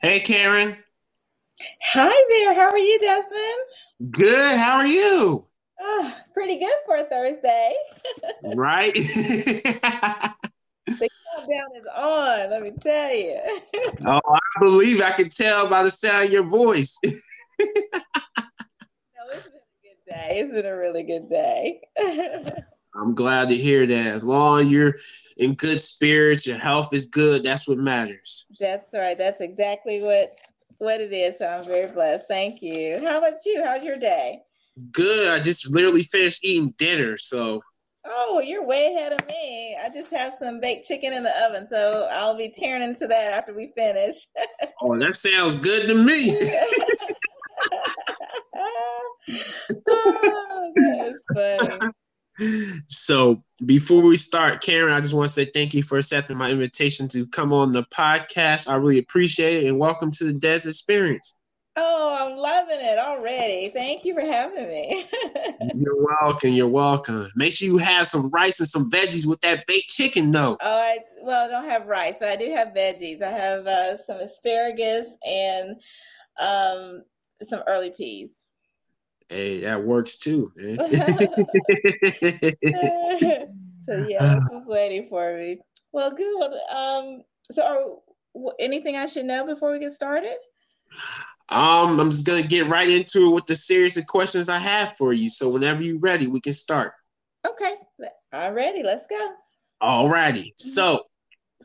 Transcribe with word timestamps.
Hey, 0.00 0.20
Karen. 0.20 0.76
Hi 1.92 2.26
there. 2.30 2.54
How 2.54 2.70
are 2.70 2.78
you, 2.78 3.00
Desmond? 3.00 4.12
Good. 4.12 4.56
How 4.56 4.76
are 4.76 4.86
you? 4.86 5.44
Oh, 5.80 6.14
pretty 6.32 6.56
good 6.56 6.72
for 6.86 6.98
a 6.98 7.02
Thursday. 7.02 7.74
right? 8.54 8.94
the 8.94 10.32
countdown 10.86 11.76
is 11.76 11.88
on, 11.96 12.48
let 12.48 12.62
me 12.62 12.70
tell 12.80 13.12
you. 13.12 13.40
oh, 14.06 14.20
I 14.24 14.64
believe 14.64 15.02
I 15.02 15.10
can 15.10 15.30
tell 15.30 15.68
by 15.68 15.82
the 15.82 15.90
sound 15.90 16.26
of 16.26 16.32
your 16.32 16.48
voice. 16.48 16.96
no, 17.02 17.10
it's 17.58 19.50
been 19.50 19.58
a 19.58 19.82
good 19.82 19.98
day. 20.06 20.38
It's 20.38 20.52
been 20.52 20.64
a 20.64 20.76
really 20.76 21.02
good 21.02 21.28
day. 21.28 21.80
I'm 22.94 23.14
glad 23.14 23.48
to 23.48 23.56
hear 23.56 23.86
that. 23.86 24.06
As 24.06 24.24
long 24.24 24.62
as 24.62 24.72
you're 24.72 24.94
in 25.36 25.54
good 25.54 25.80
spirits, 25.80 26.46
your 26.46 26.58
health 26.58 26.92
is 26.92 27.06
good, 27.06 27.44
that's 27.44 27.68
what 27.68 27.78
matters. 27.78 28.46
That's 28.58 28.90
right. 28.94 29.16
That's 29.16 29.40
exactly 29.40 30.02
what 30.02 30.30
what 30.78 31.00
it 31.00 31.12
is. 31.12 31.38
So 31.38 31.46
I'm 31.46 31.64
very 31.64 31.90
blessed. 31.92 32.28
Thank 32.28 32.62
you. 32.62 33.00
How 33.04 33.18
about 33.18 33.32
you? 33.44 33.62
How's 33.64 33.84
your 33.84 33.98
day? 33.98 34.40
Good. 34.92 35.30
I 35.30 35.42
just 35.42 35.70
literally 35.70 36.02
finished 36.02 36.44
eating 36.44 36.74
dinner, 36.78 37.16
so 37.16 37.62
Oh, 38.10 38.40
you're 38.42 38.66
way 38.66 38.94
ahead 38.96 39.12
of 39.12 39.26
me. 39.28 39.76
I 39.84 39.88
just 39.88 40.10
have 40.14 40.32
some 40.32 40.60
baked 40.60 40.86
chicken 40.86 41.12
in 41.12 41.22
the 41.22 41.32
oven, 41.48 41.66
so 41.66 42.08
I'll 42.12 42.38
be 42.38 42.50
tearing 42.50 42.82
into 42.82 43.06
that 43.06 43.32
after 43.32 43.52
we 43.52 43.70
finish. 43.76 44.14
oh, 44.82 44.96
that 44.98 45.14
sounds 45.14 45.56
good 45.56 45.88
to 45.88 45.94
me. 45.94 46.30
oh, 49.88 50.72
that's 50.76 51.26
funny. 51.34 51.92
So 52.86 53.42
before 53.66 54.02
we 54.02 54.16
start, 54.16 54.60
Karen, 54.62 54.92
I 54.92 55.00
just 55.00 55.14
want 55.14 55.28
to 55.28 55.32
say 55.32 55.44
thank 55.44 55.74
you 55.74 55.82
for 55.82 55.98
accepting 55.98 56.36
my 56.36 56.50
invitation 56.50 57.08
to 57.08 57.26
come 57.26 57.52
on 57.52 57.72
the 57.72 57.82
podcast. 57.84 58.68
I 58.68 58.76
really 58.76 58.98
appreciate 58.98 59.64
it 59.64 59.68
and 59.68 59.78
welcome 59.78 60.10
to 60.12 60.24
the 60.24 60.32
Dez 60.32 60.66
Experience. 60.66 61.34
Oh, 61.80 62.18
I'm 62.20 62.36
loving 62.36 62.78
it 62.80 62.98
already. 62.98 63.68
Thank 63.68 64.04
you 64.04 64.14
for 64.14 64.20
having 64.20 64.68
me. 64.68 65.04
you're 65.80 66.04
welcome. 66.20 66.52
You're 66.52 66.68
welcome. 66.68 67.28
Make 67.36 67.52
sure 67.52 67.66
you 67.66 67.78
have 67.78 68.06
some 68.06 68.30
rice 68.30 68.58
and 68.58 68.68
some 68.68 68.90
veggies 68.90 69.26
with 69.26 69.40
that 69.42 69.64
baked 69.66 69.88
chicken, 69.88 70.32
though. 70.32 70.56
Oh, 70.60 70.78
I 70.78 70.98
well, 71.22 71.46
I 71.46 71.48
don't 71.48 71.70
have 71.70 71.86
rice, 71.86 72.16
but 72.18 72.30
I 72.30 72.36
do 72.36 72.50
have 72.50 72.68
veggies. 72.68 73.22
I 73.22 73.30
have 73.30 73.66
uh, 73.66 73.96
some 73.96 74.18
asparagus 74.18 75.16
and 75.24 75.76
um, 76.40 77.04
some 77.42 77.62
early 77.68 77.90
peas. 77.90 78.44
Hey, 79.28 79.60
that 79.60 79.84
works 79.84 80.16
too. 80.16 80.50
so 80.56 80.66
yeah, 80.70 80.78
this 83.88 84.50
is 84.52 84.66
waiting 84.66 85.04
for 85.06 85.36
me. 85.36 85.58
Well, 85.92 86.14
good. 86.14 86.52
Um, 86.74 87.22
so 87.50 87.62
are, 87.64 88.52
anything 88.58 88.96
I 88.96 89.06
should 89.06 89.26
know 89.26 89.46
before 89.46 89.72
we 89.72 89.80
get 89.80 89.92
started? 89.92 90.36
Um, 91.50 91.98
I'm 92.00 92.10
just 92.10 92.26
gonna 92.26 92.42
get 92.42 92.68
right 92.68 92.88
into 92.88 93.26
it 93.26 93.34
with 93.34 93.46
the 93.46 93.56
series 93.56 93.96
of 93.96 94.06
questions 94.06 94.48
I 94.48 94.58
have 94.58 94.96
for 94.96 95.12
you. 95.12 95.28
So 95.28 95.48
whenever 95.48 95.82
you're 95.82 95.98
ready, 95.98 96.26
we 96.26 96.40
can 96.40 96.52
start. 96.52 96.92
Okay, 97.46 97.74
I'm 98.32 98.54
ready. 98.54 98.82
Let's 98.82 99.06
go. 99.06 99.34
Alrighty. 99.82 100.48
Mm-hmm. 100.48 100.52
So, 100.56 101.04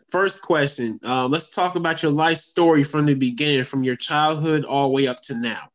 first 0.10 0.42
question. 0.42 1.00
Um, 1.04 1.32
let's 1.32 1.50
talk 1.50 1.76
about 1.76 2.04
your 2.04 2.12
life 2.12 2.38
story 2.38 2.84
from 2.84 3.06
the 3.06 3.16
beginning, 3.16 3.64
from 3.64 3.84
your 3.84 3.96
childhood 3.96 4.66
all 4.66 4.84
the 4.84 4.90
way 4.90 5.08
up 5.08 5.22
to 5.24 5.36
now. 5.36 5.70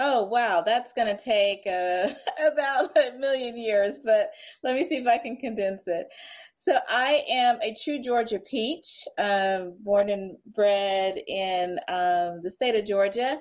Oh 0.00 0.24
wow, 0.24 0.62
that's 0.64 0.92
going 0.92 1.08
to 1.08 1.22
take 1.22 1.66
uh, 1.66 2.08
about 2.52 2.96
a 2.96 3.18
million 3.18 3.58
years, 3.58 3.98
but 4.04 4.28
let 4.62 4.76
me 4.76 4.88
see 4.88 4.96
if 4.96 5.06
I 5.06 5.18
can 5.18 5.36
condense 5.36 5.88
it. 5.88 6.06
So 6.54 6.76
I 6.88 7.22
am 7.30 7.58
a 7.62 7.74
true 7.82 8.00
Georgia 8.00 8.38
peach, 8.38 9.04
um, 9.18 9.76
born 9.80 10.08
and 10.08 10.36
bred 10.54 11.18
in 11.26 11.78
um, 11.88 12.40
the 12.42 12.50
state 12.50 12.76
of 12.76 12.84
Georgia. 12.86 13.38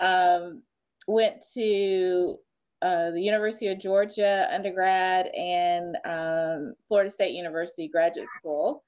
Um, 0.00 0.62
went 1.06 1.42
to 1.54 2.36
uh, 2.80 3.10
the 3.10 3.20
University 3.20 3.68
of 3.68 3.78
Georgia 3.78 4.48
undergrad 4.52 5.28
and 5.36 5.96
um, 6.04 6.74
Florida 6.88 7.10
State 7.10 7.32
University 7.32 7.88
graduate 7.88 8.28
school. 8.28 8.82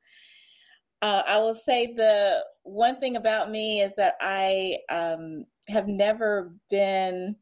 Uh, 1.00 1.22
I 1.28 1.38
will 1.38 1.54
say 1.54 1.92
the 1.92 2.44
one 2.62 2.98
thing 2.98 3.16
about 3.16 3.50
me 3.50 3.80
is 3.80 3.94
that 3.96 4.14
I 4.20 4.78
um, 4.88 5.44
have 5.68 5.88
never 5.88 6.54
been 6.70 7.36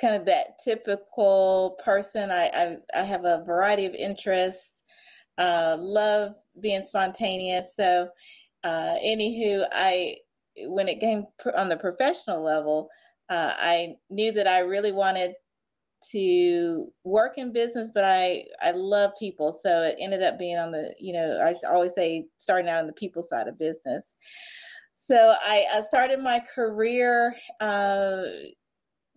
kind 0.00 0.14
of 0.16 0.26
that 0.26 0.58
typical 0.62 1.78
person. 1.84 2.30
I 2.30 2.50
I, 2.94 3.00
I 3.00 3.04
have 3.04 3.24
a 3.24 3.44
variety 3.44 3.86
of 3.86 3.94
interests. 3.94 4.82
Uh, 5.38 5.76
love 5.78 6.32
being 6.60 6.82
spontaneous. 6.82 7.76
So, 7.76 8.08
uh, 8.64 8.94
anywho, 9.04 9.64
I 9.72 10.16
when 10.68 10.88
it 10.88 11.00
came 11.00 11.24
on 11.56 11.68
the 11.68 11.76
professional 11.76 12.42
level, 12.42 12.88
uh, 13.28 13.52
I 13.56 13.96
knew 14.10 14.32
that 14.32 14.46
I 14.46 14.60
really 14.60 14.92
wanted 14.92 15.32
to 16.12 16.92
work 17.04 17.38
in 17.38 17.52
business, 17.52 17.90
but 17.92 18.04
I 18.04 18.44
I 18.62 18.72
love 18.72 19.12
people, 19.18 19.52
so 19.52 19.82
it 19.82 19.96
ended 20.00 20.22
up 20.22 20.38
being 20.38 20.56
on 20.56 20.70
the 20.72 20.94
you 20.98 21.12
know 21.12 21.38
I 21.40 21.54
always 21.68 21.94
say 21.94 22.26
starting 22.38 22.70
out 22.70 22.80
on 22.80 22.86
the 22.86 22.92
people 22.92 23.22
side 23.22 23.48
of 23.48 23.58
business. 23.58 24.16
So 24.96 25.14
I, 25.14 25.66
I 25.74 25.82
started 25.82 26.20
my 26.20 26.40
career 26.54 27.34
uh, 27.60 28.22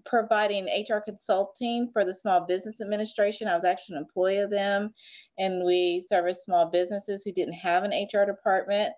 providing 0.06 0.66
HR 0.66 1.00
consulting 1.00 1.90
for 1.94 2.03
the 2.03 2.13
Small 2.13 2.45
Business 2.45 2.81
Administration. 2.81 3.47
I 3.47 3.56
was 3.56 3.63
actually 3.63 3.95
an 3.95 4.03
employee 4.03 4.40
of 4.40 4.51
them, 4.51 4.91
and 5.38 5.63
we 5.66 6.03
service 6.06 6.44
small 6.44 6.69
businesses 6.69 7.23
who 7.23 7.31
didn't 7.31 7.53
have 7.53 7.84
an 7.84 7.91
HR 7.91 8.25
department. 8.25 8.91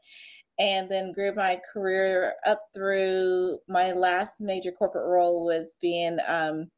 And 0.60 0.90
then 0.90 1.14
grew 1.14 1.34
my 1.34 1.60
career 1.72 2.34
up 2.46 2.60
through 2.74 3.60
my 3.68 3.94
last 3.94 4.42
major 4.42 4.72
corporate 4.72 5.08
role 5.08 5.46
was 5.46 5.76
being 5.82 6.18
um, 6.28 6.70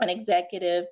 an 0.00 0.08
executive 0.08 0.84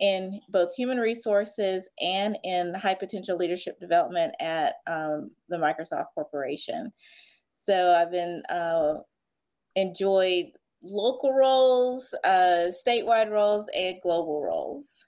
in 0.00 0.40
both 0.48 0.74
human 0.74 0.98
resources 0.98 1.88
and 2.00 2.36
in 2.44 2.74
high 2.74 2.94
potential 2.94 3.36
leadership 3.36 3.78
development 3.78 4.34
at 4.40 4.74
um, 4.86 5.30
the 5.48 5.58
Microsoft 5.58 6.06
Corporation. 6.14 6.92
So 7.64 7.92
I've 7.92 8.10
been 8.10 8.42
uh, 8.48 8.94
enjoyed 9.76 10.46
local 10.82 11.32
roles, 11.34 12.14
uh, 12.24 12.70
statewide 12.86 13.30
roles, 13.30 13.68
and 13.76 13.96
global 14.02 14.42
roles. 14.42 15.06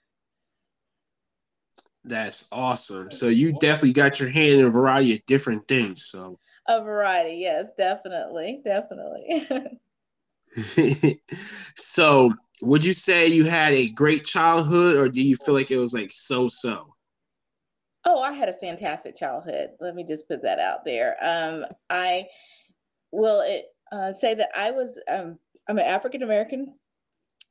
That's 2.04 2.48
awesome. 2.52 3.10
So 3.10 3.28
you 3.28 3.52
definitely 3.52 3.92
got 3.92 4.20
your 4.20 4.28
hand 4.28 4.60
in 4.60 4.64
a 4.64 4.70
variety 4.70 5.14
of 5.14 5.26
different 5.26 5.68
things. 5.68 6.04
So 6.04 6.38
a 6.68 6.82
variety, 6.82 7.36
yes, 7.36 7.66
definitely, 7.78 8.60
definitely. 8.64 9.46
so 11.76 12.32
would 12.62 12.84
you 12.84 12.92
say 12.92 13.28
you 13.28 13.44
had 13.44 13.72
a 13.72 13.88
great 13.90 14.24
childhood 14.24 14.96
or 14.96 15.08
do 15.08 15.22
you 15.22 15.36
feel 15.36 15.54
like 15.54 15.70
it 15.70 15.78
was 15.78 15.94
like 15.94 16.10
so 16.12 16.48
so? 16.48 16.91
Oh, 18.04 18.20
I 18.20 18.32
had 18.32 18.48
a 18.48 18.54
fantastic 18.54 19.14
childhood. 19.14 19.70
Let 19.80 19.94
me 19.94 20.04
just 20.04 20.28
put 20.28 20.42
that 20.42 20.58
out 20.58 20.84
there. 20.84 21.16
Um, 21.22 21.64
I 21.88 22.24
will 23.12 23.42
it, 23.44 23.66
uh, 23.92 24.12
say 24.12 24.34
that 24.34 24.48
I 24.56 24.70
was 24.72 25.00
um, 25.10 25.38
I'm 25.68 25.78
an 25.78 25.84
African 25.84 26.22
American 26.22 26.74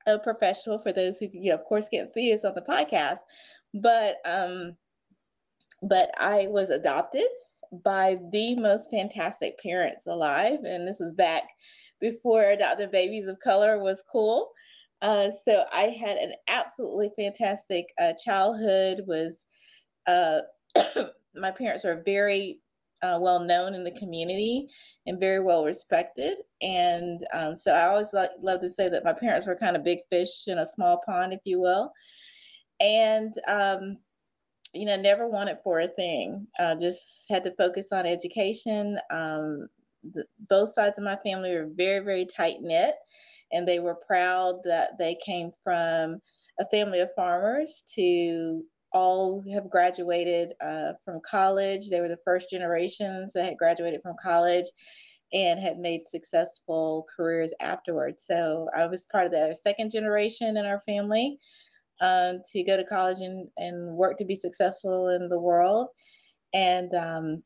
uh, 0.08 0.18
professional. 0.18 0.80
For 0.80 0.92
those 0.92 1.20
who 1.20 1.28
you 1.32 1.52
know, 1.52 1.56
of 1.56 1.64
course, 1.64 1.88
can't 1.88 2.10
see 2.10 2.34
us 2.34 2.44
on 2.44 2.56
the 2.56 2.62
podcast, 2.62 3.20
but 3.74 4.16
um, 4.26 4.76
but 5.82 6.12
I 6.20 6.48
was 6.50 6.70
adopted 6.70 7.28
by 7.84 8.18
the 8.32 8.56
most 8.56 8.92
fantastic 8.92 9.58
parents 9.60 10.06
alive, 10.08 10.60
and 10.66 10.88
this 10.88 11.00
was 11.00 11.14
back 11.14 11.44
before 12.02 12.44
adopted 12.44 12.92
babies 12.92 13.28
of 13.28 13.40
color 13.40 13.82
was 13.82 14.04
cool. 14.12 14.52
Uh, 15.02 15.32
so 15.32 15.64
I 15.72 15.84
had 15.84 16.18
an 16.18 16.34
absolutely 16.48 17.12
fantastic 17.18 17.86
uh, 18.00 18.14
childhood. 18.24 19.02
Was 19.08 19.46
uh, 20.12 21.04
my 21.36 21.52
parents 21.52 21.86
are 21.86 22.04
very 22.04 22.60
uh, 23.02 23.18
well 23.20 23.40
known 23.40 23.74
in 23.74 23.84
the 23.84 23.91
community 23.91 24.68
and 25.08 25.20
very 25.20 25.40
well 25.40 25.66
respected. 25.66 26.35
And 26.62 27.20
um, 27.34 27.56
so 27.56 27.74
I 27.74 27.88
always 27.88 28.14
love 28.14 28.59
to 28.62 28.70
say 28.70 28.90
that 28.90 29.03
my 29.03 29.14
parents 29.14 29.47
were 29.47 29.56
kind 29.56 29.76
of 29.76 29.84
big 29.84 30.00
fish 30.12 30.47
in 30.47 30.59
a 30.59 30.68
small 30.68 31.02
pond, 31.06 31.34
if 31.34 31.40
you 31.46 31.59
will. 31.59 31.91
And 32.80 33.34
um, 33.47 33.97
you 34.74 34.85
know, 34.85 34.96
never 34.96 35.28
wanted 35.28 35.58
for 35.64 35.80
a 35.80 35.88
thing. 35.88 36.47
Uh, 36.59 36.76
just 36.76 37.26
had 37.30 37.44
to 37.44 37.56
focus 37.56 37.91
on 37.91 38.06
education. 38.06 38.97
Um, 39.09 39.68
the, 40.14 40.26
both 40.50 40.74
sides 40.74 40.97
of 40.97 41.03
my 41.03 41.18
family 41.18 41.52
were 41.52 41.70
very, 41.76 42.03
very 42.03 42.26
tight 42.26 42.58
knit, 42.62 42.96
and 43.52 43.68
they 43.68 43.80
were 43.80 43.96
proud 43.96 44.62
that 44.64 44.97
they 44.97 45.16
came 45.26 45.52
from 45.64 46.22
a 46.59 46.66
family 46.72 47.00
of 47.00 47.14
farmers 47.16 47.84
to 47.96 48.64
all 48.93 49.43
have 49.53 49.70
graduated 49.70 50.53
uh, 50.61 50.93
from 51.03 51.22
college. 51.29 51.90
They 51.90 52.02
were 52.02 52.08
the 52.08 52.20
first 52.26 52.49
generations 52.49 53.34
that 53.34 53.46
had 53.46 53.58
graduated 53.58 54.02
from 54.02 54.16
college 54.22 54.66
and 55.34 55.59
had 55.59 55.79
made 55.79 56.08
successful 56.08 57.05
careers 57.16 57.53
afterwards. 57.61 58.26
So 58.26 58.67
I 58.76 58.88
was 58.88 59.08
part 59.11 59.28
of 59.28 59.32
the 59.32 59.55
second 59.55 59.91
generation 59.91 60.58
in 60.58 60.66
our 60.66 60.79
family 60.82 61.38
um, 62.02 62.41
to 62.52 62.64
go 62.64 62.76
to 62.76 62.84
college 62.84 63.20
and, 63.20 63.47
and 63.58 63.96
work 63.96 64.17
to 64.17 64.26
be 64.26 64.35
successful 64.35 65.09
in 65.09 65.29
the 65.29 65.40
world. 65.40 65.87
And 66.53 66.94
um, 66.94 67.44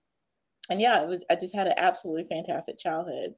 and 0.69 0.81
yeah, 0.81 1.03
it 1.03 1.07
was. 1.07 1.23
I 1.29 1.35
just 1.35 1.55
had 1.55 1.67
an 1.67 1.73
absolutely 1.77 2.23
fantastic 2.23 2.79
childhood. 2.79 3.35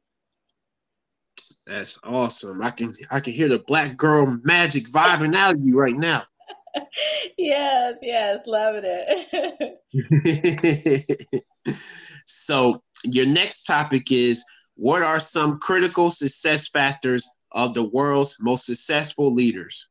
That's 1.65 1.99
awesome. 2.05 2.63
I 2.63 2.71
can 2.71 2.93
I 3.11 3.19
can 3.19 3.33
hear 3.33 3.49
the 3.49 3.59
black 3.59 3.97
girl 3.97 4.39
magic 4.43 4.85
vibing 4.85 5.35
out 5.35 5.55
of 5.55 5.61
you 5.61 5.77
right 5.77 5.95
now. 5.95 6.23
yes, 7.37 7.97
yes, 8.01 8.45
loving 8.45 8.83
it. 8.85 9.77
so 12.25 12.81
your 13.03 13.25
next 13.25 13.63
topic 13.63 14.11
is 14.11 14.43
what 14.75 15.01
are 15.01 15.19
some 15.19 15.59
critical 15.59 16.09
success 16.09 16.69
factors 16.69 17.27
of 17.51 17.73
the 17.73 17.83
world's 17.83 18.37
most 18.41 18.65
successful 18.65 19.33
leaders? 19.33 19.87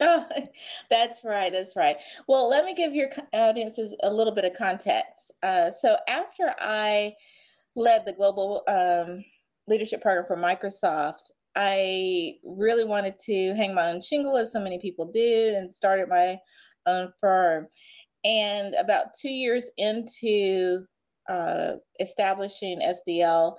Oh, 0.00 0.26
that's 0.90 1.24
right. 1.24 1.52
That's 1.52 1.76
right. 1.76 1.96
Well, 2.28 2.48
let 2.48 2.64
me 2.64 2.74
give 2.74 2.94
your 2.94 3.08
audiences 3.32 3.96
a 4.02 4.12
little 4.12 4.34
bit 4.34 4.44
of 4.44 4.52
context. 4.52 5.32
Uh, 5.42 5.70
so, 5.70 5.96
after 6.08 6.54
I 6.58 7.14
led 7.74 8.04
the 8.04 8.12
global 8.12 8.62
um, 8.68 9.24
leadership 9.66 10.02
program 10.02 10.26
for 10.26 10.36
Microsoft, 10.36 11.30
I 11.56 12.34
really 12.44 12.84
wanted 12.84 13.18
to 13.20 13.54
hang 13.54 13.74
my 13.74 13.90
own 13.90 14.02
shingle, 14.02 14.36
as 14.36 14.52
so 14.52 14.60
many 14.60 14.78
people 14.78 15.06
did, 15.06 15.54
and 15.54 15.72
started 15.72 16.08
my 16.08 16.38
own 16.86 17.12
firm. 17.18 17.68
And 18.24 18.74
about 18.74 19.14
two 19.20 19.30
years 19.30 19.70
into 19.78 20.84
uh, 21.28 21.74
establishing 21.98 22.80
SDL, 22.80 23.56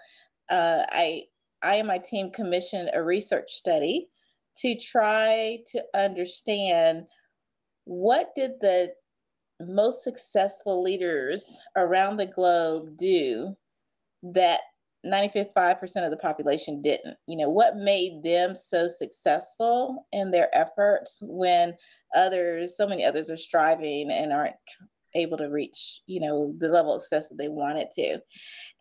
uh, 0.49 0.83
I 0.89 1.23
I 1.63 1.75
and 1.75 1.87
my 1.87 1.97
team 1.97 2.31
commissioned 2.31 2.91
a 2.93 3.03
research 3.03 3.51
study 3.51 4.07
to 4.57 4.75
try 4.75 5.57
to 5.71 5.83
understand 5.95 7.07
what 7.85 8.35
did 8.35 8.51
the 8.61 8.93
most 9.61 10.03
successful 10.03 10.83
leaders 10.83 11.61
around 11.75 12.17
the 12.17 12.27
globe 12.27 12.95
do 12.95 13.55
that 14.21 14.61
95% 15.05 16.05
of 16.05 16.11
the 16.11 16.17
population 16.17 16.81
didn't. 16.81 17.17
You 17.27 17.37
know 17.37 17.49
what 17.49 17.77
made 17.77 18.23
them 18.23 18.55
so 18.55 18.87
successful 18.87 20.07
in 20.11 20.31
their 20.31 20.49
efforts 20.55 21.19
when 21.21 21.73
others 22.15 22.75
so 22.75 22.87
many 22.87 23.05
others 23.05 23.29
are 23.29 23.37
striving 23.37 24.09
and 24.11 24.33
aren't 24.33 24.55
able 25.15 25.37
to 25.37 25.49
reach 25.49 26.01
you 26.05 26.19
know 26.19 26.53
the 26.59 26.67
level 26.67 26.93
of 26.93 27.01
success 27.01 27.29
that 27.29 27.37
they 27.37 27.49
wanted 27.49 27.89
to? 27.91 28.19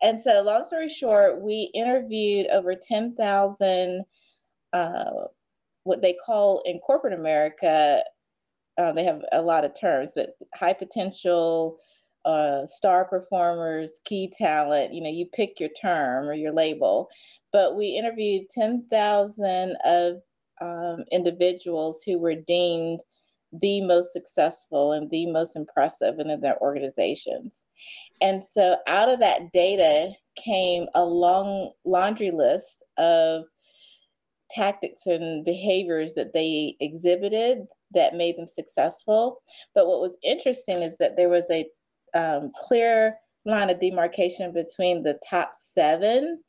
And 0.01 0.21
so 0.21 0.43
long 0.43 0.65
story 0.65 0.89
short 0.89 1.41
we 1.41 1.71
interviewed 1.73 2.47
over 2.47 2.73
10,000 2.75 4.03
uh, 4.73 5.11
what 5.87 6.01
they 6.01 6.13
call 6.13 6.61
in 6.65 6.79
corporate 6.79 7.17
America, 7.17 8.03
uh, 8.77 8.91
they 8.91 9.03
have 9.03 9.23
a 9.31 9.41
lot 9.41 9.65
of 9.65 9.79
terms, 9.79 10.11
but 10.15 10.31
high 10.53 10.73
potential, 10.73 11.77
uh, 12.27 12.65
star 12.65 13.07
performers, 13.07 14.01
key 14.03 14.29
talent, 14.37 14.93
you 14.93 15.01
know, 15.01 15.09
you 15.09 15.25
pick 15.33 15.61
your 15.61 15.69
term 15.81 16.27
or 16.27 16.33
your 16.33 16.51
label. 16.51 17.09
But 17.53 17.77
we 17.77 17.95
interviewed 17.97 18.49
10,000 18.49 19.77
of 19.85 20.15
um, 20.59 21.05
individuals 21.09 22.03
who 22.05 22.19
were 22.19 22.35
deemed 22.35 22.99
the 23.53 23.79
most 23.79 24.11
successful 24.11 24.91
and 24.91 25.09
the 25.09 25.31
most 25.31 25.55
impressive 25.55 26.19
in 26.19 26.39
their 26.41 26.61
organizations. 26.61 27.65
And 28.21 28.43
so 28.43 28.75
out 28.87 29.07
of 29.07 29.21
that 29.21 29.53
data 29.53 30.11
came 30.35 30.87
a 30.95 31.05
long 31.05 31.71
laundry 31.85 32.31
list 32.31 32.83
of 32.97 33.45
tactics 34.51 35.05
and 35.05 35.45
behaviors 35.45 36.13
that 36.15 36.33
they 36.33 36.75
exhibited 36.81 37.59
that 37.91 38.15
made 38.15 38.37
them 38.37 38.47
successful. 38.47 39.41
But 39.73 39.87
what 39.87 40.01
was 40.01 40.17
interesting 40.23 40.81
is 40.81 40.97
that 40.97 41.15
there 41.15 41.29
was 41.29 41.49
a 41.49 41.65
um, 42.17 42.51
clear 42.67 43.15
line 43.45 43.69
of 43.69 43.79
demarcation 43.79 44.51
between 44.51 45.03
the 45.03 45.19
top 45.29 45.53
seven 45.53 46.41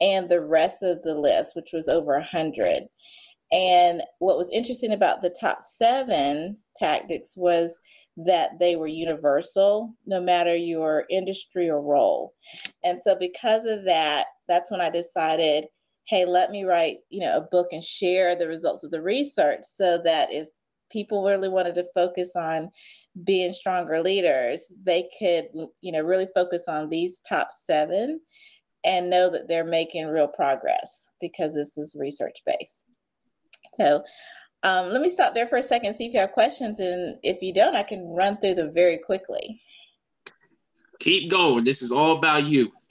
and 0.00 0.28
the 0.28 0.40
rest 0.40 0.82
of 0.82 1.02
the 1.02 1.14
list, 1.14 1.54
which 1.54 1.70
was 1.72 1.88
over 1.88 2.14
a 2.14 2.24
hundred. 2.24 2.84
And 3.52 4.00
what 4.20 4.38
was 4.38 4.50
interesting 4.50 4.92
about 4.92 5.20
the 5.20 5.34
top 5.40 5.60
seven 5.60 6.56
tactics 6.76 7.36
was 7.36 7.78
that 8.16 8.58
they 8.60 8.76
were 8.76 8.86
universal, 8.86 9.92
no 10.06 10.20
matter 10.20 10.54
your 10.54 11.04
industry 11.10 11.68
or 11.68 11.82
role. 11.82 12.32
And 12.84 13.02
so, 13.02 13.16
because 13.16 13.66
of 13.66 13.84
that, 13.86 14.26
that's 14.48 14.70
when 14.70 14.80
I 14.80 14.90
decided 14.90 15.66
hey, 16.10 16.24
let 16.26 16.50
me 16.50 16.64
write, 16.64 16.96
you 17.08 17.20
know, 17.20 17.36
a 17.36 17.40
book 17.40 17.68
and 17.70 17.84
share 17.84 18.34
the 18.34 18.48
results 18.48 18.82
of 18.82 18.90
the 18.90 19.00
research 19.00 19.60
so 19.62 19.96
that 20.02 20.32
if 20.32 20.48
people 20.90 21.24
really 21.24 21.48
wanted 21.48 21.74
to 21.76 21.86
focus 21.94 22.34
on 22.36 22.70
being 23.24 23.52
stronger 23.52 24.00
leaders, 24.00 24.66
they 24.82 25.08
could, 25.18 25.46
you 25.80 25.92
know, 25.92 26.02
really 26.02 26.26
focus 26.34 26.66
on 26.68 26.88
these 26.88 27.20
top 27.28 27.52
seven 27.52 28.20
and 28.84 29.10
know 29.10 29.30
that 29.30 29.48
they're 29.48 29.64
making 29.64 30.06
real 30.06 30.28
progress 30.28 31.10
because 31.20 31.54
this 31.54 31.76
is 31.76 31.96
research 31.98 32.38
based. 32.46 32.84
So 33.76 34.00
um, 34.62 34.90
let 34.90 35.00
me 35.00 35.08
stop 35.08 35.34
there 35.34 35.46
for 35.46 35.56
a 35.56 35.62
second, 35.62 35.94
see 35.94 36.06
if 36.06 36.14
you 36.14 36.20
have 36.20 36.32
questions. 36.32 36.80
And 36.80 37.18
if 37.22 37.42
you 37.42 37.52
don't, 37.54 37.76
I 37.76 37.82
can 37.82 38.06
run 38.08 38.38
through 38.38 38.54
them 38.54 38.72
very 38.74 38.98
quickly. 38.98 39.62
Keep 41.00 41.30
going. 41.30 41.64
This 41.64 41.80
is 41.82 41.92
all 41.92 42.12
about 42.18 42.46
you. 42.46 42.72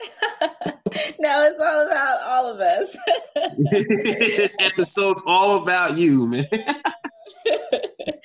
no, 1.20 1.42
it's 1.44 1.60
all 1.60 1.86
about 1.86 2.20
all 2.22 2.52
of 2.52 2.60
us. 2.60 2.98
this 4.18 4.56
episode's 4.58 5.22
all 5.26 5.62
about 5.62 5.96
you, 5.96 6.26
man. 6.26 6.44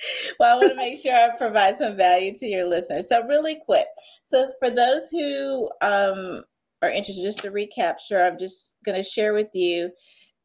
well, 0.40 0.56
I 0.56 0.60
want 0.60 0.70
to 0.72 0.76
make 0.76 0.98
sure 0.98 1.14
I 1.14 1.36
provide 1.36 1.76
some 1.76 1.96
value 1.96 2.34
to 2.36 2.46
your 2.46 2.68
listeners. 2.68 3.08
So, 3.08 3.26
really 3.26 3.58
quick. 3.64 3.86
So, 4.26 4.48
for 4.58 4.70
those 4.70 5.10
who 5.10 5.70
um, 5.80 6.42
are 6.82 6.90
interested, 6.90 7.22
just 7.22 7.40
to 7.40 7.50
recap, 7.50 7.98
sure, 7.98 8.24
I'm 8.24 8.38
just 8.38 8.76
going 8.84 8.96
to 8.96 9.04
share 9.04 9.32
with 9.32 9.50
you, 9.54 9.90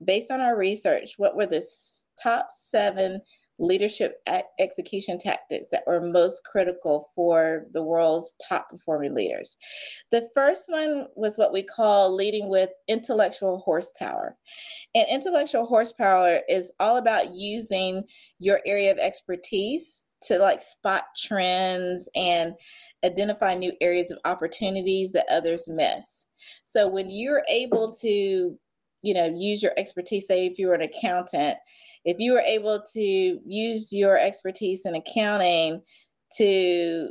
based 0.03 0.31
on 0.31 0.41
our 0.41 0.57
research, 0.57 1.15
what 1.17 1.35
were 1.35 1.47
the 1.47 1.63
top 2.21 2.47
seven 2.49 3.21
leadership 3.61 4.21
execution 4.59 5.19
tactics 5.19 5.69
that 5.71 5.83
were 5.85 6.01
most 6.01 6.43
critical 6.43 7.09
for 7.15 7.67
the 7.73 7.83
world's 7.83 8.33
top 8.49 8.69
performing 8.69 9.13
leaders. 9.13 9.55
The 10.11 10.27
first 10.35 10.65
one 10.67 11.07
was 11.15 11.37
what 11.37 11.53
we 11.53 11.63
call 11.63 12.13
leading 12.13 12.49
with 12.49 12.69
intellectual 12.87 13.59
horsepower. 13.59 14.35
And 14.95 15.05
intellectual 15.09 15.65
horsepower 15.65 16.39
is 16.49 16.73
all 16.79 16.97
about 16.97 17.33
using 17.33 18.03
your 18.39 18.59
area 18.65 18.91
of 18.91 18.97
expertise 18.97 20.03
to 20.23 20.37
like 20.37 20.61
spot 20.61 21.03
trends 21.15 22.09
and 22.15 22.53
identify 23.05 23.53
new 23.53 23.73
areas 23.81 24.11
of 24.11 24.19
opportunities 24.25 25.11
that 25.13 25.25
others 25.31 25.67
miss. 25.67 26.27
So 26.65 26.87
when 26.87 27.07
you're 27.09 27.43
able 27.49 27.91
to, 28.01 28.57
you 29.01 29.13
know, 29.13 29.31
use 29.35 29.63
your 29.63 29.73
expertise, 29.77 30.27
say 30.27 30.45
if 30.45 30.59
you're 30.59 30.73
an 30.73 30.81
accountant 30.81 31.57
if 32.05 32.17
you 32.19 32.33
were 32.33 32.41
able 32.41 32.81
to 32.93 33.39
use 33.45 33.93
your 33.93 34.17
expertise 34.17 34.85
in 34.85 34.95
accounting 34.95 35.81
to 36.37 37.09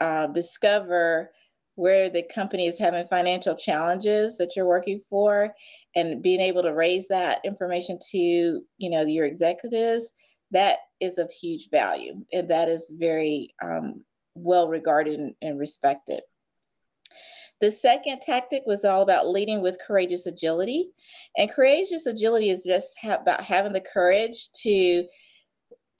uh, 0.00 0.26
discover 0.28 1.30
where 1.74 2.10
the 2.10 2.24
company 2.34 2.66
is 2.66 2.78
having 2.78 3.06
financial 3.06 3.56
challenges 3.56 4.36
that 4.38 4.52
you're 4.54 4.66
working 4.66 5.00
for 5.08 5.54
and 5.94 6.22
being 6.22 6.40
able 6.40 6.62
to 6.62 6.74
raise 6.74 7.08
that 7.08 7.40
information 7.44 7.98
to 8.10 8.18
you 8.18 8.90
know 8.90 9.02
your 9.02 9.24
executives 9.24 10.12
that 10.50 10.78
is 11.00 11.16
of 11.16 11.30
huge 11.30 11.70
value 11.70 12.14
and 12.32 12.48
that 12.50 12.68
is 12.68 12.94
very 12.98 13.54
um, 13.62 14.04
well 14.34 14.68
regarded 14.68 15.18
and, 15.18 15.34
and 15.40 15.58
respected 15.58 16.20
the 17.62 17.70
second 17.70 18.20
tactic 18.20 18.64
was 18.66 18.84
all 18.84 19.02
about 19.02 19.28
leading 19.28 19.62
with 19.62 19.78
courageous 19.86 20.26
agility. 20.26 20.90
And 21.38 21.48
courageous 21.48 22.06
agility 22.06 22.50
is 22.50 22.64
just 22.64 22.98
about 23.04 23.40
having 23.40 23.72
the 23.72 23.80
courage 23.80 24.50
to 24.62 25.04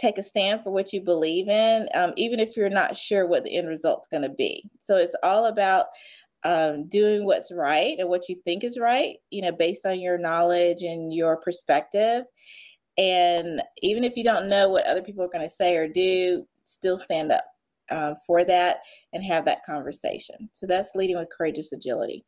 take 0.00 0.18
a 0.18 0.24
stand 0.24 0.60
for 0.62 0.72
what 0.72 0.92
you 0.92 1.00
believe 1.00 1.48
in, 1.48 1.88
um, 1.94 2.12
even 2.16 2.40
if 2.40 2.56
you're 2.56 2.68
not 2.68 2.96
sure 2.96 3.28
what 3.28 3.44
the 3.44 3.56
end 3.56 3.68
result's 3.68 4.08
going 4.08 4.24
to 4.24 4.28
be. 4.28 4.68
So 4.80 4.96
it's 4.96 5.14
all 5.22 5.46
about 5.46 5.86
um, 6.42 6.88
doing 6.88 7.24
what's 7.24 7.52
right 7.54 7.94
and 7.96 8.08
what 8.08 8.28
you 8.28 8.34
think 8.44 8.64
is 8.64 8.76
right, 8.76 9.14
you 9.30 9.42
know, 9.42 9.52
based 9.52 9.86
on 9.86 10.00
your 10.00 10.18
knowledge 10.18 10.82
and 10.82 11.14
your 11.14 11.36
perspective. 11.36 12.24
And 12.98 13.62
even 13.82 14.02
if 14.02 14.16
you 14.16 14.24
don't 14.24 14.48
know 14.48 14.68
what 14.68 14.86
other 14.86 15.02
people 15.02 15.24
are 15.24 15.30
going 15.32 15.44
to 15.44 15.50
say 15.50 15.76
or 15.76 15.86
do, 15.86 16.44
still 16.64 16.98
stand 16.98 17.30
up 17.30 17.44
uh, 17.90 18.14
for 18.26 18.44
that 18.44 18.78
and 19.12 19.24
have 19.24 19.44
that 19.44 19.64
conversation. 19.64 20.36
So 20.52 20.66
that's 20.66 20.94
leading 20.94 21.16
with 21.16 21.28
courageous 21.36 21.72
agility. 21.72 22.24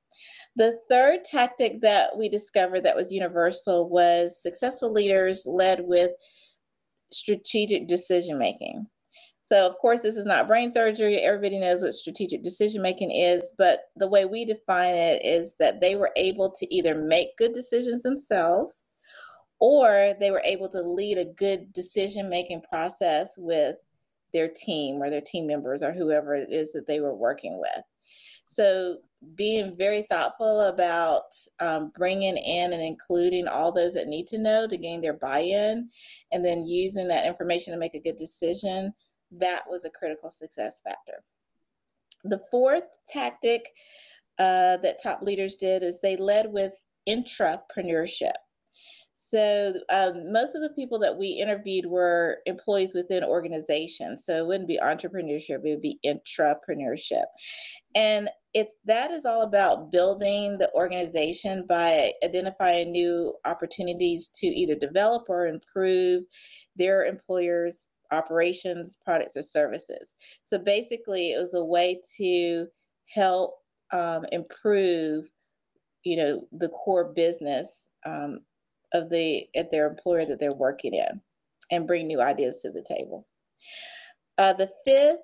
The 0.56 0.78
third 0.88 1.24
tactic 1.24 1.80
that 1.80 2.16
we 2.16 2.28
discovered 2.28 2.82
that 2.82 2.96
was 2.96 3.12
universal 3.12 3.88
was 3.88 4.40
successful 4.40 4.92
leaders 4.92 5.44
led 5.46 5.80
with 5.84 6.10
strategic 7.10 7.88
decision 7.88 8.38
making. 8.38 8.86
So, 9.42 9.68
of 9.68 9.76
course, 9.76 10.00
this 10.00 10.16
is 10.16 10.24
not 10.24 10.48
brain 10.48 10.72
surgery. 10.72 11.16
Everybody 11.16 11.60
knows 11.60 11.82
what 11.82 11.92
strategic 11.92 12.42
decision 12.42 12.80
making 12.80 13.10
is, 13.10 13.52
but 13.58 13.80
the 13.96 14.08
way 14.08 14.24
we 14.24 14.46
define 14.46 14.94
it 14.94 15.20
is 15.22 15.54
that 15.60 15.82
they 15.82 15.96
were 15.96 16.10
able 16.16 16.50
to 16.50 16.74
either 16.74 16.94
make 16.94 17.36
good 17.36 17.52
decisions 17.52 18.02
themselves 18.02 18.84
or 19.60 20.14
they 20.18 20.30
were 20.30 20.42
able 20.44 20.68
to 20.70 20.80
lead 20.80 21.18
a 21.18 21.26
good 21.26 21.72
decision 21.72 22.30
making 22.30 22.62
process 22.62 23.34
with 23.36 23.76
their 24.34 24.48
team 24.48 24.96
or 24.96 25.08
their 25.08 25.22
team 25.22 25.46
members 25.46 25.82
or 25.82 25.92
whoever 25.92 26.34
it 26.34 26.52
is 26.52 26.72
that 26.72 26.86
they 26.86 27.00
were 27.00 27.14
working 27.14 27.58
with. 27.58 27.84
So 28.44 28.98
being 29.34 29.74
very 29.76 30.02
thoughtful 30.02 30.68
about 30.68 31.22
um, 31.60 31.90
bringing 31.96 32.36
in 32.36 32.72
and 32.74 32.82
including 32.82 33.48
all 33.48 33.72
those 33.72 33.94
that 33.94 34.08
need 34.08 34.26
to 34.26 34.38
know 34.38 34.66
to 34.68 34.76
gain 34.76 35.00
their 35.00 35.14
buy-in 35.14 35.88
and 36.32 36.44
then 36.44 36.66
using 36.66 37.08
that 37.08 37.26
information 37.26 37.72
to 37.72 37.78
make 37.78 37.94
a 37.94 38.00
good 38.00 38.16
decision 38.16 38.92
that 39.30 39.62
was 39.66 39.86
a 39.86 39.90
critical 39.90 40.30
success 40.30 40.82
factor 40.84 41.24
the 42.24 42.40
fourth 42.50 42.84
tactic 43.08 43.70
uh, 44.38 44.76
that 44.78 44.98
top 45.02 45.22
leaders 45.22 45.56
did 45.56 45.82
is 45.82 46.00
they 46.00 46.16
led 46.16 46.46
with 46.50 46.72
intrapreneurship 47.08 48.32
so 49.30 49.74
um, 49.90 50.32
most 50.32 50.54
of 50.54 50.62
the 50.62 50.72
people 50.76 50.98
that 51.00 51.16
we 51.16 51.28
interviewed 51.28 51.86
were 51.86 52.38
employees 52.46 52.94
within 52.94 53.24
organizations. 53.24 54.24
So 54.24 54.36
it 54.36 54.46
wouldn't 54.46 54.68
be 54.68 54.78
entrepreneurship; 54.82 55.64
it 55.64 55.70
would 55.70 55.80
be 55.82 55.98
intrapreneurship, 56.04 57.24
and 57.94 58.28
it's 58.54 58.76
that 58.84 59.10
is 59.10 59.24
all 59.24 59.42
about 59.42 59.90
building 59.90 60.58
the 60.58 60.70
organization 60.74 61.66
by 61.66 62.12
identifying 62.24 62.92
new 62.92 63.34
opportunities 63.44 64.28
to 64.36 64.46
either 64.46 64.76
develop 64.76 65.24
or 65.28 65.46
improve 65.46 66.24
their 66.76 67.04
employers' 67.04 67.88
operations, 68.12 68.98
products, 69.04 69.36
or 69.36 69.42
services. 69.42 70.16
So 70.44 70.58
basically, 70.58 71.32
it 71.32 71.40
was 71.40 71.54
a 71.54 71.64
way 71.64 72.00
to 72.18 72.66
help 73.12 73.54
um, 73.92 74.24
improve, 74.32 75.30
you 76.04 76.16
know, 76.16 76.46
the 76.52 76.68
core 76.68 77.12
business 77.12 77.88
um, 78.06 78.40
of 78.94 79.10
the 79.10 79.46
at 79.54 79.70
their 79.70 79.86
employer 79.86 80.24
that 80.24 80.40
they're 80.40 80.54
working 80.54 80.94
in 80.94 81.20
and 81.70 81.86
bring 81.86 82.06
new 82.06 82.20
ideas 82.20 82.62
to 82.62 82.70
the 82.70 82.84
table. 82.88 83.26
Uh, 84.38 84.52
the 84.52 84.70
fifth 84.84 85.18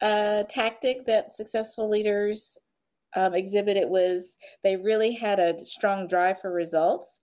uh, 0.00 0.44
tactic 0.48 1.06
that 1.06 1.34
successful 1.34 1.88
leaders 1.88 2.58
um, 3.16 3.34
exhibited 3.34 3.88
was 3.88 4.36
they 4.62 4.76
really 4.76 5.14
had 5.14 5.38
a 5.38 5.64
strong 5.64 6.06
drive 6.06 6.40
for 6.40 6.52
results. 6.52 7.20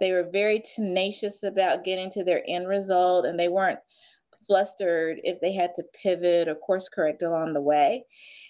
They 0.00 0.12
were 0.12 0.28
very 0.32 0.62
tenacious 0.74 1.42
about 1.42 1.84
getting 1.84 2.10
to 2.10 2.24
their 2.24 2.42
end 2.46 2.66
result, 2.66 3.26
and 3.26 3.38
they 3.38 3.48
weren't 3.48 3.78
flustered 4.46 5.20
if 5.24 5.40
they 5.40 5.52
had 5.52 5.74
to 5.74 5.84
pivot 6.02 6.48
or 6.48 6.54
course 6.54 6.88
correct 6.88 7.22
along 7.22 7.54
the 7.54 7.62
way. 7.62 8.04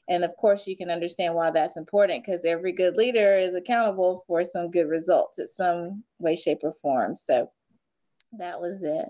And 0.08 0.24
of 0.24 0.36
course, 0.36 0.66
you 0.66 0.76
can 0.76 0.90
understand 0.90 1.34
why 1.34 1.50
that's 1.50 1.76
important 1.76 2.24
because 2.24 2.44
every 2.44 2.72
good 2.72 2.96
leader 2.96 3.38
is 3.38 3.54
accountable 3.54 4.24
for 4.26 4.44
some 4.44 4.70
good 4.70 4.88
results 4.88 5.38
in 5.38 5.46
some 5.46 6.04
way, 6.18 6.36
shape, 6.36 6.58
or 6.62 6.72
form. 6.72 7.14
So 7.14 7.50
that 8.38 8.60
was 8.60 8.82
it. 8.82 9.08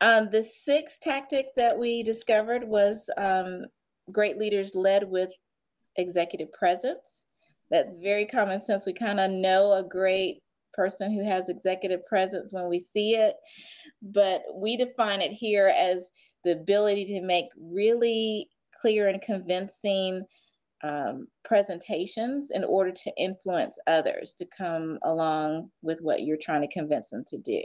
Um, 0.00 0.28
the 0.30 0.42
sixth 0.42 1.00
tactic 1.00 1.46
that 1.56 1.78
we 1.78 2.02
discovered 2.02 2.64
was 2.64 3.10
um, 3.16 3.64
great 4.12 4.38
leaders 4.38 4.74
led 4.74 5.08
with 5.08 5.32
executive 5.96 6.52
presence. 6.52 7.26
That's 7.70 7.96
very 7.96 8.26
common 8.26 8.60
sense. 8.60 8.86
We 8.86 8.92
kind 8.92 9.18
of 9.18 9.30
know 9.30 9.72
a 9.72 9.82
great 9.82 10.42
person 10.76 11.12
who 11.12 11.24
has 11.24 11.48
executive 11.48 12.04
presence 12.06 12.52
when 12.52 12.68
we 12.68 12.78
see 12.78 13.14
it, 13.14 13.34
but 14.02 14.42
we 14.54 14.76
define 14.76 15.22
it 15.22 15.32
here 15.32 15.72
as 15.76 16.10
the 16.44 16.52
ability 16.52 17.06
to 17.06 17.26
make 17.26 17.46
really 17.58 18.48
clear 18.80 19.08
and 19.08 19.22
convincing 19.22 20.22
um, 20.82 21.26
presentations 21.44 22.50
in 22.50 22.62
order 22.62 22.92
to 22.92 23.12
influence 23.18 23.78
others 23.86 24.34
to 24.34 24.46
come 24.56 24.98
along 25.02 25.70
with 25.82 26.00
what 26.00 26.22
you're 26.22 26.36
trying 26.40 26.60
to 26.60 26.72
convince 26.72 27.10
them 27.10 27.24
to 27.28 27.38
do. 27.38 27.62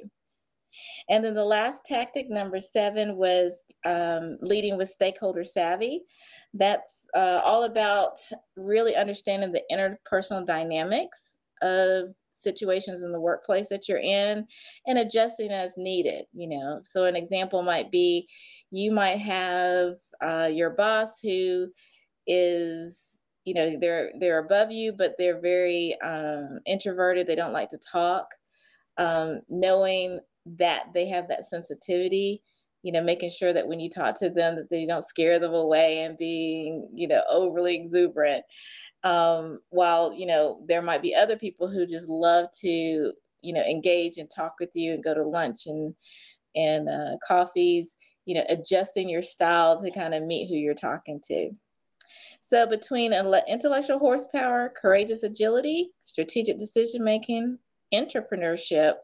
And 1.10 1.24
then 1.24 1.34
the 1.34 1.46
last 1.46 1.86
tactic, 1.86 2.30
number 2.30 2.60
seven, 2.60 3.18
was 3.18 3.64
um, 3.86 4.38
leading 4.42 4.78
with 4.78 4.90
stakeholder 4.90 5.44
savvy. 5.44 6.02
That's 6.54 7.10
uh, 7.14 7.42
all 7.44 7.66
about 7.66 8.18
really 8.56 8.96
understanding 8.96 9.52
the 9.52 9.64
interpersonal 9.72 10.46
dynamics 10.46 11.40
of 11.62 12.14
situations 12.42 13.04
in 13.04 13.12
the 13.12 13.22
workplace 13.22 13.70
that 13.70 13.88
you're 13.88 14.00
in 14.00 14.46
and 14.88 14.98
adjusting 14.98 15.52
as 15.52 15.74
needed 15.78 16.26
you 16.34 16.48
know? 16.48 16.80
So 16.84 17.06
an 17.06 17.16
example 17.16 17.64
might 17.64 17.92
be 17.92 18.28
you 18.72 18.92
might 18.92 19.20
have 19.20 19.96
uh, 20.22 20.50
your 20.52 20.72
boss 20.72 21.20
who 21.22 21.68
is 22.28 23.20
you 23.46 23.54
know 23.54 23.78
they're 23.80 24.12
they're 24.20 24.40
above 24.40 24.72
you 24.72 24.94
but 24.94 25.16
they're 25.18 25.42
very 25.42 25.96
um, 26.04 26.60
introverted. 26.66 27.28
They 27.28 27.36
don't 27.36 27.54
like 27.54 27.70
to 27.70 27.80
talk. 27.92 28.28
Um, 28.98 29.42
knowing 29.50 30.20
that 30.58 30.88
they 30.94 31.08
have 31.08 31.30
that 31.30 31.46
sensitivity 31.46 32.42
you 32.84 32.92
know 32.92 33.02
making 33.02 33.32
sure 33.32 33.54
that 33.54 33.68
when 33.68 33.80
you 33.80 33.90
talk 33.90 34.18
to 34.20 34.30
them 34.30 34.56
that 34.56 34.70
they 34.70 34.86
don't 34.86 35.06
scare 35.06 35.40
them 35.40 35.54
away 35.54 36.00
and 36.04 36.18
being 36.18 36.90
you 36.94 37.08
know 37.08 37.22
overly 37.30 37.76
exuberant 37.76 38.44
um, 39.04 39.60
while 39.70 40.14
you 40.14 40.26
know 40.26 40.64
there 40.68 40.82
might 40.82 41.02
be 41.02 41.16
other 41.16 41.38
people 41.38 41.68
who 41.68 41.86
just 41.86 42.10
love 42.10 42.48
to 42.62 43.14
you 43.42 43.54
know 43.54 43.62
engage 43.62 44.18
and 44.18 44.30
talk 44.30 44.56
with 44.60 44.70
you 44.74 44.94
and 44.94 45.04
go 45.04 45.14
to 45.14 45.24
lunch 45.24 45.68
and 45.68 45.96
and 46.56 46.90
uh, 46.90 47.18
coffees 47.26 47.96
you 48.26 48.36
know 48.36 48.44
adjusting 48.50 49.10
your 49.10 49.24
style 49.24 49.82
to 49.82 49.92
kind 49.92 50.14
of 50.14 50.24
meet 50.24 50.48
who 50.48 50.56
you're 50.56 50.74
talking 50.74 51.20
to. 51.24 51.52
So 52.42 52.68
between 52.68 53.14
intellectual 53.14 54.00
horsepower 54.00 54.72
courageous 54.80 55.24
agility 55.24 55.90
strategic 56.02 56.58
decision 56.58 57.04
making 57.04 57.58
intrapreneurship 57.94 58.96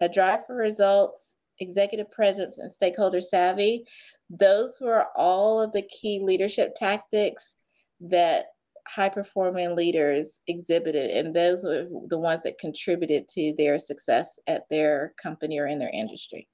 a 0.00 0.08
drive 0.08 0.46
for 0.46 0.56
results 0.56 1.34
executive 1.60 2.10
presence 2.10 2.58
and 2.58 2.70
stakeholder 2.70 3.20
savvy 3.20 3.84
those 4.30 4.78
were 4.80 5.06
all 5.16 5.60
of 5.60 5.72
the 5.72 5.82
key 5.82 6.20
leadership 6.22 6.74
tactics 6.76 7.56
that 8.00 8.46
high 8.88 9.08
performing 9.08 9.76
leaders 9.76 10.40
exhibited, 10.46 11.10
and 11.10 11.34
those 11.34 11.64
were 11.64 11.86
the 12.08 12.18
ones 12.18 12.42
that 12.42 12.58
contributed 12.58 13.28
to 13.28 13.54
their 13.56 13.78
success 13.78 14.38
at 14.46 14.68
their 14.68 15.14
company 15.22 15.58
or 15.58 15.66
in 15.66 15.78
their 15.78 15.90
industry. 15.92 16.48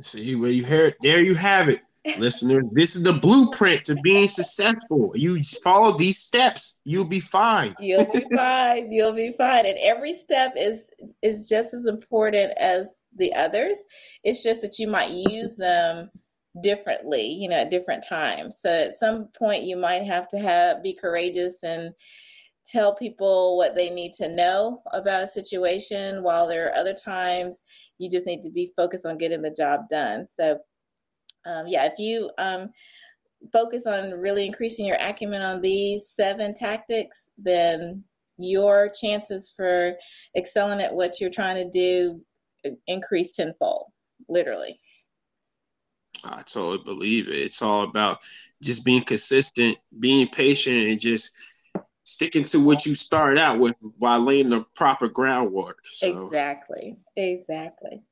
See, 0.00 0.34
well, 0.34 0.50
you 0.50 0.64
heard 0.64 0.94
there 1.00 1.20
you 1.20 1.34
have 1.34 1.68
it, 1.68 1.80
listeners. 2.18 2.64
This 2.72 2.96
is 2.96 3.02
the 3.02 3.12
blueprint 3.12 3.84
to 3.86 3.96
being 3.96 4.28
successful. 4.28 5.12
You 5.14 5.40
follow 5.64 5.96
these 5.96 6.18
steps, 6.18 6.78
you'll 6.84 7.04
be 7.04 7.20
fine. 7.20 7.74
You'll 7.80 8.10
be 8.12 8.24
fine. 8.34 8.92
You'll 8.92 9.14
be 9.14 9.32
fine. 9.32 9.66
And 9.66 9.78
every 9.82 10.14
step 10.14 10.52
is 10.56 10.90
is 11.22 11.48
just 11.48 11.74
as 11.74 11.86
important 11.86 12.52
as 12.58 13.04
the 13.16 13.32
others. 13.34 13.84
It's 14.24 14.42
just 14.42 14.62
that 14.62 14.78
you 14.78 14.88
might 14.88 15.10
use 15.10 15.56
them 15.56 16.10
differently, 16.62 17.26
you 17.26 17.48
know, 17.48 17.56
at 17.56 17.70
different 17.70 18.04
times. 18.08 18.58
So 18.60 18.70
at 18.70 18.94
some 18.94 19.28
point 19.38 19.64
you 19.64 19.76
might 19.76 20.04
have 20.04 20.28
to 20.28 20.38
have 20.38 20.82
be 20.82 20.94
courageous 20.94 21.62
and 21.62 21.94
tell 22.66 22.94
people 22.94 23.56
what 23.56 23.74
they 23.74 23.90
need 23.90 24.12
to 24.12 24.34
know 24.34 24.82
about 24.92 25.24
a 25.24 25.28
situation 25.28 26.22
while 26.22 26.46
there 26.46 26.68
are 26.68 26.74
other 26.74 26.92
times 26.92 27.64
you 27.96 28.10
just 28.10 28.26
need 28.26 28.42
to 28.42 28.50
be 28.50 28.70
focused 28.76 29.06
on 29.06 29.16
getting 29.16 29.42
the 29.42 29.50
job 29.50 29.88
done. 29.88 30.26
So 30.38 30.58
um, 31.46 31.66
yeah, 31.66 31.86
if 31.86 31.98
you 31.98 32.30
um, 32.38 32.70
focus 33.52 33.86
on 33.86 34.10
really 34.20 34.46
increasing 34.46 34.86
your 34.86 34.98
acumen 35.00 35.42
on 35.42 35.62
these 35.62 36.08
seven 36.08 36.54
tactics, 36.54 37.30
then 37.38 38.04
your 38.36 38.90
chances 38.90 39.52
for 39.54 39.94
excelling 40.36 40.80
at 40.80 40.94
what 40.94 41.20
you're 41.20 41.30
trying 41.30 41.64
to 41.64 41.70
do 41.70 42.20
uh, 42.66 42.74
increase 42.86 43.32
tenfold, 43.32 43.90
literally. 44.28 44.78
I 46.28 46.42
totally 46.42 46.78
believe 46.84 47.28
it. 47.28 47.38
It's 47.38 47.62
all 47.62 47.82
about 47.82 48.18
just 48.62 48.84
being 48.84 49.04
consistent, 49.04 49.78
being 49.98 50.28
patient, 50.28 50.88
and 50.88 51.00
just 51.00 51.34
sticking 52.04 52.44
to 52.44 52.58
what 52.58 52.86
you 52.86 52.94
started 52.94 53.38
out 53.38 53.58
with 53.58 53.76
while 53.98 54.20
laying 54.20 54.48
the 54.48 54.64
proper 54.74 55.08
groundwork. 55.08 55.78
So, 55.84 56.24
exactly. 56.24 56.96
Exactly. 57.16 58.02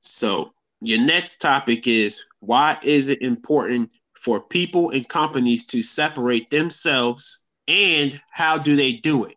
So, 0.00 0.52
your 0.80 1.00
next 1.00 1.38
topic 1.38 1.86
is 1.86 2.26
why 2.40 2.78
is 2.82 3.08
it 3.08 3.22
important 3.22 3.90
for 4.14 4.40
people 4.40 4.90
and 4.90 5.08
companies 5.08 5.66
to 5.66 5.82
separate 5.82 6.50
themselves 6.50 7.44
and 7.66 8.20
how 8.30 8.58
do 8.58 8.76
they 8.76 8.92
do 8.92 9.24
it? 9.24 9.36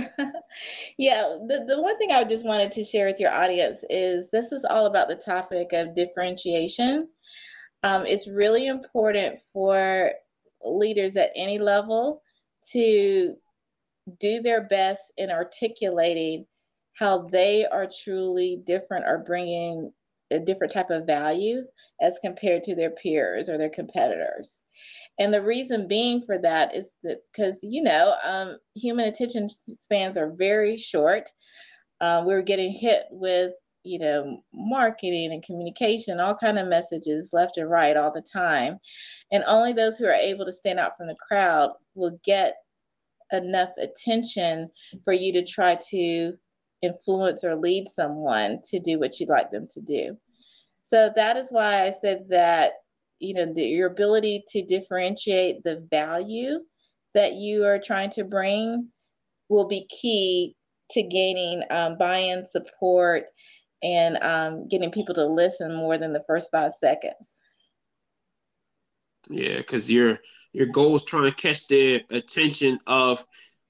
yeah, 0.98 1.36
the, 1.46 1.64
the 1.66 1.80
one 1.80 1.98
thing 1.98 2.10
I 2.12 2.24
just 2.24 2.46
wanted 2.46 2.72
to 2.72 2.84
share 2.84 3.06
with 3.06 3.20
your 3.20 3.32
audience 3.32 3.84
is 3.90 4.30
this 4.30 4.52
is 4.52 4.64
all 4.64 4.86
about 4.86 5.08
the 5.08 5.16
topic 5.16 5.72
of 5.72 5.94
differentiation. 5.94 7.08
Um, 7.82 8.06
it's 8.06 8.28
really 8.28 8.66
important 8.66 9.38
for 9.52 10.12
leaders 10.64 11.16
at 11.16 11.30
any 11.36 11.58
level 11.58 12.22
to 12.72 13.34
do 14.20 14.40
their 14.40 14.66
best 14.66 15.12
in 15.16 15.30
articulating 15.30 16.46
how 16.94 17.26
they 17.28 17.66
are 17.66 17.88
truly 18.04 18.60
different 18.64 19.04
or 19.06 19.18
bringing 19.18 19.92
a 20.30 20.40
different 20.40 20.72
type 20.72 20.90
of 20.90 21.06
value 21.06 21.62
as 22.00 22.18
compared 22.22 22.64
to 22.64 22.74
their 22.74 22.90
peers 22.90 23.48
or 23.48 23.56
their 23.58 23.70
competitors. 23.70 24.62
And 25.18 25.32
the 25.32 25.42
reason 25.42 25.88
being 25.88 26.22
for 26.22 26.38
that 26.42 26.74
is 26.74 26.94
that 27.02 27.18
because, 27.32 27.60
you 27.62 27.82
know, 27.82 28.14
um, 28.26 28.58
human 28.74 29.06
attention 29.06 29.48
spans 29.48 30.16
are 30.16 30.34
very 30.36 30.76
short. 30.76 31.30
Um, 32.00 32.26
we're 32.26 32.42
getting 32.42 32.72
hit 32.72 33.04
with, 33.10 33.52
you 33.86 34.00
know 34.00 34.42
marketing 34.52 35.32
and 35.32 35.44
communication 35.44 36.18
all 36.18 36.34
kind 36.34 36.58
of 36.58 36.66
messages 36.66 37.30
left 37.32 37.56
and 37.56 37.70
right 37.70 37.96
all 37.96 38.10
the 38.10 38.26
time 38.32 38.78
and 39.30 39.44
only 39.46 39.72
those 39.72 39.96
who 39.96 40.06
are 40.06 40.12
able 40.12 40.44
to 40.44 40.52
stand 40.52 40.80
out 40.80 40.96
from 40.96 41.06
the 41.06 41.14
crowd 41.28 41.70
will 41.94 42.18
get 42.24 42.56
enough 43.32 43.70
attention 43.78 44.68
for 45.04 45.12
you 45.12 45.32
to 45.32 45.44
try 45.44 45.76
to 45.90 46.32
influence 46.82 47.44
or 47.44 47.56
lead 47.56 47.88
someone 47.88 48.58
to 48.70 48.78
do 48.80 48.98
what 48.98 49.18
you'd 49.18 49.28
like 49.28 49.50
them 49.50 49.64
to 49.72 49.80
do. 49.80 50.16
So 50.82 51.10
that 51.16 51.36
is 51.36 51.48
why 51.50 51.82
i 51.82 51.90
said 51.90 52.26
that 52.28 52.72
you 53.18 53.34
know 53.34 53.52
the, 53.52 53.62
your 53.62 53.88
ability 53.88 54.44
to 54.48 54.62
differentiate 54.62 55.64
the 55.64 55.86
value 55.90 56.60
that 57.14 57.34
you 57.34 57.64
are 57.64 57.78
trying 57.78 58.10
to 58.10 58.24
bring 58.24 58.88
will 59.48 59.66
be 59.66 59.86
key 59.86 60.54
to 60.90 61.02
gaining 61.02 61.62
um, 61.70 61.96
buy-in 61.98 62.44
support 62.46 63.24
and 63.82 64.16
um, 64.22 64.68
getting 64.68 64.90
people 64.90 65.14
to 65.14 65.24
listen 65.24 65.74
more 65.74 65.98
than 65.98 66.12
the 66.12 66.24
first 66.26 66.50
five 66.50 66.72
seconds. 66.72 67.42
Yeah 69.28 69.56
because 69.56 69.90
your 69.90 70.20
your 70.52 70.66
goal 70.66 70.94
is 70.94 71.04
trying 71.04 71.24
to 71.24 71.32
catch 71.32 71.66
the 71.66 72.04
attention 72.10 72.78
of 72.86 73.24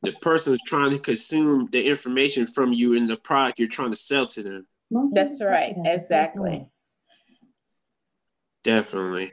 the 0.06 0.12
person 0.20 0.52
who's 0.52 0.62
trying 0.66 0.90
to 0.90 0.98
consume 0.98 1.68
the 1.72 1.86
information 1.86 2.46
from 2.46 2.72
you 2.72 2.94
in 2.94 3.04
the 3.04 3.16
product 3.16 3.58
you're 3.58 3.68
trying 3.68 3.90
to 3.90 3.96
sell 3.96 4.26
to 4.26 4.42
them 4.42 4.66
that's 5.12 5.42
right 5.42 5.74
exactly 5.84 6.68
Definitely. 8.66 9.30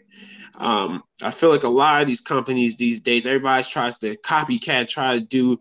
Um, 0.60 1.02
I 1.24 1.32
feel 1.32 1.50
like 1.50 1.64
a 1.64 1.68
lot 1.68 2.04
of 2.04 2.08
these 2.08 2.22
companies 2.22 2.78
these 2.78 3.02
days, 3.02 3.26
everybody 3.26 3.64
tries 3.64 3.98
to 4.00 4.16
copycat, 4.18 4.88
try 4.88 5.18
to 5.18 5.26
do 5.26 5.58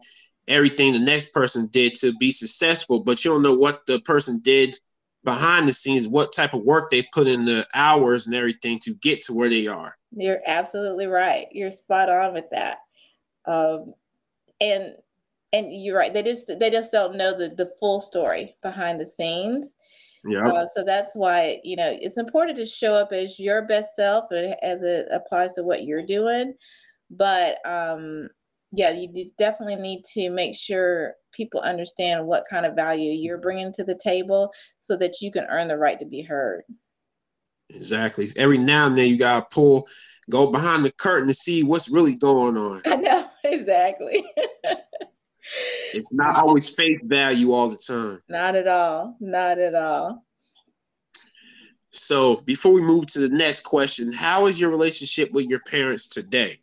everything 0.46 0.92
the 0.92 0.98
next 0.98 1.32
person 1.32 1.68
did 1.72 1.94
to 1.94 2.12
be 2.18 2.30
successful, 2.30 3.00
but 3.00 3.24
you 3.24 3.30
don't 3.30 3.40
know 3.40 3.54
what 3.54 3.86
the 3.86 3.98
person 4.00 4.40
did 4.44 4.78
behind 5.24 5.66
the 5.66 5.72
scenes, 5.72 6.06
what 6.06 6.34
type 6.34 6.52
of 6.52 6.62
work 6.64 6.90
they 6.90 7.06
put 7.14 7.26
in 7.26 7.46
the 7.46 7.66
hours 7.72 8.26
and 8.26 8.36
everything 8.36 8.78
to 8.80 8.92
get 9.00 9.22
to 9.22 9.32
where 9.32 9.48
they 9.48 9.66
are. 9.66 9.96
You're 10.14 10.40
absolutely 10.46 11.06
right. 11.06 11.46
You're 11.52 11.70
spot 11.70 12.10
on 12.10 12.34
with 12.34 12.50
that. 12.50 12.76
Um, 13.46 13.94
and 14.62 14.94
and 15.52 15.66
you're 15.70 15.98
right. 15.98 16.14
They 16.14 16.22
just 16.22 16.50
they 16.58 16.70
just 16.70 16.92
don't 16.92 17.16
know 17.16 17.36
the 17.36 17.48
the 17.48 17.70
full 17.78 18.00
story 18.00 18.56
behind 18.62 19.00
the 19.00 19.06
scenes. 19.06 19.76
Yeah. 20.24 20.46
Uh, 20.46 20.66
so 20.72 20.84
that's 20.84 21.14
why, 21.14 21.58
you 21.64 21.74
know, 21.74 21.96
it's 22.00 22.16
important 22.16 22.56
to 22.58 22.66
show 22.66 22.94
up 22.94 23.12
as 23.12 23.40
your 23.40 23.66
best 23.66 23.96
self 23.96 24.26
as 24.32 24.82
it 24.82 25.08
applies 25.10 25.54
to 25.54 25.64
what 25.64 25.84
you're 25.84 26.06
doing. 26.06 26.54
But 27.10 27.58
um, 27.66 28.28
yeah, 28.70 28.90
you 28.92 29.30
definitely 29.36 29.76
need 29.76 30.04
to 30.14 30.30
make 30.30 30.54
sure 30.54 31.14
people 31.32 31.60
understand 31.60 32.26
what 32.26 32.44
kind 32.48 32.64
of 32.64 32.76
value 32.76 33.10
you're 33.10 33.38
bringing 33.38 33.72
to 33.72 33.84
the 33.84 33.98
table 34.02 34.52
so 34.80 34.96
that 34.96 35.20
you 35.20 35.32
can 35.32 35.44
earn 35.50 35.68
the 35.68 35.76
right 35.76 35.98
to 35.98 36.06
be 36.06 36.22
heard. 36.22 36.62
Exactly. 37.70 38.28
Every 38.36 38.58
now 38.58 38.86
and 38.86 38.96
then 38.96 39.08
you 39.08 39.18
got 39.18 39.50
to 39.50 39.54
pull, 39.54 39.88
go 40.30 40.46
behind 40.46 40.84
the 40.84 40.92
curtain 40.92 41.28
to 41.28 41.34
see 41.34 41.62
what's 41.62 41.90
really 41.90 42.14
going 42.14 42.56
on. 42.56 42.80
I 42.86 42.96
know, 42.96 43.21
exactly. 43.52 44.24
It's 45.94 46.12
not 46.12 46.36
always 46.36 46.70
face 46.70 47.00
value 47.02 47.52
all 47.52 47.68
the 47.68 47.76
time. 47.76 48.22
Not 48.28 48.54
at 48.54 48.66
all. 48.66 49.16
Not 49.20 49.58
at 49.58 49.74
all. 49.74 50.24
So 51.92 52.36
before 52.36 52.72
we 52.72 52.80
move 52.80 53.06
to 53.08 53.20
the 53.20 53.28
next 53.28 53.62
question, 53.62 54.12
how 54.12 54.46
is 54.46 54.60
your 54.60 54.70
relationship 54.70 55.30
with 55.32 55.46
your 55.46 55.60
parents 55.60 56.08
today? 56.08 56.58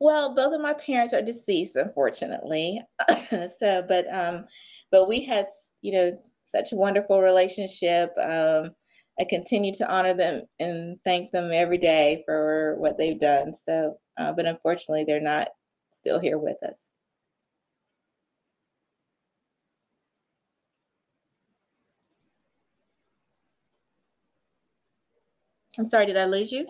Well, 0.00 0.34
both 0.34 0.54
of 0.54 0.60
my 0.60 0.74
parents 0.74 1.12
are 1.12 1.22
deceased, 1.22 1.76
unfortunately. 1.76 2.80
so, 3.28 3.84
but 3.88 4.06
um, 4.12 4.46
but 4.90 5.08
we 5.08 5.24
had 5.24 5.46
you 5.80 5.92
know 5.92 6.18
such 6.44 6.72
a 6.72 6.76
wonderful 6.76 7.20
relationship. 7.20 8.10
Um, 8.18 8.70
I 9.20 9.24
continue 9.28 9.74
to 9.74 9.92
honor 9.92 10.14
them 10.14 10.42
and 10.60 10.96
thank 11.04 11.32
them 11.32 11.50
every 11.52 11.78
day 11.78 12.22
for 12.26 12.76
what 12.78 12.96
they've 12.96 13.18
done. 13.18 13.52
So, 13.52 13.98
uh, 14.18 14.32
but 14.32 14.46
unfortunately, 14.46 15.04
they're 15.04 15.20
not 15.20 15.48
still 15.90 16.18
here 16.18 16.38
with 16.38 16.62
us. 16.62 16.90
I'm 25.78 25.86
sorry, 25.86 26.06
did 26.06 26.16
I 26.16 26.24
lose 26.24 26.50
you? 26.50 26.66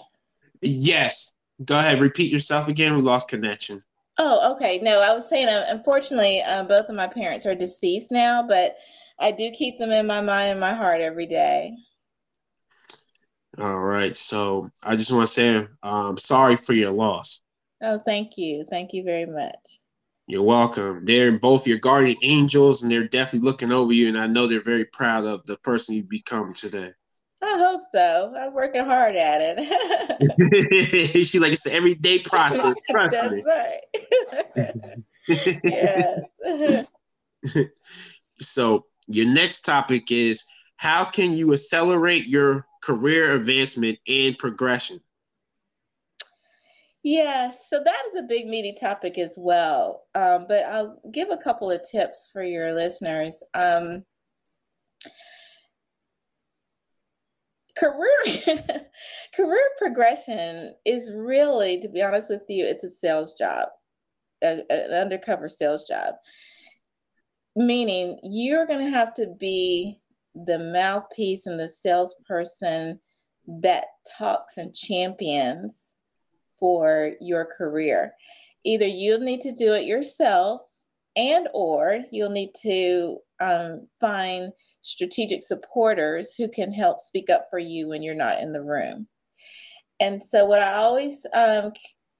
Yes. 0.60 1.32
Go 1.64 1.78
ahead, 1.78 2.00
repeat 2.00 2.30
yourself 2.30 2.68
again. 2.68 2.94
We 2.94 3.02
lost 3.02 3.28
connection. 3.28 3.82
Oh, 4.18 4.52
okay. 4.54 4.78
No, 4.80 5.00
I 5.00 5.14
was 5.14 5.28
saying, 5.28 5.48
uh, 5.48 5.66
unfortunately, 5.68 6.42
uh, 6.42 6.64
both 6.64 6.88
of 6.88 6.96
my 6.96 7.06
parents 7.06 7.46
are 7.46 7.54
deceased 7.54 8.10
now, 8.10 8.46
but 8.46 8.76
I 9.18 9.32
do 9.32 9.50
keep 9.50 9.78
them 9.78 9.90
in 9.90 10.06
my 10.06 10.20
mind 10.20 10.52
and 10.52 10.60
my 10.60 10.74
heart 10.74 11.00
every 11.00 11.26
day. 11.26 11.74
All 13.60 13.80
right. 13.80 14.14
So 14.14 14.70
I 14.84 14.94
just 14.94 15.10
want 15.10 15.26
to 15.26 15.32
say, 15.32 15.66
um, 15.82 16.16
sorry 16.16 16.56
for 16.56 16.74
your 16.74 16.92
loss. 16.92 17.42
Oh, 17.82 17.98
thank 17.98 18.38
you. 18.38 18.64
Thank 18.68 18.92
you 18.92 19.02
very 19.04 19.26
much. 19.26 19.80
You're 20.28 20.42
welcome. 20.42 21.02
They're 21.04 21.38
both 21.38 21.66
your 21.66 21.78
guardian 21.78 22.18
angels, 22.22 22.82
and 22.82 22.92
they're 22.92 23.08
definitely 23.08 23.48
looking 23.48 23.72
over 23.72 23.92
you. 23.92 24.08
And 24.08 24.18
I 24.18 24.26
know 24.26 24.46
they're 24.46 24.60
very 24.62 24.84
proud 24.84 25.24
of 25.24 25.44
the 25.46 25.56
person 25.56 25.96
you've 25.96 26.08
become 26.08 26.52
today. 26.52 26.92
I 27.42 27.56
hope 27.56 27.80
so. 27.90 28.34
I'm 28.36 28.52
working 28.52 28.84
hard 28.84 29.16
at 29.16 29.56
it. 29.56 31.12
She's 31.14 31.40
like, 31.40 31.52
it's 31.52 31.66
an 31.66 31.72
everyday 31.72 32.18
process. 32.24 32.76
Trust 32.90 33.16
That's 33.20 33.32
me. 33.32 33.44
right. 33.46 35.02
yes. 35.64 36.90
so 38.36 38.84
your 39.06 39.26
next 39.26 39.62
topic 39.62 40.10
is 40.10 40.44
how 40.76 41.04
can 41.04 41.32
you 41.32 41.52
accelerate 41.52 42.26
your 42.26 42.67
career 42.82 43.32
advancement 43.32 43.98
and 44.08 44.38
progression? 44.38 44.98
Yes, 47.04 47.68
so 47.70 47.80
that 47.82 48.02
is 48.12 48.20
a 48.20 48.24
big 48.24 48.46
meaty 48.46 48.74
topic 48.78 49.18
as 49.18 49.34
well. 49.38 50.04
Um, 50.14 50.46
but 50.48 50.64
I'll 50.64 51.00
give 51.12 51.30
a 51.30 51.36
couple 51.36 51.70
of 51.70 51.80
tips 51.88 52.28
for 52.32 52.42
your 52.42 52.74
listeners. 52.74 53.42
Um, 53.54 54.04
career 57.78 58.08
career 59.36 59.68
progression 59.78 60.74
is 60.84 61.12
really 61.14 61.80
to 61.80 61.88
be 61.88 62.02
honest 62.02 62.28
with 62.28 62.42
you 62.48 62.64
it's 62.66 62.84
a 62.84 62.90
sales 62.90 63.38
job 63.38 63.68
a, 64.42 64.60
an 64.70 64.92
undercover 64.92 65.48
sales 65.48 65.86
job 65.86 66.14
meaning 67.54 68.18
you're 68.22 68.66
going 68.66 68.84
to 68.84 68.90
have 68.90 69.14
to 69.14 69.26
be 69.38 69.96
the 70.46 70.58
mouthpiece 70.72 71.46
and 71.46 71.58
the 71.58 71.68
salesperson 71.68 72.98
that 73.46 73.86
talks 74.18 74.56
and 74.56 74.74
champions 74.74 75.94
for 76.58 77.12
your 77.20 77.44
career 77.44 78.12
either 78.64 78.86
you'll 78.86 79.20
need 79.20 79.40
to 79.40 79.52
do 79.52 79.72
it 79.72 79.86
yourself 79.86 80.60
and 81.16 81.48
or 81.52 82.00
you'll 82.12 82.30
need 82.30 82.50
to 82.62 83.18
um, 83.40 83.88
find 84.00 84.52
strategic 84.80 85.42
supporters 85.42 86.34
who 86.36 86.48
can 86.48 86.72
help 86.72 87.00
speak 87.00 87.30
up 87.30 87.46
for 87.50 87.58
you 87.58 87.88
when 87.88 88.02
you're 88.02 88.14
not 88.14 88.40
in 88.40 88.52
the 88.52 88.62
room. 88.62 89.06
And 90.00 90.22
so, 90.22 90.44
what 90.44 90.60
I 90.60 90.74
always, 90.74 91.26
um, 91.34 91.72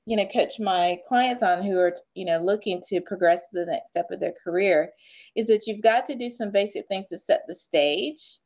you 0.09 0.17
know, 0.17 0.25
coach 0.27 0.59
my 0.59 0.99
clients 1.07 1.43
on 1.43 1.63
who 1.63 1.79
are, 1.79 1.95
you 2.15 2.25
know, 2.25 2.39
looking 2.39 2.81
to 2.89 3.01
progress 3.03 3.49
to 3.49 3.61
the 3.61 3.67
next 3.67 3.91
step 3.91 4.07
of 4.11 4.21
their 4.21 4.33
career 4.43 4.91
is 5.37 5.49
that 5.49 5.67
you've 5.67 5.83
got 5.83 6.07
to 6.07 6.15
do 6.15 6.31
some 6.31 6.51
basic 6.51 6.87
things 6.89 7.11
to 7.11 7.19
set 7.19 7.43
the 7.47 7.55
stage 7.55 8.41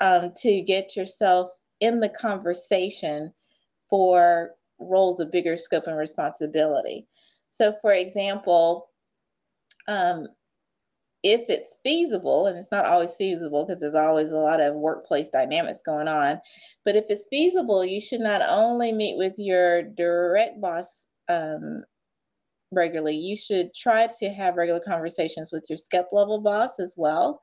um, 0.00 0.32
to 0.38 0.62
get 0.62 0.96
yourself 0.96 1.48
in 1.80 2.00
the 2.00 2.08
conversation 2.08 3.32
for 3.88 4.50
roles 4.80 5.20
of 5.20 5.30
bigger 5.30 5.56
scope 5.56 5.86
and 5.86 5.96
responsibility. 5.96 7.06
So, 7.50 7.72
for 7.80 7.92
example, 7.92 8.88
um, 9.86 10.26
if 11.26 11.50
it's 11.50 11.78
feasible, 11.82 12.46
and 12.46 12.56
it's 12.56 12.70
not 12.70 12.84
always 12.84 13.16
feasible 13.16 13.66
because 13.66 13.80
there's 13.80 13.96
always 13.96 14.30
a 14.30 14.36
lot 14.36 14.60
of 14.60 14.76
workplace 14.76 15.28
dynamics 15.28 15.82
going 15.84 16.06
on, 16.06 16.38
but 16.84 16.94
if 16.94 17.06
it's 17.08 17.26
feasible, 17.28 17.84
you 17.84 18.00
should 18.00 18.20
not 18.20 18.42
only 18.48 18.92
meet 18.92 19.16
with 19.18 19.34
your 19.36 19.82
direct 19.82 20.60
boss 20.60 21.08
um, 21.28 21.82
regularly, 22.70 23.16
you 23.16 23.36
should 23.36 23.74
try 23.74 24.08
to 24.20 24.28
have 24.28 24.54
regular 24.54 24.78
conversations 24.78 25.50
with 25.52 25.66
your 25.68 25.76
skip 25.76 26.06
level 26.12 26.40
boss 26.40 26.78
as 26.78 26.94
well. 26.96 27.42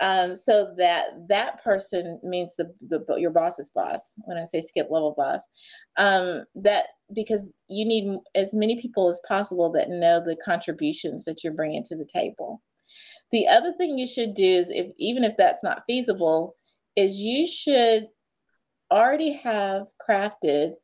Um, 0.00 0.36
so 0.36 0.74
that 0.76 1.06
that 1.28 1.62
person 1.62 2.18
means 2.22 2.56
the, 2.56 2.72
the 2.80 3.02
your 3.18 3.30
boss's 3.30 3.70
boss. 3.74 4.14
When 4.24 4.38
I 4.38 4.44
say 4.46 4.62
skip 4.62 4.88
level 4.90 5.14
boss, 5.16 5.46
um, 5.98 6.44
that 6.54 6.86
because 7.14 7.50
you 7.68 7.86
need 7.86 8.18
as 8.34 8.54
many 8.54 8.80
people 8.80 9.10
as 9.10 9.20
possible 9.28 9.70
that 9.72 9.88
know 9.88 10.20
the 10.20 10.36
contributions 10.42 11.24
that 11.24 11.44
you're 11.44 11.54
bringing 11.54 11.82
to 11.84 11.96
the 11.96 12.08
table. 12.10 12.62
The 13.32 13.48
other 13.48 13.72
thing 13.72 13.98
you 13.98 14.06
should 14.06 14.34
do 14.34 14.44
is, 14.44 14.70
if 14.70 14.92
even 14.98 15.24
if 15.24 15.36
that's 15.36 15.62
not 15.62 15.82
feasible, 15.86 16.56
is 16.94 17.20
you 17.20 17.46
should 17.46 18.08
already 18.90 19.32
have 19.32 19.86
crafted 20.08 20.74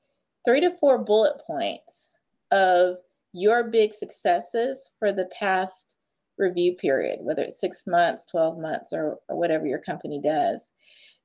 three 0.44 0.60
to 0.60 0.70
four 0.70 1.04
bullet 1.04 1.40
points 1.46 2.18
of 2.50 2.96
your 3.32 3.64
big 3.64 3.92
successes 3.92 4.90
for 4.98 5.12
the 5.12 5.30
past 5.38 5.96
review 6.38 6.74
period, 6.74 7.20
whether 7.22 7.42
it's 7.42 7.60
six 7.60 7.86
months, 7.86 8.26
12 8.26 8.58
months, 8.58 8.92
or, 8.92 9.18
or 9.28 9.36
whatever 9.38 9.66
your 9.66 9.78
company 9.78 10.20
does. 10.20 10.72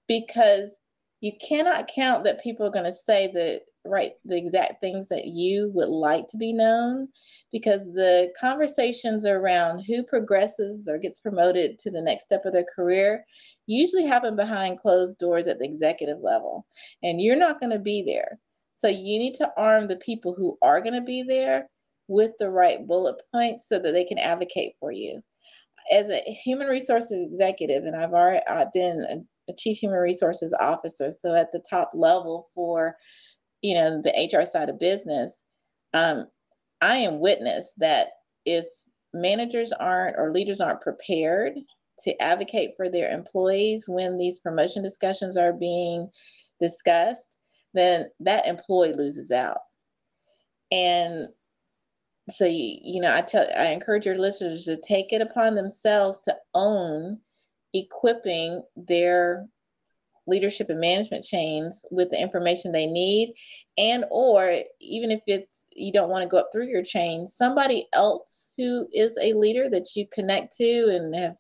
Because 0.08 0.80
you 1.22 1.34
cannot 1.46 1.88
count 1.88 2.24
that 2.24 2.42
people 2.42 2.66
are 2.66 2.72
going 2.72 2.86
to 2.86 2.94
say 2.94 3.28
the 3.28 3.62
right 3.88 4.14
the 4.26 4.38
exact 4.38 4.82
things 4.82 5.10
that 5.10 5.26
you 5.26 5.72
would 5.74 5.90
like 5.90 6.28
to 6.28 6.38
be 6.38 6.54
known 6.54 7.08
because 7.52 7.94
the 7.94 8.32
conversations 8.40 9.26
around 9.26 9.84
who 9.86 10.04
progresses 10.04 10.88
or 10.88 10.98
gets 10.98 11.20
promoted 11.20 11.78
to 11.80 11.92
the 11.92 12.02
next 12.02 12.24
step 12.24 12.46
of 12.46 12.54
their 12.54 12.66
career 12.76 13.26
usually 13.66 14.06
happen 14.06 14.36
behind 14.36 14.80
closed 14.80 15.18
doors 15.18 15.48
at 15.48 15.60
the 15.60 15.66
executive 15.66 16.20
level 16.22 16.66
and 17.04 17.22
you're 17.22 17.40
not 17.40 17.60
going 17.60 17.72
to 17.72 17.80
be 17.80 18.04
there. 18.06 18.40
So 18.76 18.88
you 18.88 19.20
need 19.20 19.34
to 19.36 19.52
arm 19.58 19.88
the 19.88 19.98
people 19.98 20.36
who 20.36 20.58
are 20.62 20.82
going 20.82 20.94
to 20.94 21.02
be 21.02 21.24
there 21.24 21.70
with 22.08 22.32
the 22.40 22.50
right 22.50 22.86
bullet 22.86 23.22
points 23.34 23.68
so 23.68 23.80
that 23.80 23.92
they 23.92 24.06
can 24.06 24.20
advocate 24.20 24.74
for 24.80 24.92
you. 24.92 25.22
As 25.92 26.10
a 26.10 26.20
human 26.20 26.68
resources 26.68 27.30
executive 27.30 27.84
and 27.84 27.96
i've 27.96 28.12
already 28.12 28.46
i've 28.48 28.74
been 28.74 29.26
a 29.50 29.54
chief 29.54 29.78
human 29.78 30.00
resources 30.00 30.54
officer 30.60 31.12
so 31.12 31.34
at 31.34 31.52
the 31.54 31.64
top 31.70 31.92
level 31.94 32.50
for 32.54 32.96
you 33.62 33.76
know 33.76 34.02
the 34.02 34.30
hr 34.34 34.46
side 34.46 34.70
of 34.70 34.80
business 34.80 35.44
um, 35.94 36.26
i 36.82 36.96
am 36.96 37.20
witness 37.20 37.74
that 37.78 38.10
if 38.46 38.66
managers 39.14 39.72
aren't 39.74 40.16
or 40.18 40.32
leaders 40.32 40.62
aren't 40.62 40.82
prepared 40.82 41.54
to 42.00 42.22
advocate 42.22 42.72
for 42.78 42.90
their 42.90 43.12
employees 43.12 43.86
when 43.88 44.18
these 44.18 44.40
promotion 44.40 44.84
discussions 44.84 45.36
are 45.38 45.54
being 45.54 46.08
discussed 46.62 47.38
then 47.74 48.08
that 48.20 48.48
employee 48.48 48.94
loses 48.94 49.32
out. 49.32 49.60
And 50.72 51.28
so 52.30 52.44
you, 52.44 52.78
you 52.84 53.02
know 53.02 53.16
i 53.16 53.22
tell 53.22 53.48
i 53.58 53.68
encourage 53.68 54.06
your 54.06 54.18
listeners 54.18 54.66
to 54.66 54.76
take 54.82 55.14
it 55.14 55.22
upon 55.22 55.56
themselves 55.56 56.20
to 56.20 56.36
own 56.54 57.18
equipping 57.74 58.62
their 58.76 59.48
leadership 60.28 60.70
and 60.70 60.80
management 60.80 61.24
chains 61.24 61.86
with 61.90 62.10
the 62.10 62.22
information 62.22 62.72
they 62.72 62.86
need 62.86 63.34
and 63.78 64.04
or 64.12 64.62
even 64.82 65.10
if 65.10 65.22
it's 65.26 65.66
you 65.76 65.92
don't 65.92 66.10
want 66.10 66.22
to 66.22 66.30
go 66.30 66.38
up 66.38 66.50
through 66.52 66.68
your 66.68 66.84
chain 66.84 67.28
somebody 67.28 67.88
else 67.94 68.52
who 68.58 68.88
is 68.94 69.18
a 69.22 69.34
leader 69.34 69.70
that 69.70 69.88
you 69.96 70.06
connect 70.12 70.56
to 70.56 70.90
and 70.92 71.16
have 71.16 71.36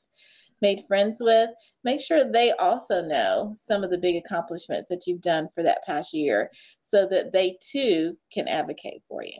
made 0.61 0.81
friends 0.87 1.17
with 1.19 1.49
make 1.83 2.01
sure 2.01 2.31
they 2.31 2.51
also 2.53 3.01
know 3.01 3.51
some 3.55 3.83
of 3.83 3.89
the 3.89 3.97
big 3.97 4.15
accomplishments 4.15 4.87
that 4.87 5.05
you've 5.05 5.21
done 5.21 5.47
for 5.53 5.63
that 5.63 5.85
past 5.85 6.13
year 6.13 6.49
so 6.81 7.05
that 7.05 7.31
they 7.33 7.57
too 7.61 8.17
can 8.33 8.47
advocate 8.47 9.01
for 9.07 9.23
you. 9.23 9.37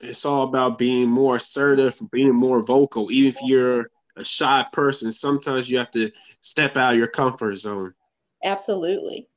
It's 0.00 0.26
all 0.26 0.44
about 0.44 0.78
being 0.78 1.08
more 1.08 1.36
assertive 1.36 1.98
being 2.12 2.34
more 2.34 2.62
vocal 2.62 3.10
even 3.10 3.30
if 3.30 3.36
you're 3.42 3.90
a 4.16 4.24
shy 4.24 4.66
person 4.72 5.12
sometimes 5.12 5.70
you 5.70 5.78
have 5.78 5.90
to 5.92 6.10
step 6.40 6.76
out 6.76 6.92
of 6.92 6.98
your 6.98 7.08
comfort 7.08 7.56
zone 7.56 7.94
Absolutely. 8.44 9.28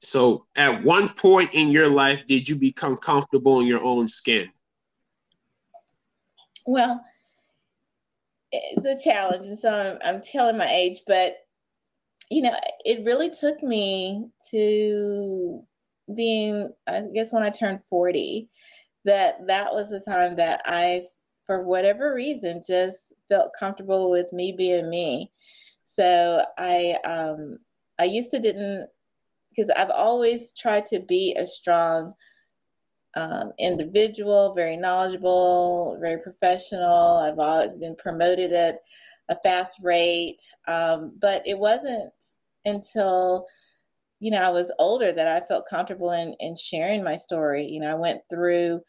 So, 0.00 0.46
at 0.56 0.84
one 0.84 1.08
point 1.10 1.50
in 1.54 1.68
your 1.68 1.88
life, 1.88 2.24
did 2.26 2.48
you 2.48 2.56
become 2.56 2.96
comfortable 2.96 3.60
in 3.60 3.66
your 3.66 3.82
own 3.82 4.06
skin? 4.08 4.48
Well, 6.66 7.04
it's 8.52 8.84
a 8.84 9.10
challenge, 9.10 9.46
and 9.46 9.58
so 9.58 9.98
I'm, 10.02 10.14
I'm 10.14 10.20
telling 10.20 10.56
my 10.56 10.68
age, 10.68 10.98
but 11.06 11.36
you 12.30 12.42
know, 12.42 12.54
it 12.84 13.04
really 13.04 13.30
took 13.30 13.62
me 13.62 14.28
to 14.50 15.62
being, 16.14 16.70
I 16.86 17.02
guess, 17.14 17.32
when 17.32 17.42
I 17.42 17.50
turned 17.50 17.82
40, 17.84 18.48
that 19.04 19.46
that 19.46 19.72
was 19.72 19.88
the 19.90 20.00
time 20.00 20.36
that 20.36 20.62
I, 20.64 21.02
for 21.46 21.62
whatever 21.64 22.14
reason, 22.14 22.60
just 22.66 23.14
felt 23.28 23.52
comfortable 23.58 24.10
with 24.10 24.32
me 24.32 24.52
being 24.52 24.90
me. 24.90 25.32
So 25.98 26.44
I 26.56 26.96
um, 27.04 27.58
I 27.98 28.04
used 28.04 28.30
to 28.30 28.38
didn't 28.38 28.88
because 29.50 29.70
I've 29.70 29.90
always 29.90 30.52
tried 30.52 30.86
to 30.86 31.00
be 31.00 31.34
a 31.36 31.44
strong 31.44 32.14
um, 33.16 33.50
individual, 33.58 34.54
very 34.54 34.76
knowledgeable, 34.76 35.98
very 36.00 36.20
professional. 36.22 37.18
I've 37.18 37.38
always 37.38 37.74
been 37.74 37.96
promoted 37.96 38.52
at 38.52 38.78
a 39.28 39.36
fast 39.42 39.80
rate, 39.82 40.40
um, 40.68 41.14
but 41.20 41.42
it 41.46 41.58
wasn't 41.58 42.12
until 42.64 43.46
you 44.20 44.30
know 44.30 44.38
I 44.38 44.50
was 44.50 44.72
older 44.78 45.10
that 45.10 45.28
I 45.28 45.44
felt 45.46 45.66
comfortable 45.68 46.12
in 46.12 46.36
in 46.38 46.54
sharing 46.56 47.02
my 47.02 47.16
story. 47.16 47.64
You 47.66 47.80
know, 47.80 47.90
I 47.90 47.98
went 47.98 48.20
through 48.30 48.82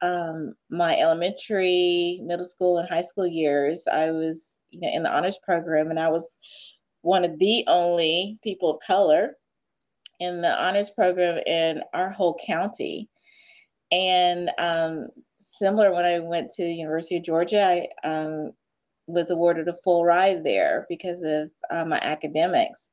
um, 0.00 0.54
my 0.70 0.96
elementary, 0.96 2.20
middle 2.22 2.46
school, 2.46 2.78
and 2.78 2.88
high 2.88 3.02
school 3.02 3.26
years. 3.26 3.86
I 3.86 4.12
was 4.12 4.58
you 4.74 4.80
know, 4.80 4.90
in 4.92 5.02
the 5.04 5.16
honors 5.16 5.38
program, 5.42 5.88
and 5.88 5.98
I 5.98 6.08
was 6.08 6.40
one 7.02 7.24
of 7.24 7.38
the 7.38 7.64
only 7.68 8.38
people 8.42 8.70
of 8.70 8.80
color 8.84 9.36
in 10.20 10.40
the 10.40 10.50
honors 10.50 10.90
program 10.90 11.40
in 11.46 11.82
our 11.92 12.10
whole 12.10 12.38
county. 12.46 13.08
And 13.92 14.50
um, 14.58 15.08
similar, 15.38 15.92
when 15.92 16.04
I 16.04 16.18
went 16.18 16.50
to 16.52 16.64
the 16.64 16.74
University 16.74 17.16
of 17.16 17.24
Georgia, 17.24 17.62
I 17.62 18.08
um, 18.08 18.52
was 19.06 19.30
awarded 19.30 19.68
a 19.68 19.74
full 19.84 20.04
ride 20.04 20.44
there 20.44 20.86
because 20.88 21.22
of 21.22 21.50
uh, 21.70 21.84
my 21.84 22.00
academics. 22.02 22.88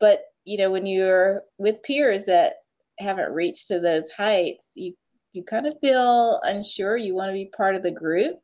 But 0.00 0.22
you 0.44 0.58
know, 0.58 0.72
when 0.72 0.86
you're 0.86 1.42
with 1.58 1.84
peers 1.84 2.24
that 2.26 2.54
haven't 2.98 3.32
reached 3.32 3.68
to 3.68 3.78
those 3.78 4.10
heights, 4.10 4.72
you 4.74 4.94
you 5.32 5.44
kind 5.44 5.66
of 5.66 5.78
feel 5.80 6.40
unsure. 6.42 6.96
You 6.96 7.14
want 7.14 7.28
to 7.28 7.34
be 7.34 7.50
part 7.56 7.74
of 7.74 7.82
the 7.82 7.92
group 7.92 8.36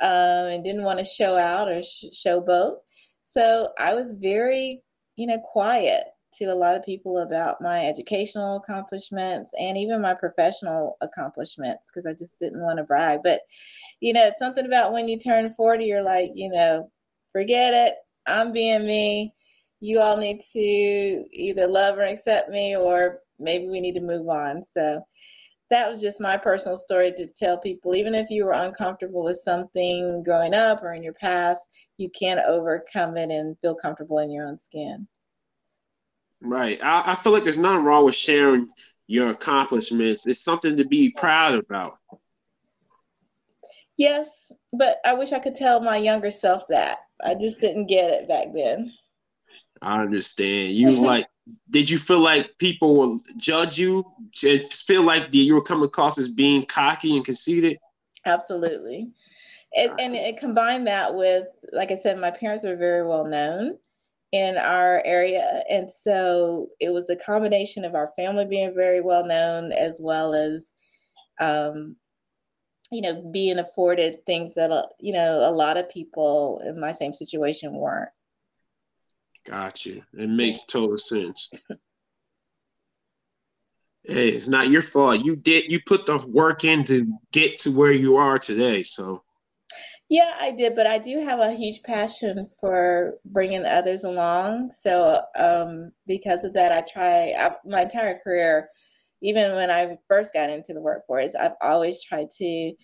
um, 0.00 0.46
and 0.46 0.64
didn't 0.64 0.84
want 0.84 0.98
to 0.98 1.04
show 1.04 1.36
out 1.36 1.68
or 1.68 1.82
sh- 1.82 2.06
showboat. 2.14 2.76
So 3.22 3.68
I 3.78 3.94
was 3.94 4.12
very, 4.12 4.82
you 5.16 5.26
know, 5.26 5.38
quiet 5.38 6.04
to 6.34 6.46
a 6.46 6.54
lot 6.54 6.76
of 6.76 6.84
people 6.84 7.18
about 7.18 7.60
my 7.60 7.86
educational 7.86 8.56
accomplishments 8.56 9.52
and 9.58 9.76
even 9.78 10.02
my 10.02 10.14
professional 10.14 10.96
accomplishments 11.00 11.90
because 11.90 12.08
I 12.10 12.14
just 12.14 12.38
didn't 12.38 12.62
want 12.62 12.78
to 12.78 12.84
brag. 12.84 13.20
But, 13.22 13.40
you 14.00 14.12
know, 14.12 14.26
it's 14.26 14.40
something 14.40 14.66
about 14.66 14.92
when 14.92 15.08
you 15.08 15.18
turn 15.18 15.52
40, 15.52 15.84
you're 15.84 16.02
like, 16.02 16.30
you 16.34 16.50
know, 16.50 16.90
forget 17.32 17.72
it. 17.72 17.94
I'm 18.26 18.52
being 18.52 18.86
me. 18.86 19.32
You 19.80 20.00
all 20.00 20.16
need 20.16 20.40
to 20.52 20.58
either 21.32 21.68
love 21.68 21.98
or 21.98 22.02
accept 22.06 22.48
me, 22.48 22.76
or 22.76 23.20
maybe 23.38 23.68
we 23.68 23.80
need 23.80 23.94
to 23.94 24.00
move 24.00 24.28
on. 24.28 24.62
So, 24.62 25.04
that 25.74 25.90
was 25.90 26.00
just 26.00 26.20
my 26.20 26.36
personal 26.36 26.76
story 26.76 27.12
to 27.16 27.26
tell 27.26 27.58
people. 27.58 27.94
Even 27.94 28.14
if 28.14 28.30
you 28.30 28.44
were 28.44 28.52
uncomfortable 28.52 29.24
with 29.24 29.36
something 29.36 30.22
growing 30.22 30.54
up 30.54 30.82
or 30.82 30.92
in 30.92 31.02
your 31.02 31.14
past 31.14 31.88
you 31.96 32.08
can't 32.10 32.40
overcome 32.46 33.16
it 33.16 33.30
and 33.30 33.56
feel 33.60 33.74
comfortable 33.74 34.18
in 34.18 34.30
your 34.30 34.46
own 34.46 34.56
skin. 34.58 35.08
Right. 36.40 36.78
I, 36.82 37.12
I 37.12 37.14
feel 37.14 37.32
like 37.32 37.44
there's 37.44 37.58
nothing 37.58 37.84
wrong 37.84 38.04
with 38.04 38.14
sharing 38.14 38.68
your 39.06 39.30
accomplishments. 39.30 40.26
It's 40.26 40.40
something 40.40 40.76
to 40.76 40.84
be 40.84 41.10
proud 41.10 41.54
about. 41.54 41.98
Yes 43.96 44.52
but 44.76 44.98
i 45.04 45.14
wish 45.14 45.32
i 45.32 45.38
could 45.38 45.54
tell 45.54 45.80
my 45.80 45.96
younger 45.96 46.30
self 46.30 46.66
that. 46.68 46.98
I 47.24 47.34
just 47.34 47.60
didn't 47.60 47.86
get 47.86 48.10
it 48.10 48.28
back 48.28 48.48
then. 48.52 48.90
I 49.82 50.02
understand. 50.02 50.76
You 50.76 50.90
like 51.00 51.26
did 51.70 51.90
you 51.90 51.98
feel 51.98 52.20
like 52.20 52.58
people 52.58 52.96
will 52.96 53.20
judge 53.36 53.78
you 53.78 54.04
and 54.44 54.62
feel 54.62 55.04
like 55.04 55.32
you 55.32 55.54
were 55.54 55.62
coming 55.62 55.84
across 55.84 56.18
as 56.18 56.32
being 56.32 56.64
cocky 56.64 57.16
and 57.16 57.24
conceited? 57.24 57.78
Absolutely. 58.26 59.10
It, 59.72 59.90
and 59.98 60.14
it 60.14 60.36
combined 60.36 60.86
that 60.86 61.14
with, 61.14 61.44
like 61.72 61.90
I 61.90 61.96
said, 61.96 62.18
my 62.18 62.30
parents 62.30 62.64
were 62.64 62.76
very 62.76 63.06
well 63.06 63.26
known 63.26 63.76
in 64.32 64.56
our 64.56 65.02
area. 65.04 65.62
And 65.68 65.90
so 65.90 66.68
it 66.80 66.90
was 66.90 67.10
a 67.10 67.16
combination 67.16 67.84
of 67.84 67.94
our 67.94 68.12
family 68.16 68.44
being 68.44 68.74
very 68.74 69.00
well 69.00 69.26
known 69.26 69.72
as 69.72 70.00
well 70.02 70.34
as, 70.34 70.72
um, 71.40 71.96
you 72.92 73.00
know, 73.00 73.28
being 73.32 73.58
afforded 73.58 74.24
things 74.26 74.54
that, 74.54 74.70
uh, 74.70 74.86
you 75.00 75.12
know, 75.12 75.48
a 75.48 75.50
lot 75.50 75.76
of 75.76 75.90
people 75.90 76.60
in 76.64 76.78
my 76.78 76.92
same 76.92 77.12
situation 77.12 77.74
weren't. 77.74 78.10
Got 79.44 79.84
you. 79.84 80.02
It 80.16 80.30
makes 80.30 80.64
total 80.64 80.96
sense. 80.96 81.50
hey, 84.04 84.28
it's 84.30 84.48
not 84.48 84.68
your 84.68 84.82
fault. 84.82 85.24
You 85.24 85.36
did. 85.36 85.70
You 85.70 85.80
put 85.84 86.06
the 86.06 86.18
work 86.26 86.64
in 86.64 86.84
to 86.84 87.06
get 87.32 87.58
to 87.58 87.76
where 87.76 87.92
you 87.92 88.16
are 88.16 88.38
today. 88.38 88.82
So. 88.82 89.22
Yeah, 90.10 90.34
I 90.38 90.52
did, 90.52 90.76
but 90.76 90.86
I 90.86 90.98
do 90.98 91.24
have 91.24 91.40
a 91.40 91.52
huge 91.52 91.82
passion 91.82 92.46
for 92.60 93.18
bringing 93.24 93.64
others 93.64 94.04
along. 94.04 94.70
So, 94.70 95.20
um, 95.38 95.92
because 96.06 96.44
of 96.44 96.52
that, 96.54 96.72
I 96.72 96.82
try 96.82 97.34
I, 97.38 97.50
my 97.64 97.82
entire 97.82 98.18
career, 98.18 98.68
even 99.22 99.54
when 99.54 99.70
I 99.70 99.96
first 100.08 100.34
got 100.34 100.50
into 100.50 100.74
the 100.74 100.82
workforce, 100.82 101.34
I've 101.34 101.56
always 101.62 102.02
tried 102.02 102.28
to 102.38 102.74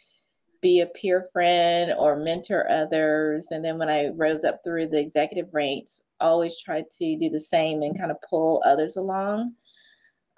be 0.62 0.81
a 0.81 0.87
peer 0.87 1.27
friend 1.33 1.92
or 1.99 2.23
mentor 2.23 2.68
others. 2.70 3.49
And 3.51 3.64
then 3.64 3.79
when 3.79 3.90
I 3.90 4.09
rose 4.09 4.44
up 4.44 4.61
through 4.64 4.88
the 4.88 5.01
executive 5.01 5.53
ranks, 5.53 6.03
always 6.20 6.61
try 6.62 6.83
to 6.98 7.16
do 7.18 7.28
the 7.28 7.40
same 7.40 7.83
and 7.83 7.98
kind 7.98 8.11
of 8.11 8.16
pull 8.28 8.62
others 8.64 8.96
along, 8.96 9.54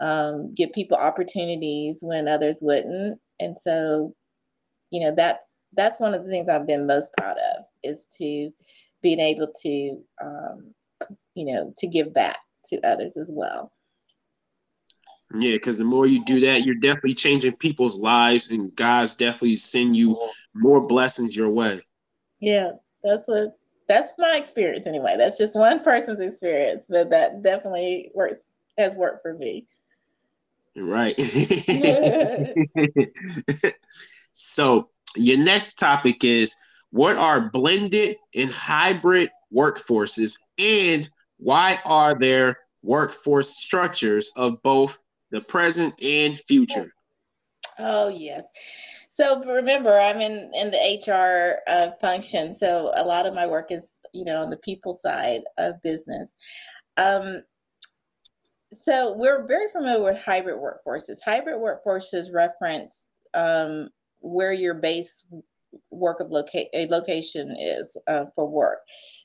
um, 0.00 0.54
give 0.54 0.72
people 0.72 0.96
opportunities 0.96 2.00
when 2.02 2.28
others 2.28 2.60
wouldn't. 2.62 3.20
And 3.40 3.56
so, 3.58 4.14
you 4.90 5.00
know, 5.00 5.14
that's 5.14 5.62
that's 5.74 6.00
one 6.00 6.14
of 6.14 6.24
the 6.24 6.30
things 6.30 6.48
I've 6.48 6.66
been 6.66 6.86
most 6.86 7.12
proud 7.16 7.36
of 7.56 7.64
is 7.82 8.06
to 8.18 8.50
being 9.02 9.20
able 9.20 9.50
to, 9.62 10.02
um, 10.22 10.74
you 11.34 11.52
know, 11.52 11.72
to 11.78 11.86
give 11.86 12.12
back 12.12 12.38
to 12.66 12.80
others 12.86 13.16
as 13.16 13.30
well. 13.32 13.70
Yeah, 15.34 15.52
because 15.52 15.78
the 15.78 15.84
more 15.84 16.06
you 16.06 16.22
do 16.24 16.40
that, 16.40 16.62
you're 16.64 16.74
definitely 16.74 17.14
changing 17.14 17.56
people's 17.56 17.98
lives, 17.98 18.50
and 18.50 18.74
God's 18.74 19.14
definitely 19.14 19.56
send 19.56 19.96
you 19.96 20.20
more 20.54 20.86
blessings 20.86 21.34
your 21.34 21.48
way. 21.48 21.80
Yeah, 22.40 22.72
that's 23.02 23.24
what 23.26 23.56
that's 23.92 24.12
my 24.18 24.38
experience 24.40 24.86
anyway. 24.86 25.16
That's 25.18 25.36
just 25.36 25.54
one 25.54 25.84
person's 25.84 26.20
experience, 26.20 26.86
but 26.88 27.10
that 27.10 27.42
definitely 27.42 28.10
works 28.14 28.60
has 28.78 28.96
worked 28.96 29.22
for 29.22 29.34
me. 29.34 29.66
Right. 30.74 31.20
so 34.32 34.88
your 35.14 35.38
next 35.38 35.74
topic 35.74 36.24
is 36.24 36.56
what 36.90 37.18
are 37.18 37.50
blended 37.50 38.16
and 38.34 38.50
hybrid 38.50 39.28
workforces 39.54 40.38
and 40.58 41.08
why 41.36 41.78
are 41.84 42.18
there 42.18 42.60
workforce 42.82 43.50
structures 43.50 44.32
of 44.36 44.62
both 44.62 44.98
the 45.30 45.42
present 45.42 46.02
and 46.02 46.38
future? 46.38 46.94
Oh, 47.78 48.08
yes. 48.08 48.44
So 49.14 49.42
remember, 49.44 50.00
I'm 50.00 50.22
in, 50.22 50.50
in 50.54 50.70
the 50.70 50.78
HR 51.06 51.60
uh, 51.70 51.90
function. 52.00 52.54
So 52.54 52.90
a 52.96 53.04
lot 53.04 53.26
of 53.26 53.34
my 53.34 53.46
work 53.46 53.66
is, 53.70 53.98
you 54.14 54.24
know, 54.24 54.40
on 54.40 54.48
the 54.48 54.56
people 54.56 54.94
side 54.94 55.42
of 55.58 55.82
business. 55.82 56.34
Um, 56.96 57.42
so 58.72 59.14
we're 59.14 59.46
very 59.46 59.68
familiar 59.68 60.02
with 60.02 60.24
hybrid 60.24 60.56
workforces. 60.56 61.18
Hybrid 61.22 61.56
workforces 61.56 62.32
reference 62.32 63.10
um, 63.34 63.90
where 64.20 64.54
your 64.54 64.72
base 64.72 65.26
work 65.90 66.20
of 66.20 66.30
loca- 66.30 66.70
location 66.88 67.54
is 67.60 68.00
uh, 68.06 68.24
for 68.34 68.48
work. 68.48 68.78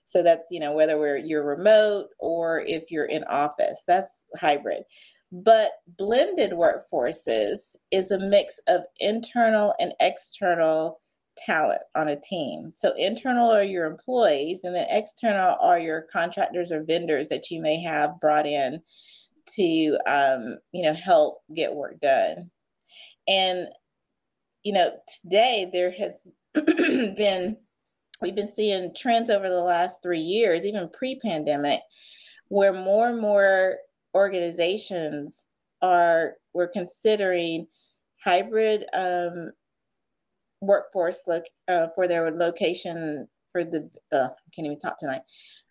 So 0.05 0.21
that's 0.21 0.51
you 0.51 0.59
know 0.59 0.73
whether 0.73 0.99
we're 0.99 1.17
you're 1.17 1.45
remote 1.45 2.07
or 2.19 2.59
if 2.59 2.91
you're 2.91 3.05
in 3.05 3.23
office. 3.23 3.83
That's 3.87 4.25
hybrid. 4.35 4.83
But 5.31 5.71
blended 5.87 6.51
workforces 6.51 7.75
is 7.91 8.11
a 8.11 8.19
mix 8.19 8.59
of 8.67 8.81
internal 8.99 9.73
and 9.79 9.93
external 9.99 10.99
talent 11.37 11.81
on 11.95 12.07
a 12.07 12.19
team. 12.19 12.71
So 12.71 12.93
internal 12.97 13.51
are 13.51 13.63
your 13.63 13.85
employees, 13.85 14.63
and 14.63 14.75
then 14.75 14.87
external 14.89 15.55
are 15.59 15.79
your 15.79 16.07
contractors 16.11 16.71
or 16.71 16.83
vendors 16.83 17.29
that 17.29 17.51
you 17.51 17.61
may 17.61 17.81
have 17.81 18.19
brought 18.21 18.45
in 18.45 18.81
to 19.55 19.97
um, 20.05 20.57
you 20.71 20.83
know 20.83 20.93
help 20.93 21.39
get 21.53 21.75
work 21.75 21.99
done 21.99 22.49
and 23.27 23.67
you 24.63 24.73
know 24.73 24.91
today 25.21 25.69
there 25.71 25.91
has 25.91 26.29
been 26.53 27.57
we've 28.21 28.35
been 28.35 28.47
seeing 28.47 28.93
trends 28.95 29.29
over 29.29 29.47
the 29.47 29.61
last 29.61 30.01
three 30.03 30.19
years 30.19 30.65
even 30.65 30.89
pre-pandemic 30.89 31.81
where 32.49 32.73
more 32.73 33.09
and 33.09 33.21
more 33.21 33.77
organizations 34.15 35.47
are 35.81 36.33
we're 36.53 36.67
considering 36.67 37.67
hybrid 38.23 38.85
um, 38.93 39.51
workforce 40.61 41.23
look 41.27 41.43
uh, 41.67 41.87
for 41.95 42.07
their 42.07 42.31
location 42.31 43.27
for 43.51 43.63
the 43.63 43.89
uh, 44.11 44.27
I 44.27 44.49
can't 44.55 44.65
even 44.65 44.79
talk 44.79 44.99
tonight 44.99 45.21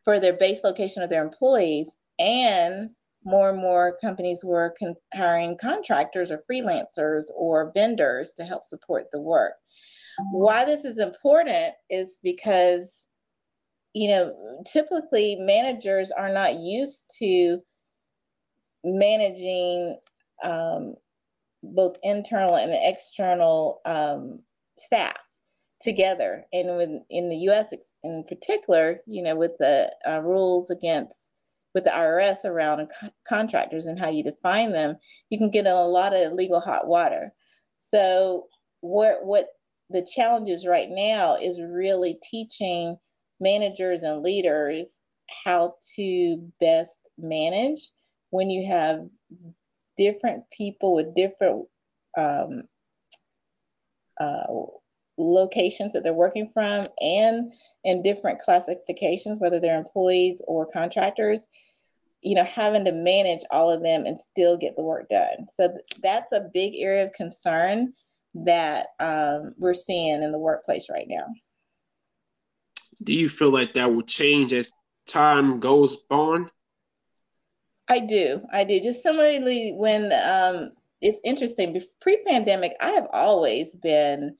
for 0.05 0.21
their 0.21 0.35
base 0.35 0.63
location 0.63 1.03
of 1.03 1.11
their 1.11 1.25
employees 1.25 1.97
and 2.19 2.91
more 3.27 3.51
and 3.51 3.59
more 3.59 3.99
companies 4.01 4.45
were 4.45 4.75
con- 4.79 4.95
hiring 5.13 5.59
contractors 5.59 6.31
or 6.31 6.41
freelancers 6.49 7.27
or 7.37 7.73
vendors 7.75 8.35
to 8.35 8.45
help 8.45 8.63
support 8.63 9.11
the 9.11 9.21
work. 9.21 9.55
Why 10.31 10.65
this 10.65 10.85
is 10.85 10.99
important 10.99 11.75
is 11.91 12.21
because, 12.23 13.09
you 13.93 14.09
know, 14.09 14.63
typically 14.65 15.37
managers 15.37 16.13
are 16.13 16.33
not 16.33 16.55
used 16.55 17.13
to 17.19 17.59
managing 18.87 19.99
um, 20.43 20.95
both 21.63 21.97
internal 22.03 22.57
and 22.57 22.71
external 22.73 23.81
um, 23.85 24.41
staff 24.79 25.19
together. 25.81 26.45
And 26.53 26.77
with, 26.77 26.91
in 27.11 27.29
the 27.29 27.37
US 27.51 27.75
in 28.03 28.25
particular, 28.25 28.99
you 29.07 29.23
know, 29.23 29.37
with 29.37 29.59
the 29.59 29.95
uh, 30.07 30.21
rules 30.21 30.71
against 30.71 31.33
with 31.75 31.85
the 31.85 31.91
IRS 31.91 32.47
around 32.47 32.89
co- 32.99 33.11
contractors 33.29 33.85
and 33.85 33.99
how 33.99 34.09
you 34.09 34.23
define 34.23 34.73
them, 34.73 34.97
you 35.29 35.37
can 35.37 35.51
get 35.51 35.67
a 35.67 35.75
lot 35.75 36.15
of 36.17 36.33
legal 36.33 36.61
hot 36.61 36.89
water. 36.89 37.35
So 37.77 38.47
what 38.81 39.25
what 39.25 39.49
the 39.91 40.03
challenge 40.03 40.49
is 40.49 40.67
right 40.67 40.89
now 40.89 41.37
is 41.37 41.61
really 41.61 42.19
teaching 42.23 42.97
managers 43.41 44.03
and 44.03 44.23
leaders 44.23 45.03
how 45.45 45.75
to 45.97 46.51
best 46.61 47.11
manage 47.19 47.91
when 48.31 48.51
you 48.51 48.67
have 48.67 49.07
different 49.97 50.45
people 50.51 50.95
with 50.95 51.15
different 51.15 51.67
um, 52.17 52.63
uh, 54.21 54.45
locations 55.19 55.93
that 55.93 56.03
they're 56.03 56.13
working 56.13 56.51
from 56.53 56.85
and 57.01 57.51
in 57.85 58.03
different 58.03 58.41
classifications, 58.41 59.41
whether 59.41 59.59
they're 59.59 59.79
employees 59.79 60.43
or 60.47 60.67
contractors, 60.67 61.49
you 62.21 62.35
know, 62.35 62.45
having 62.45 62.85
to 62.85 62.93
manage 62.93 63.43
all 63.51 63.71
of 63.71 63.83
them 63.83 64.05
and 64.05 64.19
still 64.19 64.57
get 64.57 64.77
the 64.77 64.83
work 64.83 65.09
done. 65.09 65.47
So 65.49 65.77
that's 66.03 66.33
a 66.33 66.51
big 66.53 66.75
area 66.77 67.05
of 67.05 67.13
concern 67.13 67.93
that 68.35 68.89
um, 69.01 69.55
we're 69.59 69.75
seeing 69.75 70.23
in 70.23 70.33
the 70.33 70.39
workplace 70.39 70.89
right 70.91 71.07
now. 71.09 71.27
Do 73.03 73.15
you 73.15 73.29
feel 73.29 73.51
like 73.51 73.75
that 73.75 73.95
will 73.95 74.03
change 74.03 74.53
as 74.53 74.73
time 75.07 75.61
goes 75.61 75.99
on? 76.11 76.49
I 77.89 78.01
do. 78.01 78.43
I 78.53 78.65
do. 78.65 78.81
Just 78.81 79.03
similarly, 79.03 79.73
when 79.77 80.13
um, 80.13 80.69
it's 81.01 81.21
interesting, 81.25 81.81
pre 82.01 82.23
pandemic, 82.27 82.73
I 82.81 82.91
have 82.91 83.07
always 83.13 83.75
been 83.77 84.37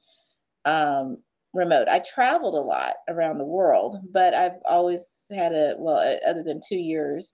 um, 0.65 1.17
remote. 1.53 1.87
I 1.87 1.99
traveled 1.99 2.55
a 2.55 2.61
lot 2.61 2.93
around 3.09 3.37
the 3.37 3.45
world, 3.45 3.97
but 4.11 4.33
I've 4.33 4.59
always 4.65 5.25
had 5.35 5.53
a, 5.53 5.75
well, 5.77 6.17
other 6.27 6.43
than 6.43 6.59
two 6.67 6.77
years, 6.77 7.33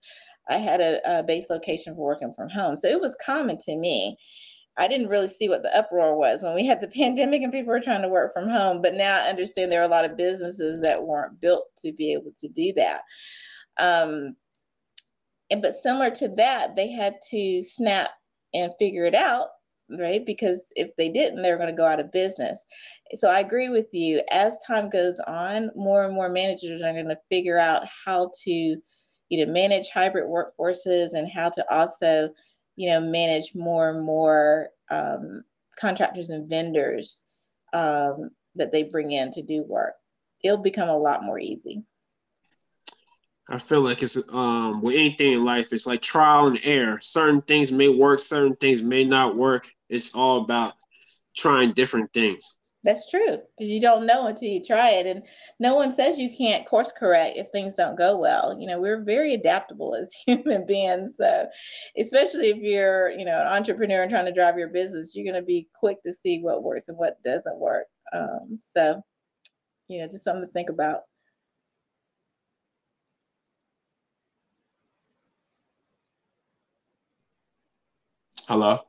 I 0.50 0.56
had 0.56 0.82
a, 0.82 1.20
a 1.20 1.24
base 1.24 1.50
location 1.50 1.96
for 1.96 2.06
working 2.06 2.34
from 2.34 2.50
home. 2.50 2.76
So 2.76 2.88
it 2.88 3.02
was 3.02 3.18
common 3.26 3.58
to 3.66 3.76
me. 3.76 4.18
I 4.78 4.88
didn't 4.88 5.10
really 5.10 5.28
see 5.28 5.50
what 5.50 5.62
the 5.62 5.76
uproar 5.76 6.18
was 6.18 6.42
when 6.42 6.56
we 6.56 6.66
had 6.66 6.82
the 6.82 6.88
pandemic 6.96 7.42
and 7.42 7.52
people 7.52 7.74
were 7.74 7.80
trying 7.80 8.02
to 8.02 8.10
work 8.10 8.34
from 8.34 8.50
home. 8.50 8.82
But 8.82 8.96
now 8.96 9.24
I 9.24 9.30
understand 9.30 9.72
there 9.72 9.82
are 9.82 9.86
a 9.88 9.92
lot 9.92 10.06
of 10.06 10.18
businesses 10.18 10.82
that 10.82 11.04
weren't 11.04 11.42
built 11.42 11.66
to 11.80 11.92
be 11.92 12.14
able 12.14 12.32
to 12.38 12.48
do 12.50 12.74
that. 12.74 13.02
Um, 13.80 14.36
and 15.54 15.62
but 15.62 15.74
similar 15.74 16.10
to 16.10 16.28
that, 16.30 16.76
they 16.76 16.92
had 16.92 17.16
to 17.30 17.62
snap 17.62 18.10
and 18.54 18.74
figure 18.80 19.06
it 19.06 19.16
out 19.16 19.48
right? 19.90 20.26
Because 20.26 20.68
if 20.76 20.96
they 20.96 21.10
didn't, 21.10 21.42
they're 21.42 21.58
going 21.58 21.70
to 21.70 21.76
go 21.76 21.86
out 21.86 22.00
of 22.00 22.12
business. 22.12 22.66
So 23.16 23.30
I 23.30 23.40
agree 23.40 23.70
with 23.70 23.88
you. 23.92 24.22
As 24.32 24.58
time 24.66 24.90
goes 24.90 25.20
on, 25.28 25.70
more 25.76 26.06
and 26.06 26.16
more 26.16 26.30
managers 26.30 26.82
are 26.82 26.94
going 26.94 27.10
to 27.10 27.20
figure 27.30 27.60
out 27.60 27.84
how 28.06 28.32
to, 28.44 28.52
you 28.52 29.46
know, 29.46 29.52
manage 29.52 29.90
hybrid 29.90 30.26
workforces 30.26 31.14
and 31.14 31.30
how 31.32 31.50
to 31.50 31.66
also, 31.72 32.30
you 32.76 32.90
know, 32.90 33.02
manage 33.02 33.52
more 33.56 33.90
and 33.90 34.06
more 34.06 34.70
um, 34.90 35.44
contractors 35.80 36.30
and 36.30 36.50
vendors 36.50 37.26
um, 37.74 38.30
that 38.56 38.72
they 38.72 38.84
bring 38.84 39.12
in 39.12 39.32
to 39.32 39.42
do 39.42 39.64
work. 39.64 39.94
It'll 40.44 40.58
become 40.58 40.90
a 40.90 40.98
lot 40.98 41.24
more 41.24 41.40
easy. 41.40 41.84
I 43.50 43.58
feel 43.58 43.82
like 43.82 44.02
it's 44.02 44.18
um 44.32 44.82
with 44.82 44.96
anything 44.96 45.34
in 45.34 45.44
life, 45.44 45.74
it's 45.74 45.88
like 45.88 46.02
trial 46.02 46.48
and 46.48 46.60
error. 46.64 47.00
Certain 47.02 47.42
things 47.42 47.72
may 47.72 47.90
work, 47.90 48.20
certain 48.20 48.56
things 48.56 48.82
may 48.82 49.04
not 49.04 49.36
work. 49.36 49.68
It's 49.90 50.16
all 50.16 50.42
about 50.42 50.74
trying 51.36 51.74
different 51.74 52.14
things. 52.14 52.58
That's 52.84 53.10
true 53.10 53.38
because 53.58 53.72
you 53.72 53.80
don't 53.80 54.06
know 54.06 54.28
until 54.28 54.50
you 54.50 54.62
try 54.62 54.92
it, 54.92 55.08
and 55.08 55.26
no 55.60 55.74
one 55.74 55.92
says 55.92 56.20
you 56.20 56.30
can't 56.38 56.66
course 56.66 56.92
correct 56.92 57.38
if 57.38 57.48
things 57.48 57.76
don't 57.76 57.98
go 57.98 58.18
well. 58.18 58.58
You 58.60 58.68
know, 58.68 58.80
we're 58.80 59.04
very 59.04 59.34
adaptable 59.34 59.96
as 59.96 60.14
human 60.26 60.66
beings, 60.66 61.16
so 61.18 61.48
especially 61.98 62.50
if 62.50 62.58
you're, 62.58 63.10
you 63.12 63.24
know, 63.24 63.40
an 63.40 63.48
entrepreneur 63.48 64.02
and 64.02 64.12
trying 64.12 64.26
to 64.26 64.34
drive 64.34 64.58
your 64.58 64.68
business, 64.68 65.14
you're 65.16 65.32
going 65.32 65.42
to 65.42 65.46
be 65.46 65.70
quick 65.74 66.04
to 66.04 66.14
see 66.14 66.40
what 66.42 66.64
works 66.64 66.90
and 66.90 66.98
what 66.98 67.24
doesn't 67.24 67.58
work. 67.58 67.86
Um, 68.12 68.58
so, 68.60 69.02
you 69.88 70.00
know, 70.00 70.08
just 70.08 70.26
something 70.26 70.46
to 70.46 70.52
think 70.52 70.70
about. 70.70 71.02
Hello. 78.48 78.80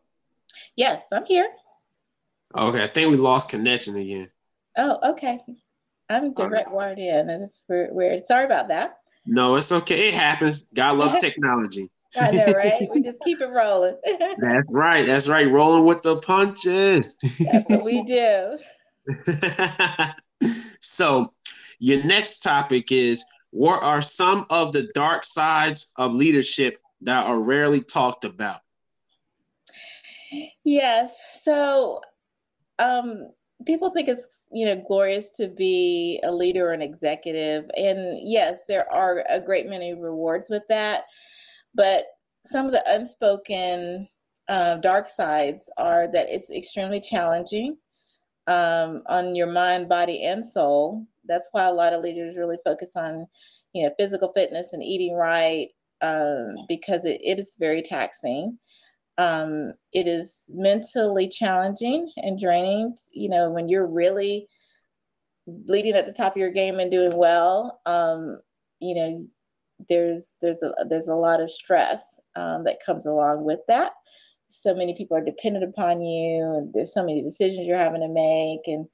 Yes, 0.77 1.07
I'm 1.13 1.25
here. 1.27 1.49
Okay, 2.57 2.83
I 2.83 2.87
think 2.89 3.11
we 3.11 3.17
lost 3.17 3.51
connection 3.51 3.97
again. 3.97 4.31
Oh, 4.77 5.13
okay. 5.13 5.41
I'm 6.09 6.35
direct 6.35 6.67
right. 6.69 6.75
wired 6.75 6.99
in. 6.99 7.31
It's 7.31 7.65
weird. 7.69 8.25
Sorry 8.25 8.45
about 8.45 8.69
that. 8.69 8.99
No, 9.27 9.57
it's 9.57 9.73
okay. 9.73 10.09
It 10.09 10.15
happens. 10.15 10.67
God 10.75 10.99
love 10.99 11.21
technology. 11.21 11.91
I 12.21 12.31
know, 12.33 12.53
right? 12.53 12.89
we 12.95 13.01
just 13.01 13.23
keep 13.23 13.41
it 13.41 13.49
rolling. 13.49 13.97
That's 14.39 14.69
right. 14.71 15.07
That's 15.07 15.29
right. 15.29 15.51
Rolling 15.51 15.85
with 15.85 16.03
the 16.03 16.17
punches. 16.17 17.17
That's 17.41 17.69
what 17.69 17.85
we 17.85 18.03
do. 18.05 18.59
so, 20.81 21.33
your 21.79 22.05
next 22.05 22.41
topic 22.41 22.91
is 22.93 23.25
what 23.51 23.83
are 23.83 24.03
some 24.03 24.47
of 24.51 24.73
the 24.73 24.89
dark 24.95 25.25
sides 25.25 25.91
of 25.97 26.13
leadership 26.13 26.79
that 27.03 27.27
are 27.27 27.41
rarely 27.41 27.81
talked 27.81 28.25
about? 28.25 28.61
Yes. 30.65 31.21
So, 31.43 32.01
um, 32.79 33.31
people 33.67 33.91
think 33.91 34.09
it's 34.09 34.45
you 34.53 34.67
know 34.67 34.83
glorious 34.87 35.31
to 35.33 35.49
be 35.49 36.21
a 36.25 36.33
leader 36.33 36.69
or 36.69 36.73
an 36.73 36.83
executive, 36.83 37.65
and 37.77 38.19
yes, 38.23 38.67
there 38.69 38.91
are 38.93 39.25
a 39.31 39.41
great 39.41 39.69
many 39.69 39.95
rewards 39.95 40.49
with 40.51 40.65
that. 40.69 41.05
But 41.75 42.07
some 42.47 42.67
of 42.67 42.73
the 42.73 42.85
unspoken 42.87 44.09
uh, 44.49 44.77
dark 44.79 45.09
sides 45.09 45.71
are 45.79 46.11
that 46.13 46.27
it's 46.31 46.51
extremely 46.51 47.01
challenging 47.01 47.77
um, 48.47 49.03
on 49.09 49.35
your 49.35 49.51
mind, 49.51 49.89
body, 49.89 50.25
and 50.25 50.45
soul. 50.45 51.07
That's 51.27 51.49
why 51.53 51.65
a 51.65 51.73
lot 51.73 51.93
of 51.95 52.03
leaders 52.03 52.37
really 52.37 52.59
focus 52.65 52.95
on, 52.97 53.27
you 53.73 53.85
know, 53.85 53.95
physical 53.99 54.33
fitness 54.35 54.73
and 54.73 54.83
eating 54.83 55.15
right 55.15 55.69
um, 56.03 56.57
because 56.69 57.05
it, 57.05 57.21
it 57.25 57.39
is 57.39 57.57
very 57.59 57.83
taxing. 57.83 58.59
Um, 59.19 59.73
it 59.93 60.09
is 60.09 60.51
mentally 60.55 61.29
challenging 61.29 62.11
and 62.17 62.39
draining. 62.39 62.97
You 63.13 63.29
know, 63.29 63.51
when 63.51 63.69
you're 63.69 63.87
really 63.87 64.49
leading 65.47 65.95
at 65.95 66.07
the 66.07 66.13
top 66.13 66.33
of 66.33 66.39
your 66.39 66.51
game 66.51 66.79
and 66.81 66.91
doing 66.91 67.17
well, 67.17 67.81
um, 67.87 68.41
you 68.81 68.95
know, 68.95 69.27
there's 69.89 70.39
there's 70.41 70.63
a 70.63 70.73
there's 70.89 71.09
a 71.09 71.15
lot 71.15 71.41
of 71.41 71.51
stress 71.51 72.21
um, 72.37 72.65
that 72.65 72.85
comes 72.85 73.07
along 73.07 73.45
with 73.45 73.61
that 73.69 73.93
so 74.55 74.75
many 74.75 74.95
people 74.95 75.17
are 75.17 75.25
dependent 75.25 75.65
upon 75.65 76.01
you 76.01 76.55
and 76.57 76.73
there's 76.73 76.95
so 76.95 77.05
many 77.05 77.23
decisions 77.23 77.67
you're 77.67 77.77
having 77.77 78.01
to 78.01 78.09
make 78.09 78.61
and 78.67 78.87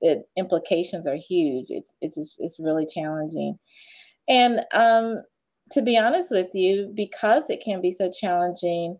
the 0.00 0.24
implications 0.36 1.06
are 1.06 1.16
huge 1.16 1.66
it's 1.70 1.96
it's 2.00 2.14
just, 2.14 2.36
it's 2.40 2.60
really 2.60 2.86
challenging 2.86 3.58
and 4.28 4.60
um, 4.72 5.22
to 5.72 5.82
be 5.82 5.98
honest 5.98 6.30
with 6.30 6.54
you 6.54 6.92
because 6.94 7.50
it 7.50 7.62
can 7.64 7.80
be 7.80 7.90
so 7.90 8.10
challenging 8.10 8.98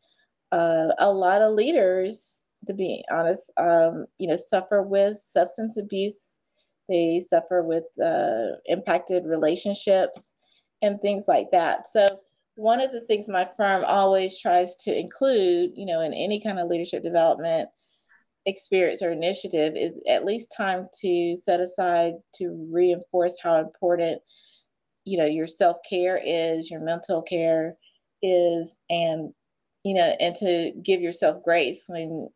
uh, 0.53 0.89
a 0.99 1.11
lot 1.11 1.43
of 1.43 1.53
leaders 1.53 2.43
to 2.67 2.75
be 2.75 3.05
honest 3.11 3.51
um, 3.57 4.07
you 4.19 4.29
know 4.29 4.37
suffer 4.37 4.83
with 4.83 5.17
substance 5.17 5.77
abuse. 5.77 6.39
They 6.89 7.21
suffer 7.21 7.63
with 7.63 7.85
uh, 8.03 8.57
impacted 8.65 9.27
relationships 9.27 10.35
and 10.81 10.99
things 10.99 11.27
like 11.29 11.51
that. 11.53 11.87
So 11.87 12.09
one 12.55 12.81
of 12.81 12.93
the 12.93 13.03
things 13.03 13.29
my 13.29 13.47
firm 13.57 13.85
always 13.87 14.41
tries 14.41 14.75
to 14.77 14.99
include, 14.99 15.73
you 15.75 15.85
know, 15.85 16.01
in 16.01 16.15
any 16.15 16.41
kind 16.41 16.59
of 16.59 16.69
leadership 16.69 17.03
development 17.03 17.69
experience 18.47 19.03
or 19.03 19.11
initiative 19.11 19.75
is 19.77 20.03
at 20.09 20.25
least 20.25 20.55
time 20.57 20.87
to 21.03 21.37
set 21.37 21.61
aside 21.61 22.15
to 22.37 22.69
reinforce 22.73 23.37
how 23.43 23.59
important, 23.59 24.23
you 25.05 25.19
know, 25.19 25.27
your 25.27 25.47
self-care 25.47 26.19
is, 26.25 26.71
your 26.71 26.81
mental 26.81 27.21
care 27.23 27.75
is, 28.23 28.79
and, 28.89 29.35
you 29.89 29.95
know, 29.95 30.15
and 30.21 30.35
to 30.35 30.73
give 30.83 31.01
yourself 31.01 31.43
grace 31.43 31.87
when 31.89 32.29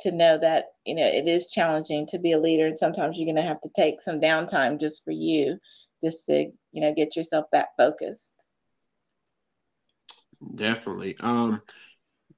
to 0.00 0.12
know 0.12 0.36
that, 0.36 0.66
you 0.84 0.94
know, 0.94 1.06
it 1.06 1.26
is 1.26 1.46
challenging 1.46 2.04
to 2.04 2.18
be 2.18 2.32
a 2.32 2.38
leader 2.38 2.66
and 2.66 2.76
sometimes 2.76 3.16
you're 3.16 3.24
going 3.24 3.42
to 3.42 3.48
have 3.48 3.60
to 3.62 3.70
take 3.74 4.02
some 4.02 4.20
downtime 4.20 4.78
just 4.78 5.02
for 5.02 5.12
you, 5.12 5.58
just 6.02 6.26
to, 6.26 6.52
you 6.72 6.80
know, 6.82 6.92
get 6.92 7.16
yourself 7.16 7.50
back 7.50 7.68
focused. 7.78 8.34
Definitely. 10.54 11.16
Um, 11.20 11.62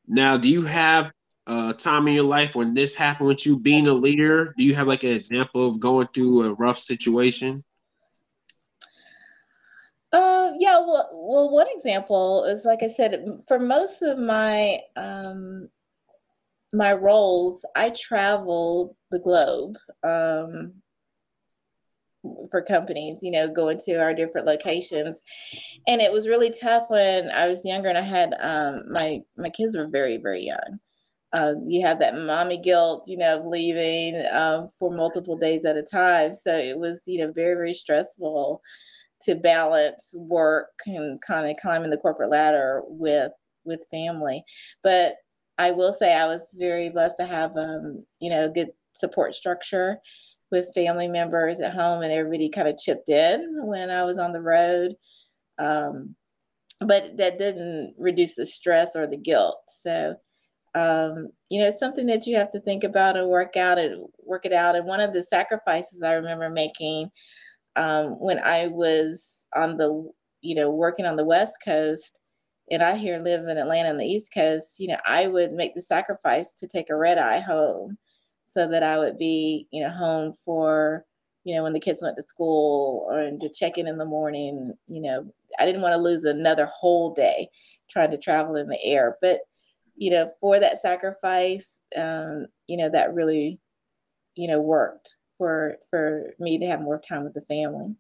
now, 0.07 0.37
do 0.37 0.49
you 0.49 0.63
have 0.63 1.11
a 1.49 1.75
time 1.75 2.07
in 2.07 2.15
your 2.15 2.23
life 2.23 2.55
when 2.55 2.73
this 2.73 2.95
happened 2.95 3.27
with 3.27 3.45
you 3.45 3.59
being 3.59 3.89
a 3.89 3.95
leader? 3.95 4.55
Do 4.57 4.63
you 4.63 4.77
have 4.77 4.87
like 4.87 5.03
an 5.03 5.11
example 5.11 5.67
of 5.67 5.81
going 5.81 6.07
through 6.15 6.45
a 6.45 6.55
rough 6.55 6.79
situation? 6.79 7.65
Yeah. 10.59 10.79
Well, 10.81 11.09
well, 11.13 11.51
one 11.51 11.67
example 11.71 12.45
is 12.45 12.65
like 12.65 12.83
I 12.83 12.89
said, 12.89 13.25
for 13.47 13.59
most 13.59 14.03
of 14.03 14.19
my 14.19 14.79
um, 14.97 15.69
my 16.73 16.93
roles, 16.93 17.65
I 17.75 17.91
traveled 17.91 18.97
the 19.11 19.19
globe. 19.21 19.77
Um, 20.03 20.83
for 22.51 22.63
companies, 22.63 23.21
you 23.23 23.31
know, 23.31 23.49
going 23.49 23.79
to 23.85 23.95
our 23.97 24.15
different 24.15 24.47
locations. 24.47 25.23
And 25.87 26.01
it 26.01 26.13
was 26.13 26.29
really 26.29 26.51
tough 26.51 26.85
when 26.89 27.31
I 27.31 27.49
was 27.49 27.65
younger 27.65 27.89
and 27.89 27.99
I 27.99 28.03
had 28.03 28.35
um, 28.41 28.91
my 28.91 29.21
my 29.37 29.51
kids 29.51 29.77
were 29.77 29.89
very 29.89 30.17
very 30.19 30.43
young. 30.43 30.79
Uh, 31.33 31.55
you 31.67 31.85
have 31.85 31.99
that 31.99 32.17
mommy 32.17 32.57
guilt, 32.57 33.05
you 33.09 33.17
know, 33.17 33.39
of 33.39 33.47
leaving 33.47 34.21
um, 34.33 34.69
for 34.79 34.91
multiple 34.91 35.37
days 35.37 35.65
at 35.65 35.77
a 35.77 35.83
time. 35.83 36.33
So 36.33 36.57
it 36.57 36.79
was, 36.79 37.03
you 37.07 37.19
know, 37.25 37.33
very 37.33 37.55
very 37.55 37.75
stressful 37.75 38.63
to 39.23 39.35
balance 39.35 40.15
work 40.19 40.69
and 40.87 41.21
kind 41.23 41.51
of 41.51 41.57
climbing 41.61 41.91
the 41.91 41.97
corporate 41.97 42.31
ladder 42.31 42.83
with 42.87 43.33
with 43.65 43.87
family. 43.91 44.43
But 44.83 45.17
I 45.59 45.71
will 45.71 45.93
say 45.93 46.15
I 46.15 46.27
was 46.27 46.57
very 46.59 46.91
blessed 46.91 47.17
to 47.19 47.27
have, 47.27 47.57
um, 47.57 48.05
you 48.21 48.31
know, 48.31 48.51
good 48.51 48.69
support 48.93 49.35
structure 49.35 49.99
with 50.51 50.73
family 50.75 51.09
members 51.09 51.61
at 51.61 51.75
home, 51.75 52.03
and 52.03 52.13
everybody 52.13 52.49
kind 52.49 52.69
of 52.69 52.79
chipped 52.79 53.09
in 53.09 53.67
when 53.67 53.91
I 53.91 54.05
was 54.05 54.19
on 54.19 54.33
the 54.33 54.41
road. 54.41 54.95
Um, 55.59 56.15
but 56.81 57.17
that 57.17 57.39
didn't 57.39 57.95
reduce 57.99 58.35
the 58.35 58.45
stress 58.45 58.95
or 58.95 59.07
the 59.07 59.17
guilt. 59.17 59.63
So, 59.67 60.15
um, 60.75 61.29
you 61.49 61.59
know, 61.59 61.69
it's 61.69 61.81
something 61.81 62.07
that 62.07 62.27
you 62.27 62.37
have 62.37 62.51
to 62.51 62.61
think 62.61 62.85
about 62.85 63.17
and 63.17 63.29
work 63.29 63.57
out 63.57 63.79
and 63.79 64.07
work 64.23 64.45
it 64.45 64.53
out. 64.53 64.77
And 64.77 64.87
one 64.87 65.01
of 65.01 65.15
the 65.15 65.23
sacrifices 65.23 66.03
I 66.03 66.13
remember 66.13 66.51
making 66.51 67.11
um, 67.77 68.19
when 68.19 68.39
I 68.43 68.69
was 68.69 69.47
on 69.55 69.77
the, 69.77 70.11
you 70.41 70.55
know, 70.55 70.71
working 70.71 71.07
on 71.07 71.17
the 71.17 71.25
West 71.25 71.57
Coast, 71.65 72.21
and 72.71 72.83
I 72.83 72.97
here 72.97 73.21
live 73.21 73.47
in 73.47 73.59
Atlanta 73.59 73.91
on 73.91 73.97
the 73.97 74.07
East 74.07 74.33
Coast, 74.35 74.81
you 74.81 74.89
know, 74.89 74.99
I 75.07 75.29
would 75.29 75.53
make 75.53 75.75
the 75.75 75.83
sacrifice 75.83 76.53
to 76.55 76.67
take 76.67 76.91
a 76.91 76.97
red 76.97 77.19
eye 77.19 77.41
home 77.41 77.97
so 78.45 78.67
that 78.69 78.83
I 78.83 78.99
would 78.99 79.19
be, 79.19 79.69
you 79.71 79.83
know, 79.85 79.91
home 79.91 80.33
for, 80.45 81.05
you 81.45 81.55
know, 81.55 81.63
when 81.63 81.73
the 81.73 81.81
kids 81.81 82.03
went 82.03 82.17
to 82.17 82.23
school 82.23 83.07
or 83.09 83.21
and 83.21 83.41
to 83.41 83.53
check 83.53 83.79
in 83.79 83.87
in 83.87 83.99
the 83.99 84.05
morning. 84.05 84.75
You 84.89 85.03
know, 85.03 85.33
I 85.61 85.65
didn't 85.65 85.83
want 85.83 85.93
to 85.93 86.01
lose 86.01 86.25
another 86.25 86.67
whole 86.67 87.15
day 87.15 87.49
trying 87.89 88.11
to 88.11 88.19
travel 88.19 88.57
in 88.57 88.69
the 88.69 88.83
air. 88.83 89.17
But, 89.23 89.41
you 89.95 90.11
know, 90.11 90.31
for 90.41 90.59
that 90.59 90.79
sacrifice, 90.79 91.81
um, 91.97 92.47
you 92.67 92.77
know, 92.77 92.89
that 92.89 93.15
really, 93.15 93.61
you 94.35 94.49
know, 94.49 94.61
worked 94.61 95.17
for 95.39 95.77
for 95.91 96.33
me 96.39 96.59
to 96.59 96.67
have 96.67 96.81
more 96.81 97.01
time 97.01 97.25
with 97.25 97.35
the 97.35 97.43
family. 97.43 97.95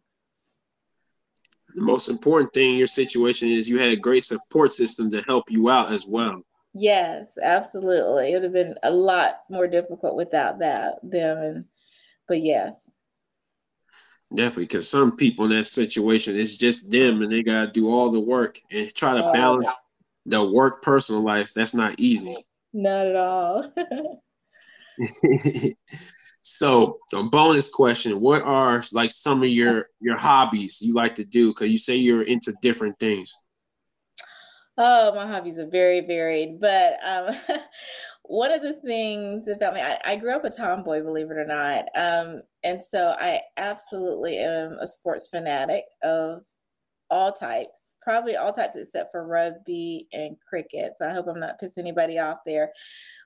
The 1.74 1.82
most 1.82 2.08
important 2.08 2.52
thing 2.54 2.72
in 2.72 2.78
your 2.78 2.86
situation 2.86 3.48
is 3.48 3.68
you 3.68 3.78
had 3.78 3.92
a 3.92 3.96
great 3.96 4.24
support 4.24 4.72
system 4.72 5.10
to 5.10 5.20
help 5.22 5.50
you 5.50 5.68
out 5.68 5.92
as 5.92 6.06
well. 6.06 6.42
Yes, 6.72 7.36
absolutely. 7.42 8.32
It 8.32 8.34
would 8.34 8.42
have 8.44 8.52
been 8.52 8.76
a 8.82 8.90
lot 8.90 9.40
more 9.50 9.66
difficult 9.66 10.16
without 10.16 10.60
that 10.60 10.94
them 11.02 11.38
and 11.38 11.64
but 12.28 12.40
yes. 12.42 12.90
Definitely, 14.34 14.64
because 14.64 14.90
some 14.90 15.16
people 15.16 15.44
in 15.44 15.52
that 15.52 15.64
situation, 15.64 16.36
it's 16.36 16.56
just 16.56 16.90
them 16.90 17.22
and 17.22 17.30
they 17.30 17.42
gotta 17.42 17.70
do 17.70 17.88
all 17.90 18.10
the 18.10 18.20
work 18.20 18.58
and 18.70 18.92
try 18.94 19.14
to 19.14 19.24
oh, 19.24 19.32
balance 19.32 19.68
the 20.24 20.44
work 20.44 20.82
personal 20.82 21.22
life. 21.22 21.52
That's 21.54 21.74
not 21.74 21.94
easy. 21.98 22.36
Not 22.72 23.06
at 23.06 23.16
all. 23.16 23.72
so, 26.48 27.00
a 27.12 27.24
bonus 27.24 27.68
question: 27.68 28.20
What 28.20 28.42
are 28.42 28.80
like 28.92 29.10
some 29.10 29.42
of 29.42 29.48
your 29.48 29.88
your 30.00 30.16
hobbies 30.16 30.80
you 30.80 30.94
like 30.94 31.16
to 31.16 31.24
do? 31.24 31.48
Because 31.48 31.70
you 31.70 31.76
say 31.76 31.96
you're 31.96 32.22
into 32.22 32.54
different 32.62 33.00
things. 33.00 33.36
Oh, 34.78 35.12
my 35.16 35.26
hobbies 35.26 35.58
are 35.58 35.68
very 35.68 36.02
varied, 36.02 36.60
but 36.60 36.98
um, 37.04 37.34
one 38.22 38.52
of 38.52 38.62
the 38.62 38.74
things 38.74 39.48
about 39.48 39.74
me, 39.74 39.80
I, 39.80 39.98
I, 40.04 40.16
grew 40.16 40.36
up 40.36 40.44
a 40.44 40.50
tomboy, 40.50 41.02
believe 41.02 41.32
it 41.32 41.36
or 41.36 41.46
not, 41.46 41.86
um, 41.96 42.42
and 42.62 42.80
so 42.80 43.16
I 43.18 43.40
absolutely 43.56 44.38
am 44.38 44.78
a 44.80 44.86
sports 44.86 45.28
fanatic 45.28 45.82
of 46.04 46.44
all 47.10 47.32
types, 47.32 47.96
probably 48.02 48.36
all 48.36 48.52
types 48.52 48.76
except 48.76 49.12
for 49.12 49.26
rugby 49.26 50.08
and 50.12 50.36
cricket. 50.48 50.92
So 50.96 51.08
I 51.08 51.12
hope 51.12 51.26
I'm 51.28 51.40
not 51.40 51.60
pissing 51.60 51.78
anybody 51.78 52.18
off 52.18 52.38
there, 52.46 52.72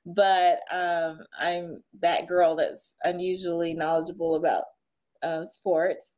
but 0.04 0.61
um, 0.70 1.20
I'm 1.38 1.82
that 2.00 2.26
girl 2.26 2.57
that's 2.57 2.94
unusually 3.02 3.74
knowledgeable 3.74 4.36
about 4.36 4.64
uh, 5.22 5.44
sports. 5.44 6.16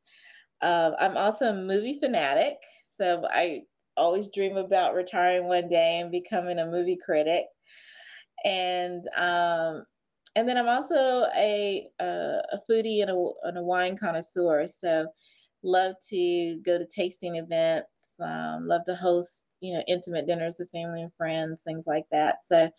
Um, 0.61 0.95
I'm 0.99 1.17
also 1.17 1.47
a 1.47 1.55
movie 1.55 1.99
fanatic, 1.99 2.55
so 2.97 3.25
I 3.29 3.63
always 3.97 4.29
dream 4.29 4.57
about 4.57 4.95
retiring 4.95 5.49
one 5.49 5.69
day 5.69 6.01
and 6.01 6.11
becoming 6.11 6.59
a 6.59 6.71
movie 6.71 6.99
critic. 7.05 7.45
And 8.45 9.05
um, 9.17 9.85
and 10.35 10.49
then 10.49 10.57
I'm 10.57 10.69
also 10.69 11.27
a 11.37 11.87
uh, 12.01 12.43
a 12.53 12.61
foodie 12.69 13.03
and 13.03 13.11
a, 13.11 13.29
and 13.45 13.59
a 13.59 13.63
wine 13.63 13.97
connoisseur. 13.97 14.67
So 14.67 15.07
love 15.63 15.95
to 16.11 16.61
go 16.65 16.79
to 16.79 16.87
tasting 16.87 17.37
events. 17.37 18.17
Um, 18.21 18.67
love 18.67 18.85
to 18.87 18.95
host 18.95 19.47
you 19.61 19.75
know 19.75 19.83
intimate 19.87 20.27
dinners 20.27 20.57
with 20.59 20.71
family 20.71 21.03
and 21.03 21.13
friends, 21.15 21.63
things 21.65 21.87
like 21.87 22.05
that. 22.11 22.45
So 22.45 22.71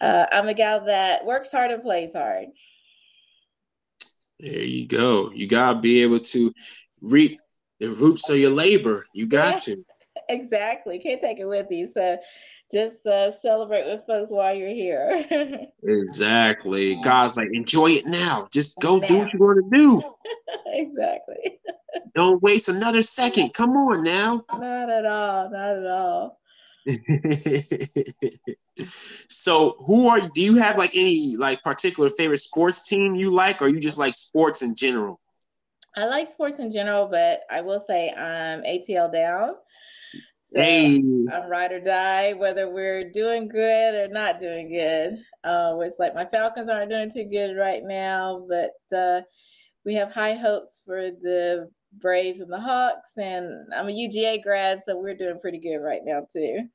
uh, 0.00 0.26
I'm 0.32 0.48
a 0.48 0.54
gal 0.54 0.84
that 0.86 1.26
works 1.26 1.52
hard 1.52 1.70
and 1.70 1.82
plays 1.82 2.14
hard. 2.14 2.46
There 4.38 4.64
you 4.64 4.86
go. 4.86 5.30
You 5.32 5.46
gotta 5.46 5.78
be 5.78 6.02
able 6.02 6.20
to 6.20 6.52
reap 7.00 7.40
the 7.78 7.90
roots 7.90 8.28
of 8.30 8.38
your 8.38 8.50
labor. 8.50 9.06
You 9.12 9.26
got 9.26 9.66
yeah, 9.66 9.74
to. 9.74 9.84
Exactly. 10.30 10.98
Can't 10.98 11.20
take 11.20 11.38
it 11.38 11.46
with 11.46 11.70
you. 11.70 11.88
So 11.88 12.18
just 12.70 13.04
uh, 13.04 13.32
celebrate 13.32 13.86
with 13.86 14.04
folks 14.06 14.30
while 14.30 14.54
you're 14.54 14.68
here. 14.68 15.24
exactly. 15.82 17.00
God's 17.02 17.36
like, 17.36 17.48
enjoy 17.52 17.92
it 17.92 18.06
now. 18.06 18.48
Just 18.52 18.78
go 18.80 18.98
now. 18.98 19.06
do 19.08 19.18
what 19.18 19.32
you 19.32 19.38
want 19.40 19.72
to 19.72 19.78
do. 19.78 20.02
exactly. 20.66 21.58
Don't 22.14 22.40
waste 22.42 22.68
another 22.68 23.02
second. 23.02 23.52
Come 23.54 23.70
on 23.70 24.04
now. 24.04 24.44
Not 24.52 24.90
at 24.90 25.04
all. 25.04 25.50
Not 25.50 25.76
at 25.76 25.86
all. 25.86 26.38
so 29.28 29.74
who 29.86 30.08
are 30.08 30.20
do 30.32 30.42
you 30.42 30.56
have 30.56 30.78
like 30.78 30.92
any 30.94 31.36
like 31.36 31.62
particular 31.62 32.08
favorite 32.08 32.38
sports 32.38 32.88
team 32.88 33.14
you 33.14 33.30
like 33.30 33.60
or 33.60 33.68
you 33.68 33.78
just 33.78 33.98
like 33.98 34.14
sports 34.14 34.62
in 34.62 34.74
general 34.74 35.20
i 35.98 36.06
like 36.06 36.26
sports 36.26 36.58
in 36.58 36.70
general 36.70 37.06
but 37.06 37.42
i 37.50 37.60
will 37.60 37.80
say 37.80 38.10
i'm 38.12 38.62
atl 38.62 39.12
down 39.12 39.54
so 40.52 40.60
hey. 40.60 40.96
I'm 40.96 41.48
ride 41.48 41.72
or 41.72 41.80
die, 41.80 42.32
whether 42.32 42.68
we're 42.72 43.08
doing 43.10 43.48
good 43.48 43.94
or 43.94 44.12
not 44.12 44.40
doing 44.40 44.68
good. 44.68 45.18
Uh, 45.44 45.76
it's 45.80 45.98
like 46.00 46.14
my 46.14 46.24
Falcons 46.24 46.68
aren't 46.68 46.90
doing 46.90 47.10
too 47.10 47.28
good 47.30 47.56
right 47.56 47.82
now, 47.84 48.44
but 48.48 48.96
uh, 48.96 49.20
we 49.84 49.94
have 49.94 50.12
high 50.12 50.34
hopes 50.34 50.82
for 50.84 51.10
the 51.10 51.70
Braves 52.00 52.40
and 52.40 52.52
the 52.52 52.60
Hawks. 52.60 53.16
And 53.16 53.46
I'm 53.74 53.88
a 53.88 53.92
UGA 53.92 54.42
grad, 54.42 54.80
so 54.84 54.98
we're 54.98 55.14
doing 55.14 55.38
pretty 55.40 55.58
good 55.58 55.78
right 55.78 56.02
now 56.04 56.26
too. 56.32 56.68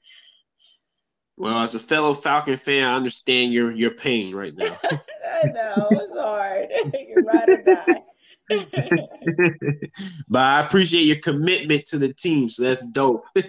Well, 1.37 1.59
as 1.59 1.75
a 1.75 1.79
fellow 1.79 2.13
Falcon 2.13 2.55
fan, 2.55 2.87
I 2.87 2.95
understand 2.95 3.51
your 3.51 3.71
your 3.71 3.91
pain 3.91 4.33
right 4.33 4.55
now. 4.55 4.77
I 4.83 5.47
know 5.47 5.89
it's 5.91 6.17
hard. 6.17 6.67
You're 7.09 7.23
ride 7.23 7.49
or 7.49 7.61
die. 7.61 8.01
but 10.27 10.39
I 10.39 10.61
appreciate 10.61 11.03
your 11.03 11.17
commitment 11.17 11.85
to 11.87 11.97
the 11.97 12.13
team, 12.13 12.49
so 12.49 12.63
that's 12.63 12.85
dope. 12.85 13.25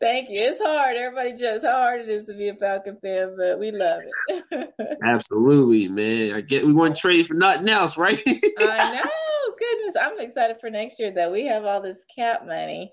Thank 0.00 0.30
you. 0.30 0.40
It's 0.40 0.60
hard. 0.62 0.96
Everybody 0.96 1.34
jokes 1.34 1.64
how 1.64 1.72
hard 1.72 2.00
it 2.00 2.08
is 2.08 2.26
to 2.26 2.34
be 2.34 2.48
a 2.48 2.54
Falcon 2.54 2.96
fan, 3.02 3.34
but 3.36 3.58
we 3.58 3.70
love 3.70 4.00
it. 4.28 4.98
Absolutely, 5.04 5.88
man. 5.88 6.34
I 6.34 6.40
get 6.40 6.64
we 6.64 6.72
want 6.72 6.96
to 6.96 7.00
trade 7.00 7.26
for 7.26 7.34
nothing 7.34 7.68
else, 7.68 7.98
right? 7.98 8.20
I 8.26 8.92
know. 8.92 9.54
Goodness, 9.58 9.96
I'm 10.00 10.20
excited 10.20 10.58
for 10.60 10.70
next 10.70 10.98
year 10.98 11.10
though. 11.10 11.30
We 11.30 11.46
have 11.46 11.64
all 11.64 11.82
this 11.82 12.06
cap 12.16 12.46
money. 12.46 12.92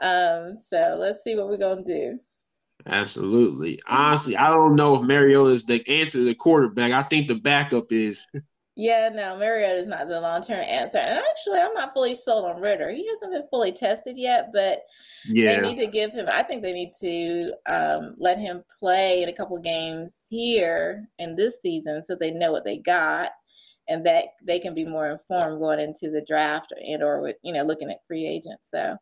Um, 0.00 0.54
so 0.54 0.96
let's 1.00 1.22
see 1.22 1.36
what 1.36 1.48
we're 1.48 1.58
gonna 1.58 1.84
do. 1.84 2.18
Absolutely. 2.86 3.78
Honestly, 3.88 4.36
I 4.36 4.52
don't 4.52 4.74
know 4.74 4.96
if 4.96 5.02
Mariota 5.02 5.50
is 5.50 5.64
the 5.64 5.86
answer 5.88 6.18
to 6.18 6.24
the 6.24 6.34
quarterback. 6.34 6.90
I 6.90 7.02
think 7.02 7.28
the 7.28 7.36
backup 7.36 7.92
is. 7.92 8.26
Yeah, 8.74 9.10
no, 9.12 9.36
Mariota 9.36 9.74
is 9.74 9.86
not 9.86 10.08
the 10.08 10.20
long 10.20 10.42
term 10.42 10.60
answer. 10.60 10.98
And 10.98 11.18
actually, 11.18 11.60
I'm 11.60 11.74
not 11.74 11.92
fully 11.92 12.14
sold 12.14 12.46
on 12.46 12.60
Ridder. 12.60 12.90
He 12.90 13.06
hasn't 13.06 13.32
been 13.32 13.48
fully 13.50 13.72
tested 13.72 14.16
yet, 14.16 14.50
but 14.54 14.80
yeah. 15.26 15.60
they 15.60 15.60
need 15.60 15.78
to 15.78 15.86
give 15.86 16.12
him, 16.12 16.26
I 16.32 16.42
think 16.42 16.62
they 16.62 16.72
need 16.72 16.92
to 17.00 17.52
um, 17.68 18.14
let 18.18 18.38
him 18.38 18.62
play 18.80 19.22
in 19.22 19.28
a 19.28 19.34
couple 19.34 19.60
games 19.60 20.26
here 20.30 21.06
in 21.18 21.36
this 21.36 21.60
season 21.60 22.02
so 22.02 22.14
they 22.14 22.30
know 22.30 22.50
what 22.50 22.64
they 22.64 22.78
got 22.78 23.30
and 23.88 24.06
that 24.06 24.28
they 24.42 24.58
can 24.58 24.74
be 24.74 24.86
more 24.86 25.10
informed 25.10 25.60
going 25.60 25.80
into 25.80 26.10
the 26.10 26.24
draft 26.26 26.72
and 26.80 27.02
or 27.02 27.20
with, 27.20 27.36
you 27.42 27.52
know, 27.52 27.64
looking 27.64 27.90
at 27.90 28.06
free 28.08 28.26
agents. 28.26 28.70
So 28.70 28.96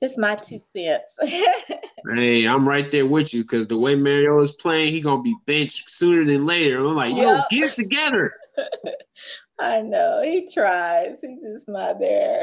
just 0.00 0.18
my 0.18 0.34
two 0.34 0.58
cents. 0.58 1.16
hey, 1.22 2.44
I'm 2.46 2.68
right 2.68 2.90
there 2.90 3.06
with 3.06 3.32
you 3.32 3.42
because 3.42 3.68
the 3.68 3.78
way 3.78 3.94
Mario 3.94 4.40
is 4.40 4.52
playing, 4.52 4.92
he 4.92 5.00
gonna 5.00 5.22
be 5.22 5.36
benched 5.46 5.88
sooner 5.90 6.24
than 6.24 6.44
later. 6.44 6.80
I'm 6.80 6.96
like, 6.96 7.14
yo, 7.14 7.22
yep. 7.22 7.44
get 7.50 7.70
it 7.70 7.74
together. 7.76 8.32
I 9.58 9.82
know 9.82 10.22
he 10.22 10.48
tries. 10.52 11.20
He's 11.20 11.42
just 11.42 11.68
not 11.68 11.98
there. 11.98 12.42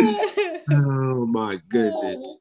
oh 0.72 1.26
my 1.26 1.58
goodness. 1.68 2.28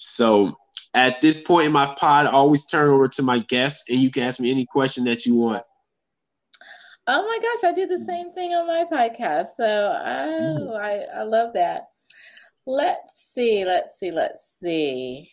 So 0.00 0.56
at 0.94 1.20
this 1.20 1.42
point 1.42 1.66
in 1.66 1.72
my 1.72 1.92
pod, 1.98 2.26
I 2.26 2.30
always 2.30 2.64
turn 2.66 2.88
over 2.88 3.08
to 3.08 3.22
my 3.22 3.40
guests 3.40 3.90
and 3.90 4.00
you 4.00 4.12
can 4.12 4.22
ask 4.22 4.38
me 4.38 4.48
any 4.50 4.64
question 4.64 5.02
that 5.04 5.26
you 5.26 5.34
want. 5.34 5.64
Oh 7.08 7.22
my 7.22 7.38
gosh, 7.42 7.68
I 7.68 7.74
did 7.74 7.88
the 7.88 7.98
same 7.98 8.30
thing 8.30 8.52
on 8.52 8.66
my 8.68 8.84
podcast. 8.84 9.48
So 9.56 9.64
mm-hmm. 9.64 10.68
oh, 10.68 10.76
I, 10.76 11.20
I 11.20 11.22
love 11.24 11.52
that. 11.54 11.88
Let's 12.64 13.32
see, 13.34 13.64
let's 13.64 13.98
see, 13.98 14.12
let's 14.12 14.58
see. 14.60 15.30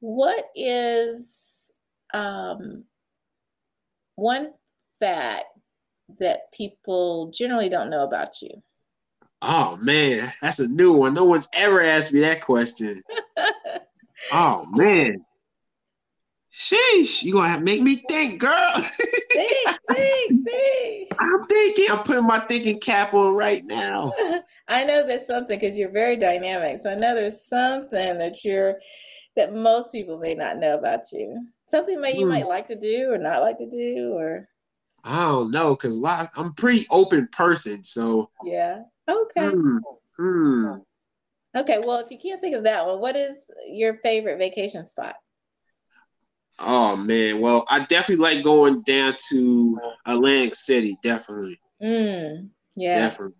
What 0.00 0.44
is 0.54 1.43
um, 2.14 2.84
one 4.16 4.52
fact 5.00 5.44
that 6.18 6.52
people 6.52 7.30
generally 7.32 7.68
don't 7.68 7.90
know 7.90 8.04
about 8.04 8.40
you? 8.40 8.50
Oh 9.42 9.78
man, 9.82 10.20
that's 10.40 10.60
a 10.60 10.68
new 10.68 10.92
one. 10.92 11.14
No 11.14 11.24
one's 11.24 11.48
ever 11.54 11.82
asked 11.82 12.12
me 12.12 12.20
that 12.20 12.40
question. 12.40 13.02
oh 14.32 14.66
man. 14.70 15.24
Sheesh, 16.50 17.22
you 17.24 17.32
gonna 17.32 17.48
have 17.48 17.58
to 17.58 17.64
make 17.64 17.82
me 17.82 17.96
think, 17.96 18.40
girl. 18.40 18.70
think, 19.32 19.78
think, 19.90 20.48
think. 20.48 21.08
I'm 21.18 21.46
thinking. 21.46 21.86
I'm 21.90 22.04
putting 22.04 22.26
my 22.26 22.38
thinking 22.38 22.78
cap 22.78 23.12
on 23.12 23.34
right 23.34 23.64
now. 23.64 24.12
I 24.68 24.84
know 24.84 25.04
there's 25.04 25.26
something 25.26 25.58
because 25.58 25.76
you're 25.76 25.90
very 25.90 26.16
dynamic. 26.16 26.78
So 26.78 26.92
I 26.92 26.94
know 26.94 27.14
there's 27.16 27.44
something 27.44 28.18
that 28.18 28.44
you're 28.44 28.76
that 29.34 29.52
most 29.52 29.90
people 29.90 30.18
may 30.18 30.36
not 30.36 30.58
know 30.58 30.78
about 30.78 31.10
you. 31.12 31.44
Something 31.66 32.00
that 32.02 32.14
you 32.14 32.24
hmm. 32.24 32.32
might 32.32 32.46
like 32.46 32.66
to 32.68 32.78
do 32.78 33.10
or 33.10 33.18
not 33.18 33.40
like 33.40 33.58
to 33.58 33.70
do, 33.70 34.14
or 34.14 34.48
I 35.02 35.22
don't 35.24 35.50
know, 35.50 35.74
cause 35.76 36.02
I'm 36.04 36.28
a 36.36 36.52
pretty 36.56 36.86
open 36.90 37.28
person. 37.32 37.84
So 37.84 38.30
yeah, 38.44 38.82
okay. 39.08 39.50
Hmm. 39.50 39.78
Hmm. 40.18 40.74
Okay, 41.56 41.80
well, 41.84 42.00
if 42.00 42.10
you 42.10 42.18
can't 42.18 42.40
think 42.40 42.56
of 42.56 42.64
that 42.64 42.86
one, 42.86 43.00
what 43.00 43.16
is 43.16 43.48
your 43.66 43.98
favorite 43.98 44.38
vacation 44.38 44.84
spot? 44.84 45.14
Oh 46.58 46.96
man, 46.96 47.40
well, 47.40 47.64
I 47.68 47.84
definitely 47.84 48.22
like 48.22 48.44
going 48.44 48.82
down 48.82 49.14
to 49.30 49.80
Atlantic 50.06 50.54
City. 50.54 50.96
Definitely. 51.02 51.60
Mm, 51.82 52.50
yeah. 52.76 52.94
Definitely. 52.94 53.36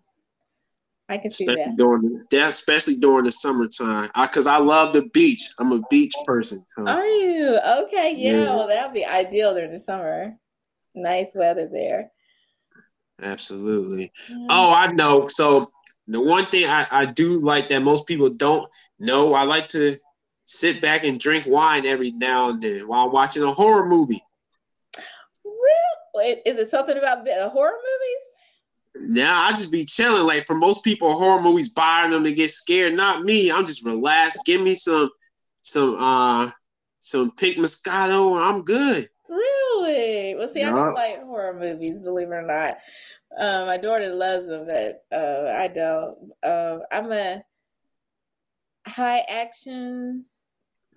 I 1.07 1.17
can 1.17 1.29
see 1.29 1.45
especially 1.45 1.71
that. 1.71 1.77
During 1.77 2.25
the, 2.31 2.37
especially 2.43 2.97
during 2.97 3.25
the 3.25 3.31
summertime, 3.31 4.09
because 4.15 4.47
I, 4.47 4.55
I, 4.55 4.59
love 4.59 4.93
the 4.93 5.07
beach. 5.13 5.51
I'm 5.59 5.71
a 5.71 5.81
beach 5.89 6.13
person. 6.25 6.63
So. 6.67 6.87
Are 6.87 7.05
you 7.05 7.59
okay? 7.83 8.15
Yeah, 8.17 8.31
yeah. 8.31 8.55
Well, 8.55 8.67
that'd 8.67 8.93
be 8.93 9.05
ideal 9.05 9.53
during 9.53 9.71
the 9.71 9.79
summer. 9.79 10.35
Nice 10.95 11.33
weather 11.35 11.69
there. 11.71 12.11
Absolutely. 13.21 14.11
Yeah. 14.29 14.47
Oh, 14.49 14.73
I 14.73 14.91
know. 14.93 15.27
So 15.27 15.71
the 16.07 16.21
one 16.21 16.47
thing 16.47 16.67
I, 16.67 16.85
I 16.91 17.05
do 17.05 17.39
like 17.39 17.69
that 17.69 17.81
most 17.81 18.07
people 18.07 18.33
don't 18.33 18.69
know, 18.99 19.33
I 19.33 19.43
like 19.43 19.67
to 19.69 19.95
sit 20.43 20.81
back 20.81 21.03
and 21.03 21.19
drink 21.19 21.45
wine 21.47 21.85
every 21.85 22.11
now 22.11 22.49
and 22.49 22.61
then 22.61 22.87
while 22.87 23.09
watching 23.09 23.43
a 23.43 23.51
horror 23.51 23.87
movie. 23.87 24.23
Really? 25.43 26.41
Is 26.45 26.57
it 26.57 26.69
something 26.69 26.97
about 26.97 27.27
uh, 27.27 27.49
horror 27.49 27.77
movies? 27.77 28.34
Now 28.99 29.43
I 29.43 29.51
just 29.51 29.71
be 29.71 29.85
chilling. 29.85 30.25
Like 30.25 30.45
for 30.45 30.55
most 30.55 30.83
people, 30.83 31.17
horror 31.17 31.41
movies 31.41 31.69
buying 31.69 32.11
them 32.11 32.23
to 32.23 32.33
get 32.33 32.51
scared. 32.51 32.95
Not 32.95 33.23
me. 33.23 33.51
I'm 33.51 33.65
just 33.65 33.85
relaxed. 33.85 34.45
Give 34.45 34.61
me 34.61 34.75
some, 34.75 35.09
some, 35.61 35.95
uh, 35.99 36.51
some 36.99 37.31
pink 37.31 37.57
Moscato. 37.57 38.41
I'm 38.41 38.63
good. 38.63 39.07
Really? 39.27 40.35
Well, 40.35 40.47
see, 40.47 40.61
yep. 40.61 40.73
I 40.73 40.77
don't 40.77 40.93
like 40.93 41.23
horror 41.23 41.59
movies. 41.59 42.01
Believe 42.01 42.29
it 42.29 42.31
or 42.31 42.41
not, 42.41 42.77
uh, 43.37 43.65
my 43.65 43.77
daughter 43.77 44.13
loves 44.13 44.47
them, 44.47 44.67
but 44.67 45.03
uh, 45.15 45.51
I 45.51 45.67
don't. 45.67 46.31
Uh, 46.41 46.79
I'm 46.91 47.11
a 47.11 47.43
high 48.87 49.23
action 49.29 50.25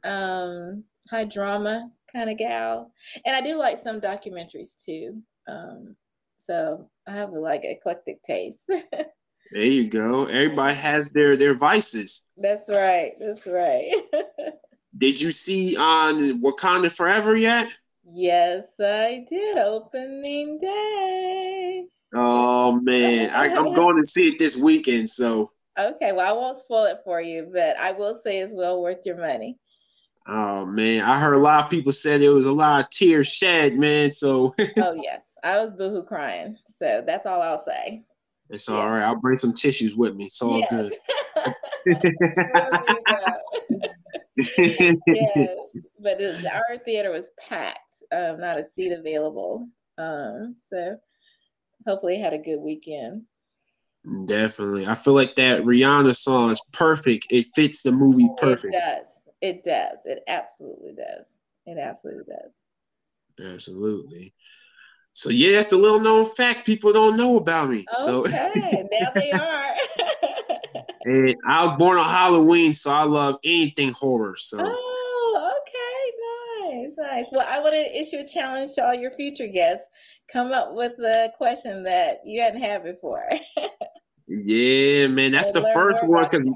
um, 0.05 0.85
high 1.11 1.25
drama 1.25 1.91
kind 2.13 2.31
of 2.31 2.39
gal, 2.39 2.93
and 3.25 3.35
I 3.35 3.41
do 3.41 3.59
like 3.59 3.79
some 3.79 4.01
documentaries 4.01 4.85
too. 4.85 5.23
Um, 5.47 5.97
so 6.39 6.91
I 7.07 7.13
have 7.13 7.31
a, 7.31 7.39
like 7.39 7.63
eclectic 7.65 8.23
taste. 8.23 8.65
there 9.53 9.65
you 9.65 9.89
go. 9.89 10.27
Everybody 10.27 10.75
has 10.75 11.11
their 11.11 11.37
their 11.37 11.55
vices. 11.55 12.25
That's 12.37 12.69
right. 12.69 13.13
That's 13.21 13.47
right. 13.47 13.91
did 14.99 15.21
you 15.21 15.31
see 15.31 15.77
on 15.77 16.43
Wakanda 16.43 16.95
Forever 16.95 17.37
yet? 17.37 17.77
Yes, 18.05 18.75
I 18.81 19.25
did. 19.29 19.59
Opening 19.59 20.59
day. 20.59 21.85
Oh 22.15 22.81
man, 22.81 23.31
I, 23.35 23.55
I'm 23.55 23.75
going 23.75 24.03
to 24.03 24.07
see 24.07 24.29
it 24.29 24.39
this 24.39 24.57
weekend. 24.57 25.11
So 25.11 25.53
okay, 25.79 26.13
well 26.13 26.29
I 26.29 26.37
won't 26.37 26.57
spoil 26.57 26.87
it 26.87 26.99
for 27.05 27.21
you, 27.21 27.51
but 27.53 27.77
I 27.77 27.93
will 27.93 28.15
say 28.15 28.41
it's 28.41 28.55
well 28.55 28.81
worth 28.81 29.05
your 29.05 29.19
money. 29.19 29.59
Oh 30.27 30.65
man, 30.65 31.05
I 31.05 31.19
heard 31.19 31.35
a 31.35 31.39
lot 31.39 31.65
of 31.65 31.71
people 31.71 31.93
said 31.93 32.21
there 32.21 32.35
was 32.35 32.47
a 32.47 32.53
lot 32.53 32.85
of 32.85 32.91
tears 32.91 33.29
shed, 33.29 33.77
man. 33.77 34.13
So 34.13 34.55
Oh 34.77 34.95
yes. 34.95 35.21
I 35.45 35.61
was 35.61 35.73
boohoo 35.73 36.05
crying. 36.05 36.57
So 36.65 37.03
that's 37.07 37.27
all 37.27 37.43
I'll 37.43 37.63
say. 37.63 38.03
It's 38.51 38.69
all 38.69 38.91
right. 38.91 39.03
I'll 39.03 39.21
bring 39.21 39.37
some 39.37 39.53
tissues 39.53 39.97
with 39.97 40.15
me. 40.15 40.25
It's 40.25 40.41
all 40.41 40.59
yes. 40.59 40.71
good. 40.71 40.93
yes. 44.37 45.59
but 46.01 46.21
it, 46.21 46.47
our 46.47 46.77
theater 46.79 47.11
was 47.11 47.31
packed, 47.49 48.03
um, 48.13 48.41
not 48.41 48.59
a 48.59 48.65
seat 48.65 48.93
available. 48.93 49.69
Um, 49.99 50.55
so 50.61 50.97
hopefully 51.87 52.19
had 52.19 52.33
a 52.33 52.39
good 52.39 52.61
weekend. 52.61 53.25
Definitely. 54.27 54.87
I 54.87 54.95
feel 54.95 55.15
like 55.15 55.35
that 55.37 55.63
Rihanna 55.63 56.15
song 56.15 56.51
is 56.51 56.63
perfect. 56.73 57.27
It 57.31 57.47
fits 57.55 57.83
the 57.83 57.93
movie 57.93 58.29
perfect. 58.39 58.75
It 58.75 58.79
does. 58.79 59.29
It 59.41 59.65
does. 59.65 59.99
It 60.05 60.23
absolutely 60.27 60.95
does. 60.95 61.41
It 61.67 61.79
absolutely 61.79 62.25
does. 62.25 63.53
Absolutely. 63.55 64.35
So 65.19 65.31
yeah, 65.31 65.57
that's 65.57 65.67
the 65.67 65.77
little 65.77 65.99
known 65.99 66.27
fact 66.27 66.65
people 66.65 66.93
don't 66.93 67.17
know 67.17 67.39
about 67.39 67.71
me. 67.71 67.79
Okay, 67.79 68.07
so 68.07 68.23
now 68.23 69.11
they 69.17 69.33
are. 69.33 69.75
and 71.07 71.35
I 71.45 71.65
was 71.65 71.73
born 71.73 71.99
on 71.99 72.09
Halloween, 72.09 72.73
so 72.73 72.93
I 72.93 73.03
love 73.03 73.41
anything 73.43 73.91
horror. 73.91 74.37
So 74.37 74.59
Oh, 74.61 75.59
okay, 75.59 76.77
nice, 76.77 76.95
nice. 76.97 77.29
Well, 77.33 77.45
I 77.51 77.59
want 77.59 77.75
to 77.75 78.01
issue 78.01 78.19
a 78.19 78.25
challenge 78.25 78.75
to 78.77 78.85
all 78.85 78.95
your 78.95 79.11
future 79.11 79.49
guests. 79.49 79.89
Come 80.33 80.53
up 80.53 80.75
with 80.75 80.93
a 81.01 81.33
question 81.37 81.83
that 81.83 82.19
you 82.25 82.41
hadn't 82.41 82.61
had 82.61 82.85
before. 82.85 83.29
yeah, 84.29 85.09
man, 85.09 85.33
that's 85.33 85.51
the 85.51 85.69
first 85.75 86.07
one 86.07 86.29
because 86.31 86.49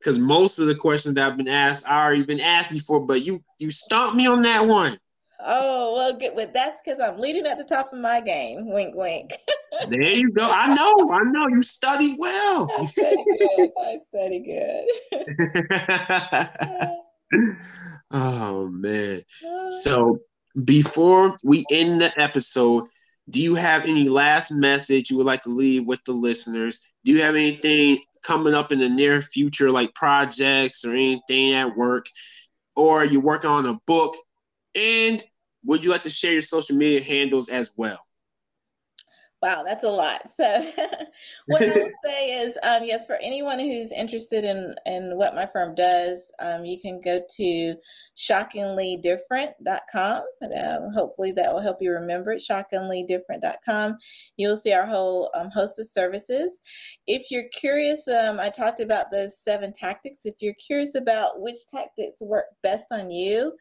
because 0.00 0.18
most 0.18 0.58
of 0.58 0.66
the 0.66 0.74
questions 0.74 1.14
that 1.14 1.30
I've 1.30 1.36
been 1.36 1.46
asked 1.46 1.88
I 1.88 2.04
already 2.04 2.24
been 2.24 2.40
asked 2.40 2.72
before, 2.72 3.06
but 3.06 3.24
you 3.24 3.44
you 3.60 3.70
stumped 3.70 4.16
me 4.16 4.26
on 4.26 4.42
that 4.42 4.66
one. 4.66 4.98
Oh 5.46 5.92
well, 5.94 6.14
good. 6.14 6.32
Well, 6.34 6.48
that's 6.54 6.80
because 6.82 6.98
I'm 7.00 7.18
leading 7.18 7.44
at 7.46 7.58
the 7.58 7.64
top 7.64 7.92
of 7.92 7.98
my 7.98 8.22
game. 8.22 8.70
Wink, 8.70 8.94
wink. 8.94 9.30
there 9.88 10.02
you 10.02 10.30
go. 10.30 10.50
I 10.50 10.74
know. 10.74 11.10
I 11.12 11.22
know. 11.24 11.48
You 11.48 11.62
studied 11.62 12.16
well. 12.18 12.66
I 12.78 12.86
study 12.86 13.24
good. 13.38 13.70
I 13.78 13.98
study 14.08 14.40
good. 14.40 14.86
oh 18.10 18.68
man. 18.68 19.20
So 19.82 20.20
before 20.62 21.34
we 21.42 21.64
end 21.70 22.00
the 22.00 22.12
episode, 22.16 22.84
do 23.28 23.42
you 23.42 23.56
have 23.56 23.84
any 23.84 24.08
last 24.08 24.52
message 24.52 25.10
you 25.10 25.16
would 25.16 25.26
like 25.26 25.42
to 25.42 25.50
leave 25.50 25.86
with 25.86 26.04
the 26.04 26.12
listeners? 26.12 26.80
Do 27.04 27.12
you 27.12 27.22
have 27.22 27.34
anything 27.34 27.98
coming 28.24 28.54
up 28.54 28.72
in 28.72 28.78
the 28.78 28.88
near 28.88 29.20
future, 29.20 29.70
like 29.70 29.94
projects 29.94 30.84
or 30.84 30.92
anything 30.92 31.52
at 31.52 31.76
work, 31.76 32.06
or 32.76 33.04
you're 33.04 33.20
working 33.20 33.50
on 33.50 33.66
a 33.66 33.80
book? 33.86 34.14
And 34.76 35.22
would 35.64 35.84
you 35.84 35.90
like 35.90 36.04
to 36.04 36.10
share 36.10 36.32
your 36.32 36.42
social 36.42 36.76
media 36.76 37.02
handles 37.02 37.48
as 37.48 37.72
well? 37.76 37.98
Wow, 39.44 39.62
that's 39.62 39.84
a 39.84 39.90
lot. 39.90 40.22
So, 40.34 40.66
what 41.46 41.62
I 41.62 41.78
would 41.78 41.92
say 42.04 42.40
is, 42.40 42.58
um, 42.64 42.82
yes, 42.82 43.06
for 43.06 43.16
anyone 43.22 43.60
who's 43.60 43.92
interested 43.92 44.42
in 44.44 44.74
in 44.86 45.16
what 45.16 45.34
my 45.34 45.46
firm 45.46 45.76
does, 45.76 46.32
um, 46.40 46.64
you 46.64 46.80
can 46.80 47.00
go 47.00 47.20
to 47.36 47.76
shockinglydifferent.com. 48.16 50.22
Um, 50.42 50.90
hopefully, 50.92 51.30
that 51.32 51.52
will 51.52 51.60
help 51.60 51.76
you 51.80 51.92
remember 51.92 52.32
it. 52.32 52.42
Shockinglydifferent.com. 52.42 53.96
You'll 54.36 54.56
see 54.56 54.72
our 54.72 54.86
whole 54.86 55.30
um, 55.38 55.50
host 55.50 55.78
of 55.78 55.86
services. 55.86 56.60
If 57.06 57.30
you're 57.30 57.48
curious, 57.56 58.08
um, 58.08 58.40
I 58.40 58.50
talked 58.50 58.80
about 58.80 59.12
those 59.12 59.38
seven 59.38 59.72
tactics. 59.72 60.22
If 60.24 60.34
you're 60.40 60.54
curious 60.54 60.96
about 60.96 61.40
which 61.40 61.68
tactics 61.70 62.20
work 62.22 62.46
best 62.62 62.90
on 62.90 63.08
you, 63.10 63.52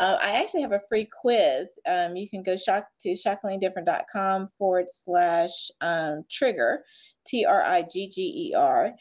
uh, 0.00 0.16
I 0.20 0.40
actually 0.40 0.62
have 0.62 0.72
a 0.72 0.80
free 0.88 1.06
quiz. 1.20 1.78
Um, 1.86 2.16
you 2.16 2.28
can 2.28 2.42
go 2.42 2.56
shock 2.56 2.86
to 3.02 3.10
shockinglydifferent.com 3.10 4.48
forward 4.56 4.86
slash 4.88 5.70
um, 5.82 6.24
trigger, 6.30 6.82
T 7.26 7.44
R 7.44 7.62
I 7.62 7.82
G 7.82 8.08
G 8.08 8.48
E 8.48 8.54
R. 8.56 8.92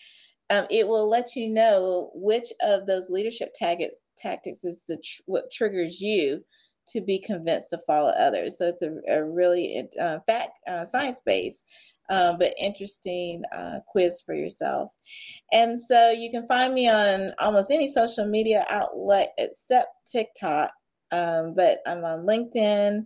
Um, 0.50 0.66
it 0.70 0.88
will 0.88 1.10
let 1.10 1.38
you 1.38 1.47
know 1.47 2.12
which 2.14 2.47
of 2.62 2.86
those 2.86 3.10
leadership 3.10 3.54
tactics 3.56 4.02
tactics 4.18 4.66
is 4.66 4.86
the 4.88 4.97
tr- 4.97 5.22
what 5.26 5.52
triggers 5.52 6.02
you 6.02 6.43
to 6.89 7.02
be 7.02 7.20
convinced 7.20 7.70
to 7.70 7.78
follow 7.88 8.10
others. 8.10 8.58
So 8.58 8.68
it's 8.68 8.82
a, 8.82 8.91
a 9.08 9.24
really 9.24 9.88
uh, 10.02 10.20
fact 10.28 10.60
uh, 10.68 10.84
science 10.84 11.22
based. 11.26 11.64
Uh, 12.10 12.36
but 12.39 12.56
interesting 12.60 13.43
uh, 13.56 13.82
quiz 13.88 14.24
for 14.26 14.34
yourself. 14.34 14.91
And 15.52 15.80
so 15.80 16.10
you 16.10 16.32
can 16.32 16.47
find 16.47 16.74
me 16.74 16.89
on 16.89 17.34
almost 17.38 17.70
any 17.70 17.88
social 17.88 18.26
media 18.26 18.66
outlet 18.68 19.32
except 19.38 19.89
TikTok 20.12 20.72
um, 21.12 21.53
but 21.55 21.80
I'm 21.86 22.03
on 22.03 22.26
LinkedIn. 22.26 23.05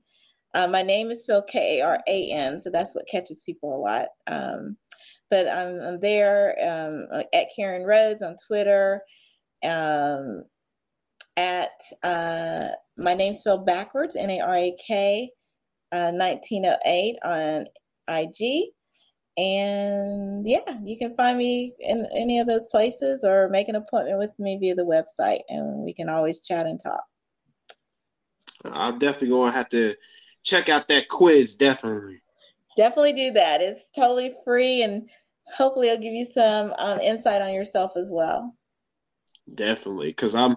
Uh, 0.54 0.68
my 0.68 0.84
name 0.84 1.10
is 1.10 1.24
spelled 1.24 1.47
K 1.47 1.80
A 1.80 1.86
R 1.86 1.99
A 2.08 2.32
N, 2.32 2.60
so 2.60 2.70
that's 2.70 2.95
what 2.95 3.08
catches 3.10 3.43
people 3.43 3.76
a 3.76 3.82
lot. 3.82 4.08
Um, 4.28 4.78
but 5.30 5.47
I'm, 5.47 5.82
I'm 5.82 5.99
there 5.99 6.56
um, 6.62 7.08
at 7.34 7.47
Karan 7.56 7.84
Rhodes 7.84 8.22
on 8.22 8.36
Twitter. 8.47 9.01
Um, 9.64 10.43
at 11.36 11.72
uh, 12.04 12.68
my 12.97 13.16
name 13.16 13.34
spelled 13.34 13.66
backwards, 13.66 14.16
N 14.16 14.30
A 14.30 14.39
R 14.41 14.56
A 14.56 14.76
K, 14.88 15.32
uh, 15.91 16.12
1908 16.12 17.16
on 17.24 17.66
IG. 18.08 18.70
And 19.36 20.45
yeah, 20.45 20.80
you 20.84 20.97
can 20.99 21.16
find 21.16 21.38
me 21.39 21.74
in 21.80 22.06
any 22.16 22.39
of 22.39 22.47
those 22.47 22.68
places 22.68 23.24
or 23.24 23.49
make 23.49 23.68
an 23.68 23.76
appointment 23.76 24.20
with 24.20 24.38
me 24.38 24.58
via 24.60 24.76
the 24.76 24.86
website, 24.86 25.39
and 25.49 25.84
we 25.84 25.93
can 25.93 26.10
always 26.10 26.45
chat 26.45 26.68
and 26.68 26.80
talk. 26.80 27.04
I'm 28.66 28.99
definitely 28.99 29.30
going 29.30 29.51
to 29.51 29.57
have 29.57 29.70
to 29.70 29.95
check 30.43 30.70
out 30.70 30.88
that 30.88 31.09
quiz. 31.09 31.55
Definitely. 31.55 32.22
Definitely 32.76 33.14
do 33.14 33.32
that. 33.32 33.61
It's 33.61 33.91
totally 33.91 34.34
free, 34.43 34.82
and 34.82 35.09
hopefully, 35.55 35.89
it'll 35.89 36.01
give 36.01 36.14
you 36.14 36.26
some 36.26 36.74
um, 36.80 36.99
insight 36.99 37.41
on 37.41 37.53
yourself 37.53 37.91
as 37.95 38.09
well. 38.11 38.55
Definitely, 39.53 40.07
because 40.07 40.36
I'm 40.36 40.55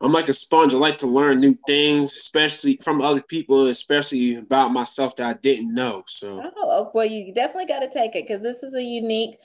I'm 0.00 0.12
like 0.12 0.28
a 0.28 0.34
sponge. 0.34 0.74
I 0.74 0.76
like 0.76 0.98
to 0.98 1.06
learn 1.06 1.40
new 1.40 1.56
things, 1.66 2.12
especially 2.12 2.78
from 2.82 3.00
other 3.00 3.22
people, 3.22 3.66
especially 3.68 4.36
about 4.36 4.72
myself 4.72 5.16
that 5.16 5.26
I 5.26 5.32
didn't 5.34 5.74
know. 5.74 6.02
So, 6.06 6.42
oh, 6.44 6.52
oh 6.56 6.90
well, 6.92 7.06
you 7.06 7.32
definitely 7.32 7.66
got 7.66 7.80
to 7.80 7.90
take 7.90 8.14
it 8.14 8.26
because 8.26 8.42
this 8.42 8.62
is 8.62 8.74
a 8.74 8.82
unique 8.82 9.38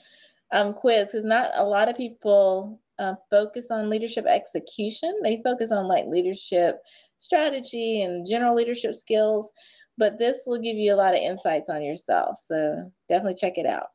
um, 0.52 0.74
quiz. 0.74 1.06
Because 1.06 1.24
not 1.24 1.52
a 1.54 1.64
lot 1.64 1.88
of 1.88 1.96
people 1.96 2.81
uh, 2.98 3.14
focus 3.30 3.70
on 3.70 3.90
leadership 3.90 4.26
execution. 4.26 5.12
They 5.22 5.40
focus 5.44 5.72
on 5.72 5.88
like 5.88 6.06
leadership 6.06 6.78
strategy 7.18 8.02
and 8.02 8.26
general 8.28 8.54
leadership 8.54 8.94
skills, 8.94 9.50
but 9.98 10.18
this 10.18 10.44
will 10.46 10.58
give 10.58 10.76
you 10.76 10.94
a 10.94 10.96
lot 10.96 11.14
of 11.14 11.20
insights 11.20 11.68
on 11.68 11.82
yourself. 11.82 12.36
So 12.38 12.90
definitely 13.08 13.36
check 13.40 13.54
it 13.56 13.66
out. 13.66 13.86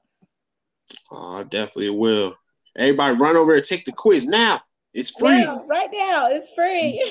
Oh, 1.11 1.37
I 1.37 1.43
definitely 1.43 1.91
will. 1.91 2.35
Everybody 2.75 3.17
run 3.17 3.37
over 3.37 3.55
and 3.55 3.63
take 3.63 3.85
the 3.85 3.91
quiz 3.91 4.27
now. 4.27 4.61
It's 4.93 5.11
free. 5.11 5.29
Now, 5.29 5.65
right 5.67 5.89
now, 5.93 6.27
it's 6.29 6.53
free. 6.53 7.03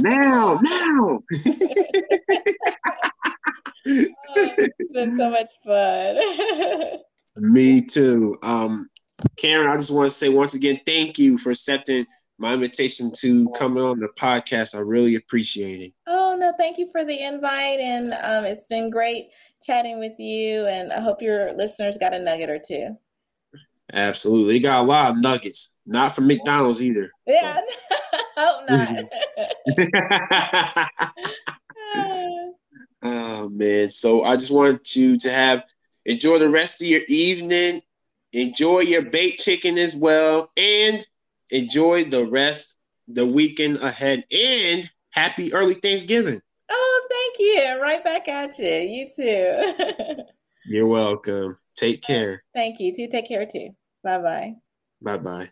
now, 0.00 0.58
now. 0.62 1.20
oh, 1.20 1.22
it's 3.84 4.92
been 4.92 5.16
so 5.16 5.30
much 5.30 5.48
fun. 5.64 6.98
Me 7.36 7.80
too. 7.80 8.36
Um, 8.42 8.88
Karan, 9.36 9.70
I 9.70 9.76
just 9.76 9.90
want 9.90 10.08
to 10.08 10.14
say 10.14 10.28
once 10.28 10.54
again, 10.54 10.80
thank 10.86 11.18
you 11.18 11.38
for 11.38 11.50
accepting 11.50 12.06
my 12.40 12.54
invitation 12.54 13.12
to 13.16 13.50
come 13.50 13.76
on 13.76 14.00
the 14.00 14.08
podcast. 14.08 14.74
I 14.74 14.78
really 14.78 15.14
appreciate 15.14 15.80
it. 15.80 15.92
Oh 16.06 16.36
no, 16.38 16.52
thank 16.58 16.78
you 16.78 16.90
for 16.90 17.04
the 17.04 17.22
invite, 17.22 17.80
and 17.80 18.12
um, 18.14 18.44
it's 18.50 18.66
been 18.66 18.90
great 18.90 19.26
chatting 19.62 19.98
with 19.98 20.18
you. 20.18 20.66
And 20.66 20.92
I 20.92 21.00
hope 21.00 21.20
your 21.20 21.52
listeners 21.52 21.98
got 21.98 22.14
a 22.14 22.18
nugget 22.18 22.48
or 22.48 22.58
two. 22.58 22.96
Absolutely, 23.92 24.54
they 24.54 24.60
got 24.60 24.84
a 24.84 24.86
lot 24.86 25.10
of 25.10 25.18
nuggets. 25.18 25.70
Not 25.84 26.12
from 26.12 26.28
McDonald's 26.28 26.82
either. 26.82 27.10
Yeah, 27.26 27.60
hope 28.36 28.70
not. 28.70 29.04
oh 33.02 33.48
man, 33.50 33.90
so 33.90 34.24
I 34.24 34.36
just 34.36 34.52
wanted 34.52 34.82
to 34.84 35.18
to 35.18 35.30
have 35.30 35.64
enjoy 36.06 36.38
the 36.38 36.48
rest 36.48 36.80
of 36.80 36.88
your 36.88 37.02
evening. 37.08 37.82
Enjoy 38.32 38.80
your 38.80 39.02
baked 39.02 39.40
chicken 39.40 39.78
as 39.78 39.96
well, 39.96 40.50
and 40.56 41.04
enjoy 41.50 42.04
the 42.04 42.24
rest, 42.24 42.78
the 43.08 43.26
weekend 43.26 43.78
ahead, 43.78 44.24
and 44.30 44.88
happy 45.12 45.52
early 45.52 45.74
Thanksgiving. 45.74 46.40
Oh, 46.70 47.08
thank 47.10 47.34
you. 47.40 47.82
Right 47.82 48.04
back 48.04 48.28
at 48.28 48.58
you. 48.58 48.66
You 48.66 49.08
too. 49.14 50.22
You're 50.66 50.86
welcome. 50.86 51.56
Take 51.74 52.02
care. 52.02 52.44
Thank 52.54 52.78
you. 52.78 52.94
Too. 52.94 53.08
Take 53.08 53.26
care 53.28 53.46
too. 53.46 53.70
Bye 54.04 54.18
bye. 54.18 54.54
Bye 55.02 55.18
bye. 55.18 55.46